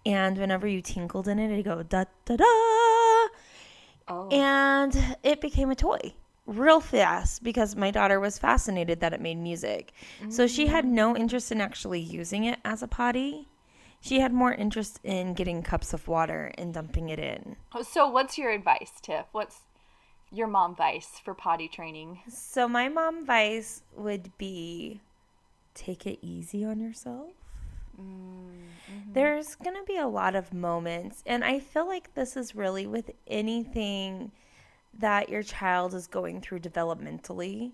and 0.06 0.36
whenever 0.38 0.66
you 0.66 0.82
tinkled 0.82 1.26
in 1.28 1.38
it, 1.38 1.50
it'd 1.50 1.64
go 1.64 1.82
da 1.82 2.04
da 2.26 2.36
da, 2.36 2.44
Oh. 4.08 4.28
and 4.30 5.16
it 5.22 5.40
became 5.40 5.70
a 5.70 5.74
toy 5.76 6.14
real 6.44 6.80
fast 6.80 7.42
because 7.44 7.76
my 7.76 7.90
daughter 7.92 8.18
was 8.18 8.36
fascinated 8.38 8.98
that 9.00 9.12
it 9.12 9.20
made 9.20 9.38
music. 9.38 9.92
So 10.28 10.46
she 10.48 10.66
had 10.66 10.84
no 10.84 11.16
interest 11.16 11.52
in 11.52 11.60
actually 11.60 12.00
using 12.00 12.44
it 12.44 12.58
as 12.64 12.82
a 12.82 12.88
potty. 12.88 13.46
She 14.02 14.18
had 14.20 14.32
more 14.32 14.52
interest 14.52 15.00
in 15.04 15.32
getting 15.32 15.62
cups 15.62 15.94
of 15.94 16.08
water 16.08 16.52
and 16.58 16.74
dumping 16.74 17.08
it 17.08 17.18
in. 17.18 17.56
Oh, 17.72 17.82
so, 17.82 18.08
what's 18.08 18.36
your 18.36 18.50
advice, 18.50 18.90
Tiff? 19.00 19.26
What's 19.32 19.60
your 20.32 20.48
mom 20.48 20.72
advice 20.72 21.20
for 21.24 21.34
potty 21.34 21.68
training? 21.68 22.20
So 22.28 22.66
my 22.66 22.88
mom 22.88 23.18
advice 23.18 23.82
would 23.96 24.36
be 24.38 25.00
take 25.74 26.06
it 26.06 26.18
easy 26.22 26.64
on 26.64 26.80
yourself. 26.80 27.30
Mm-hmm. 28.00 29.12
There's 29.12 29.54
going 29.54 29.76
to 29.76 29.84
be 29.86 29.98
a 29.98 30.06
lot 30.08 30.34
of 30.34 30.52
moments 30.52 31.22
and 31.26 31.44
I 31.44 31.58
feel 31.60 31.86
like 31.86 32.14
this 32.14 32.36
is 32.36 32.54
really 32.54 32.86
with 32.86 33.10
anything 33.26 34.32
that 34.98 35.28
your 35.28 35.42
child 35.42 35.92
is 35.94 36.06
going 36.06 36.40
through 36.40 36.60
developmentally 36.60 37.72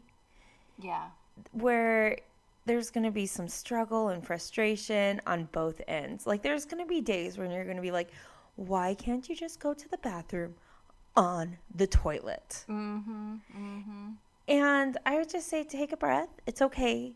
Yeah. 0.80 1.06
where 1.52 2.18
there's 2.68 2.90
going 2.90 3.04
to 3.04 3.10
be 3.10 3.26
some 3.26 3.48
struggle 3.48 4.10
and 4.10 4.24
frustration 4.24 5.20
on 5.26 5.48
both 5.52 5.80
ends. 5.88 6.26
Like 6.26 6.42
there's 6.42 6.64
going 6.64 6.82
to 6.82 6.88
be 6.88 7.00
days 7.00 7.36
when 7.38 7.50
you're 7.50 7.64
going 7.64 7.76
to 7.76 7.82
be 7.82 7.90
like, 7.90 8.10
"Why 8.56 8.94
can't 8.94 9.28
you 9.28 9.34
just 9.34 9.58
go 9.58 9.74
to 9.74 9.88
the 9.88 9.98
bathroom 9.98 10.54
on 11.16 11.58
the 11.74 11.86
toilet?" 11.86 12.64
Mm-hmm. 12.68 13.34
Mm-hmm. 13.56 14.10
And 14.48 14.96
I 15.04 15.16
would 15.16 15.28
just 15.28 15.48
say 15.48 15.64
take 15.64 15.92
a 15.92 15.96
breath. 15.96 16.30
It's 16.46 16.62
okay. 16.62 17.12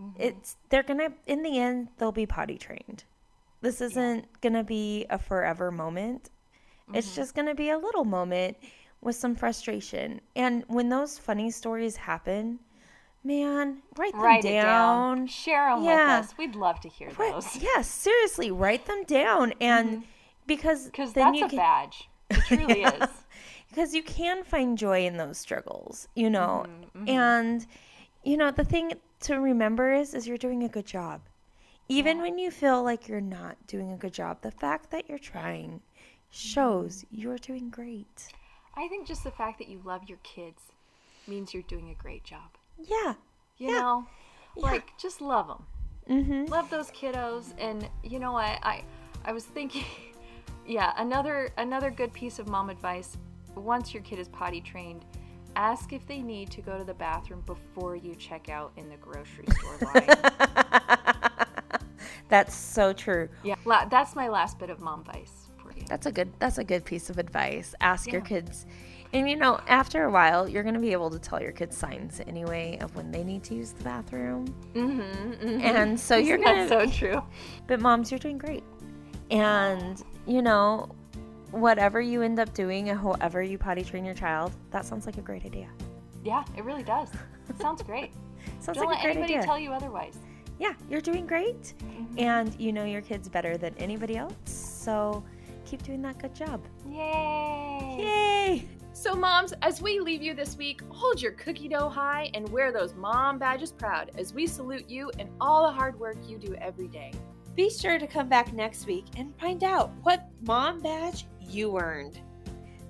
Mm-hmm. 0.00 0.20
It's 0.20 0.56
they're 0.70 0.82
to 0.98 1.12
in 1.26 1.42
the 1.42 1.58
end 1.58 1.88
they'll 1.98 2.12
be 2.12 2.26
potty 2.26 2.58
trained. 2.58 3.04
This 3.60 3.80
isn't 3.80 4.40
going 4.40 4.52
to 4.54 4.64
be 4.64 5.06
a 5.10 5.18
forever 5.18 5.70
moment. 5.70 6.30
It's 6.94 7.08
Mm-hmm. 7.08 7.16
just 7.16 7.34
to 7.48 7.54
be 7.54 7.70
a 7.70 7.78
little 7.78 8.04
moment 8.04 8.56
with 9.00 9.16
some 9.16 9.34
frustration. 9.34 10.20
And 10.36 10.64
when 10.68 10.88
those 10.88 11.18
funny 11.18 11.50
stories 11.50 11.96
happen, 11.96 12.58
man, 13.24 13.78
write 13.96 14.12
them 14.12 14.22
Write 14.22 14.42
down. 14.42 14.52
it 14.52 14.62
down. 14.62 15.26
Share 15.26 15.74
them 15.74 15.84
Yeah. 15.84 16.18
with 16.20 16.30
us. 16.30 16.38
We'd 16.38 16.54
love 16.54 16.80
to 16.80 16.88
hear 16.88 17.10
Right, 17.10 17.32
those. 17.32 17.56
yes, 17.56 17.88
seriously, 17.88 18.50
write 18.50 18.86
them 18.86 19.04
down 19.04 19.52
and 19.60 20.04
because 20.46 20.86
Because 20.86 21.12
then 21.12 21.26
that's 21.32 21.38
you 21.38 21.46
a 21.46 21.48
can 21.48 21.58
badge. 21.58 22.08
It 22.30 22.36
truly 22.46 22.80
Yeah. 22.80 23.04
is. 23.04 23.10
because 23.68 23.94
you 23.94 24.02
can 24.02 24.44
find 24.44 24.78
joy 24.78 25.04
in 25.06 25.16
those 25.16 25.38
struggles, 25.38 26.08
you 26.14 26.30
know. 26.30 26.64
Mm-hmm, 26.96 27.08
And 27.08 27.66
you 28.22 28.36
know, 28.36 28.50
the 28.50 28.64
thing 28.64 28.92
to 29.20 29.36
remember 29.40 29.92
is 29.92 30.14
is 30.14 30.26
you're 30.26 30.38
doing 30.38 30.62
a 30.62 30.68
good 30.68 30.86
job. 30.86 31.20
Even 31.90 32.20
when 32.20 32.38
you 32.38 32.50
feel 32.50 32.82
like 32.82 33.08
you're 33.08 33.20
not 33.20 33.56
doing 33.66 33.92
a 33.92 33.96
good 33.96 34.12
job, 34.12 34.42
the 34.42 34.50
fact 34.50 34.90
that 34.90 35.08
you're 35.08 35.18
trying 35.18 35.80
shows 36.30 37.04
Mm-hmm. 37.04 37.20
you're 37.20 37.38
doing 37.38 37.70
great. 37.70 38.28
I 38.74 38.86
think 38.88 39.06
just 39.06 39.24
the 39.24 39.30
fact 39.30 39.58
that 39.58 39.68
you 39.68 39.80
love 39.84 40.08
your 40.08 40.18
kids 40.22 40.62
means 41.26 41.52
you're 41.52 41.62
doing 41.64 41.90
a 41.90 41.94
great 41.94 42.24
job. 42.24 42.50
Yeah. 42.78 43.14
You 43.56 43.68
Yeah. 43.72 43.80
know, 43.80 44.06
like 44.56 44.96
just 44.98 45.20
love 45.20 45.46
them. 45.48 45.66
Mhm. 46.08 46.48
Love 46.48 46.70
those 46.70 46.90
kiddos, 46.90 47.52
and 47.58 47.88
you 48.02 48.18
know 48.18 48.32
what? 48.32 48.58
I 48.62 48.84
I 49.24 49.32
was 49.32 49.44
thinking, 49.44 49.84
yeah, 50.66 50.92
another 50.96 51.50
another 51.58 51.90
good 51.90 52.12
piece 52.12 52.38
of 52.38 52.48
mom 52.48 52.70
advice. 52.70 53.16
Once 53.54 53.92
your 53.92 54.02
kid 54.02 54.18
is 54.18 54.28
potty 54.28 54.60
trained, 54.60 55.04
ask 55.56 55.92
if 55.92 56.06
they 56.06 56.20
need 56.22 56.50
to 56.52 56.60
go 56.62 56.78
to 56.78 56.84
the 56.84 56.94
bathroom 56.94 57.42
before 57.46 57.96
you 57.96 58.14
check 58.14 58.48
out 58.48 58.72
in 58.76 58.88
the 58.88 58.96
grocery 58.96 59.46
store 59.58 59.76
line. 59.94 60.08
That's 62.28 62.54
so 62.54 62.92
true. 62.92 63.28
yeah, 63.42 63.56
la- 63.64 63.86
that's 63.86 64.14
my 64.14 64.28
last 64.28 64.58
bit 64.58 64.70
of 64.70 64.80
mom 64.80 65.00
advice 65.00 65.48
for 65.60 65.72
you. 65.72 65.82
That's 65.88 66.06
a 66.06 66.12
good 66.12 66.32
that's 66.38 66.58
a 66.58 66.64
good 66.64 66.84
piece 66.84 67.10
of 67.10 67.18
advice. 67.18 67.74
Ask 67.80 68.12
your 68.12 68.20
kids. 68.20 68.66
And 69.12 69.28
you 69.28 69.36
know, 69.36 69.58
after 69.68 70.04
a 70.04 70.10
while, 70.10 70.46
you're 70.48 70.62
going 70.62 70.74
to 70.74 70.80
be 70.80 70.92
able 70.92 71.08
to 71.10 71.18
tell 71.18 71.40
your 71.40 71.52
kids 71.52 71.76
signs 71.76 72.20
anyway 72.26 72.76
of 72.80 72.94
when 72.94 73.10
they 73.10 73.24
need 73.24 73.42
to 73.44 73.54
use 73.54 73.72
the 73.72 73.84
bathroom. 73.84 74.54
Mm-hmm, 74.74 75.60
And 75.62 75.98
so 75.98 76.16
you're 76.26 76.36
gonna. 76.38 76.66
That's 76.68 76.90
to 76.90 76.98
so 76.98 76.98
true. 76.98 77.22
But 77.66 77.80
moms, 77.80 78.10
you're 78.10 78.18
doing 78.18 78.38
great. 78.38 78.64
And 79.30 80.02
you 80.26 80.42
know, 80.42 80.88
whatever 81.52 82.00
you 82.00 82.20
end 82.22 82.38
up 82.38 82.52
doing 82.54 82.90
and 82.90 82.98
however 83.00 83.42
you 83.42 83.56
potty 83.58 83.82
train 83.82 84.04
your 84.04 84.14
child, 84.14 84.52
that 84.70 84.84
sounds 84.84 85.06
like 85.06 85.16
a 85.16 85.22
great 85.22 85.44
idea. 85.46 85.68
Yeah, 86.24 86.44
it 86.56 86.64
really 86.64 86.82
does. 86.82 87.08
It 87.48 87.58
sounds 87.60 87.82
great. 87.82 88.12
Sounds 88.60 88.78
Don't 88.78 88.86
like 88.86 88.96
let 88.96 88.98
a 88.98 89.02
great 89.04 89.16
anybody 89.16 89.34
idea. 89.34 89.46
tell 89.46 89.58
you 89.58 89.72
otherwise. 89.72 90.18
yeah, 90.58 90.72
you're 90.90 91.00
doing 91.00 91.26
great. 91.26 91.74
Mm-hmm. 91.78 92.18
And 92.18 92.60
you 92.60 92.72
know 92.72 92.84
your 92.84 93.02
kids 93.02 93.28
better 93.28 93.56
than 93.56 93.74
anybody 93.78 94.16
else. 94.16 94.34
So 94.44 95.22
keep 95.64 95.82
doing 95.82 96.02
that 96.02 96.18
good 96.18 96.34
job. 96.34 96.60
Yay! 96.88 97.96
Yay! 97.98 98.68
So, 99.00 99.14
moms, 99.14 99.54
as 99.62 99.80
we 99.80 100.00
leave 100.00 100.22
you 100.22 100.34
this 100.34 100.56
week, 100.56 100.80
hold 100.88 101.22
your 101.22 101.30
cookie 101.30 101.68
dough 101.68 101.88
high 101.88 102.32
and 102.34 102.48
wear 102.48 102.72
those 102.72 102.94
mom 102.96 103.38
badges 103.38 103.70
proud 103.70 104.10
as 104.18 104.34
we 104.34 104.44
salute 104.44 104.90
you 104.90 105.12
and 105.20 105.30
all 105.40 105.64
the 105.64 105.72
hard 105.72 105.96
work 106.00 106.16
you 106.26 106.36
do 106.36 106.56
every 106.56 106.88
day. 106.88 107.12
Be 107.54 107.70
sure 107.70 108.00
to 108.00 108.08
come 108.08 108.28
back 108.28 108.52
next 108.52 108.88
week 108.88 109.04
and 109.16 109.32
find 109.38 109.62
out 109.62 109.92
what 110.02 110.26
mom 110.40 110.80
badge 110.80 111.26
you 111.48 111.78
earned. 111.78 112.20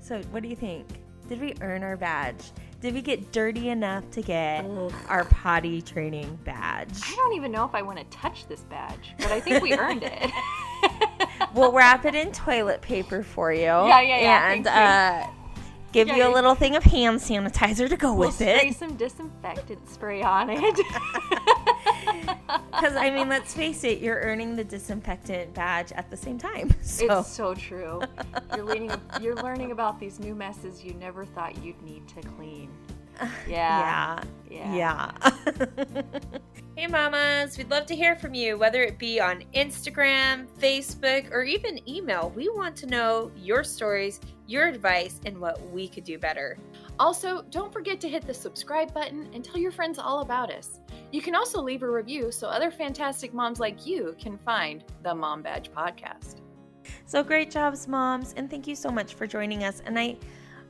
So, 0.00 0.22
what 0.30 0.42
do 0.42 0.48
you 0.48 0.56
think? 0.56 0.86
Did 1.28 1.42
we 1.42 1.52
earn 1.60 1.82
our 1.82 1.98
badge? 1.98 2.52
Did 2.80 2.94
we 2.94 3.02
get 3.02 3.30
dirty 3.30 3.68
enough 3.68 4.10
to 4.12 4.22
get 4.22 4.64
our 5.08 5.26
potty 5.26 5.82
training 5.82 6.38
badge? 6.42 7.02
I 7.04 7.16
don't 7.16 7.34
even 7.34 7.52
know 7.52 7.66
if 7.66 7.74
I 7.74 7.82
want 7.82 7.98
to 7.98 8.04
touch 8.04 8.48
this 8.48 8.62
badge, 8.62 9.12
but 9.18 9.30
I 9.30 9.40
think 9.40 9.62
we 9.62 9.74
earned 9.74 10.04
it. 10.04 10.30
We'll 11.54 11.72
wrap 11.72 12.04
it 12.04 12.14
in 12.14 12.32
toilet 12.32 12.82
paper 12.82 13.22
for 13.22 13.52
you. 13.52 13.62
Yeah, 13.62 14.00
yeah, 14.00 14.20
yeah, 14.20 14.52
And 14.52 14.64
thank 14.64 15.28
uh, 15.28 15.37
give 15.98 16.08
Yeah, 16.08 16.16
you 16.16 16.32
a 16.32 16.34
little 16.34 16.54
thing 16.54 16.76
of 16.76 16.84
hand 16.84 17.18
sanitizer 17.18 17.88
to 17.88 17.96
go 17.96 18.14
we'll 18.14 18.28
with 18.28 18.36
spray 18.36 18.68
it. 18.68 18.76
some 18.76 18.96
disinfectant 18.96 19.88
spray 19.88 20.22
on 20.22 20.50
it. 20.50 20.78
Because, 22.70 22.94
I 22.94 23.10
mean, 23.10 23.28
let's 23.28 23.52
face 23.54 23.82
it, 23.82 23.98
you're 23.98 24.20
earning 24.20 24.54
the 24.54 24.62
disinfectant 24.62 25.52
badge 25.52 25.90
at 25.92 26.10
the 26.10 26.16
same 26.16 26.38
time. 26.38 26.72
So, 26.82 27.18
It's 27.20 27.28
so 27.28 27.54
true. 27.54 28.00
You're 28.54 28.64
learning. 28.72 28.92
You're 29.20 29.34
learning 29.36 29.72
about 29.72 29.98
these 29.98 30.18
new 30.20 30.34
messes 30.34 30.82
you 30.84 30.94
never 30.94 31.24
thought 31.24 31.62
you'd 31.62 31.80
need 31.82 32.06
to 32.08 32.20
clean. 32.36 32.70
Yeah. 33.48 34.22
yeah. 34.48 34.72
Yeah. 34.74 35.12
Yeah. 35.20 36.02
hey, 36.76 36.86
mamas, 36.86 37.58
we'd 37.58 37.68
love 37.70 37.84
to 37.86 37.96
hear 37.96 38.14
from 38.16 38.32
you, 38.32 38.56
whether 38.56 38.82
it 38.82 38.96
be 38.98 39.20
on 39.20 39.42
Instagram, 39.54 40.46
Facebook, 40.60 41.30
or 41.32 41.42
even 41.42 41.86
email. 41.88 42.32
We 42.36 42.48
want 42.48 42.76
to 42.76 42.86
know 42.86 43.30
your 43.36 43.64
stories, 43.64 44.20
your 44.48 44.66
advice, 44.66 45.20
and 45.26 45.38
what 45.38 45.70
we 45.70 45.86
could 45.86 46.04
do 46.04 46.18
better. 46.18 46.58
Also, 46.98 47.42
don't 47.50 47.72
forget 47.72 48.00
to 48.00 48.08
hit 48.08 48.26
the 48.26 48.34
subscribe 48.34 48.92
button 48.92 49.28
and 49.32 49.44
tell 49.44 49.58
your 49.58 49.70
friends 49.70 49.98
all 49.98 50.20
about 50.20 50.50
us. 50.50 50.80
You 51.12 51.20
can 51.20 51.34
also 51.34 51.62
leave 51.62 51.82
a 51.82 51.90
review 51.90 52.32
so 52.32 52.48
other 52.48 52.70
fantastic 52.70 53.32
moms 53.32 53.60
like 53.60 53.86
you 53.86 54.16
can 54.18 54.38
find 54.38 54.82
the 55.02 55.14
Mom 55.14 55.42
Badge 55.42 55.70
Podcast. 55.70 56.40
So, 57.04 57.22
great 57.22 57.50
jobs, 57.50 57.86
moms, 57.86 58.32
and 58.36 58.50
thank 58.50 58.66
you 58.66 58.74
so 58.74 58.90
much 58.90 59.14
for 59.14 59.26
joining 59.26 59.64
us. 59.64 59.82
And 59.84 59.98
I 59.98 60.16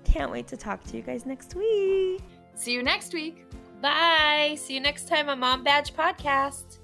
can't 0.04 0.32
wait 0.32 0.48
to 0.48 0.56
talk 0.56 0.82
to 0.84 0.96
you 0.96 1.02
guys 1.02 1.24
next 1.24 1.54
week. 1.54 2.22
See 2.54 2.72
you 2.72 2.82
next 2.82 3.14
week. 3.14 3.46
Bye. 3.80 4.56
See 4.58 4.74
you 4.74 4.80
next 4.80 5.06
time 5.06 5.28
on 5.28 5.38
Mom 5.38 5.62
Badge 5.62 5.94
Podcast. 5.94 6.77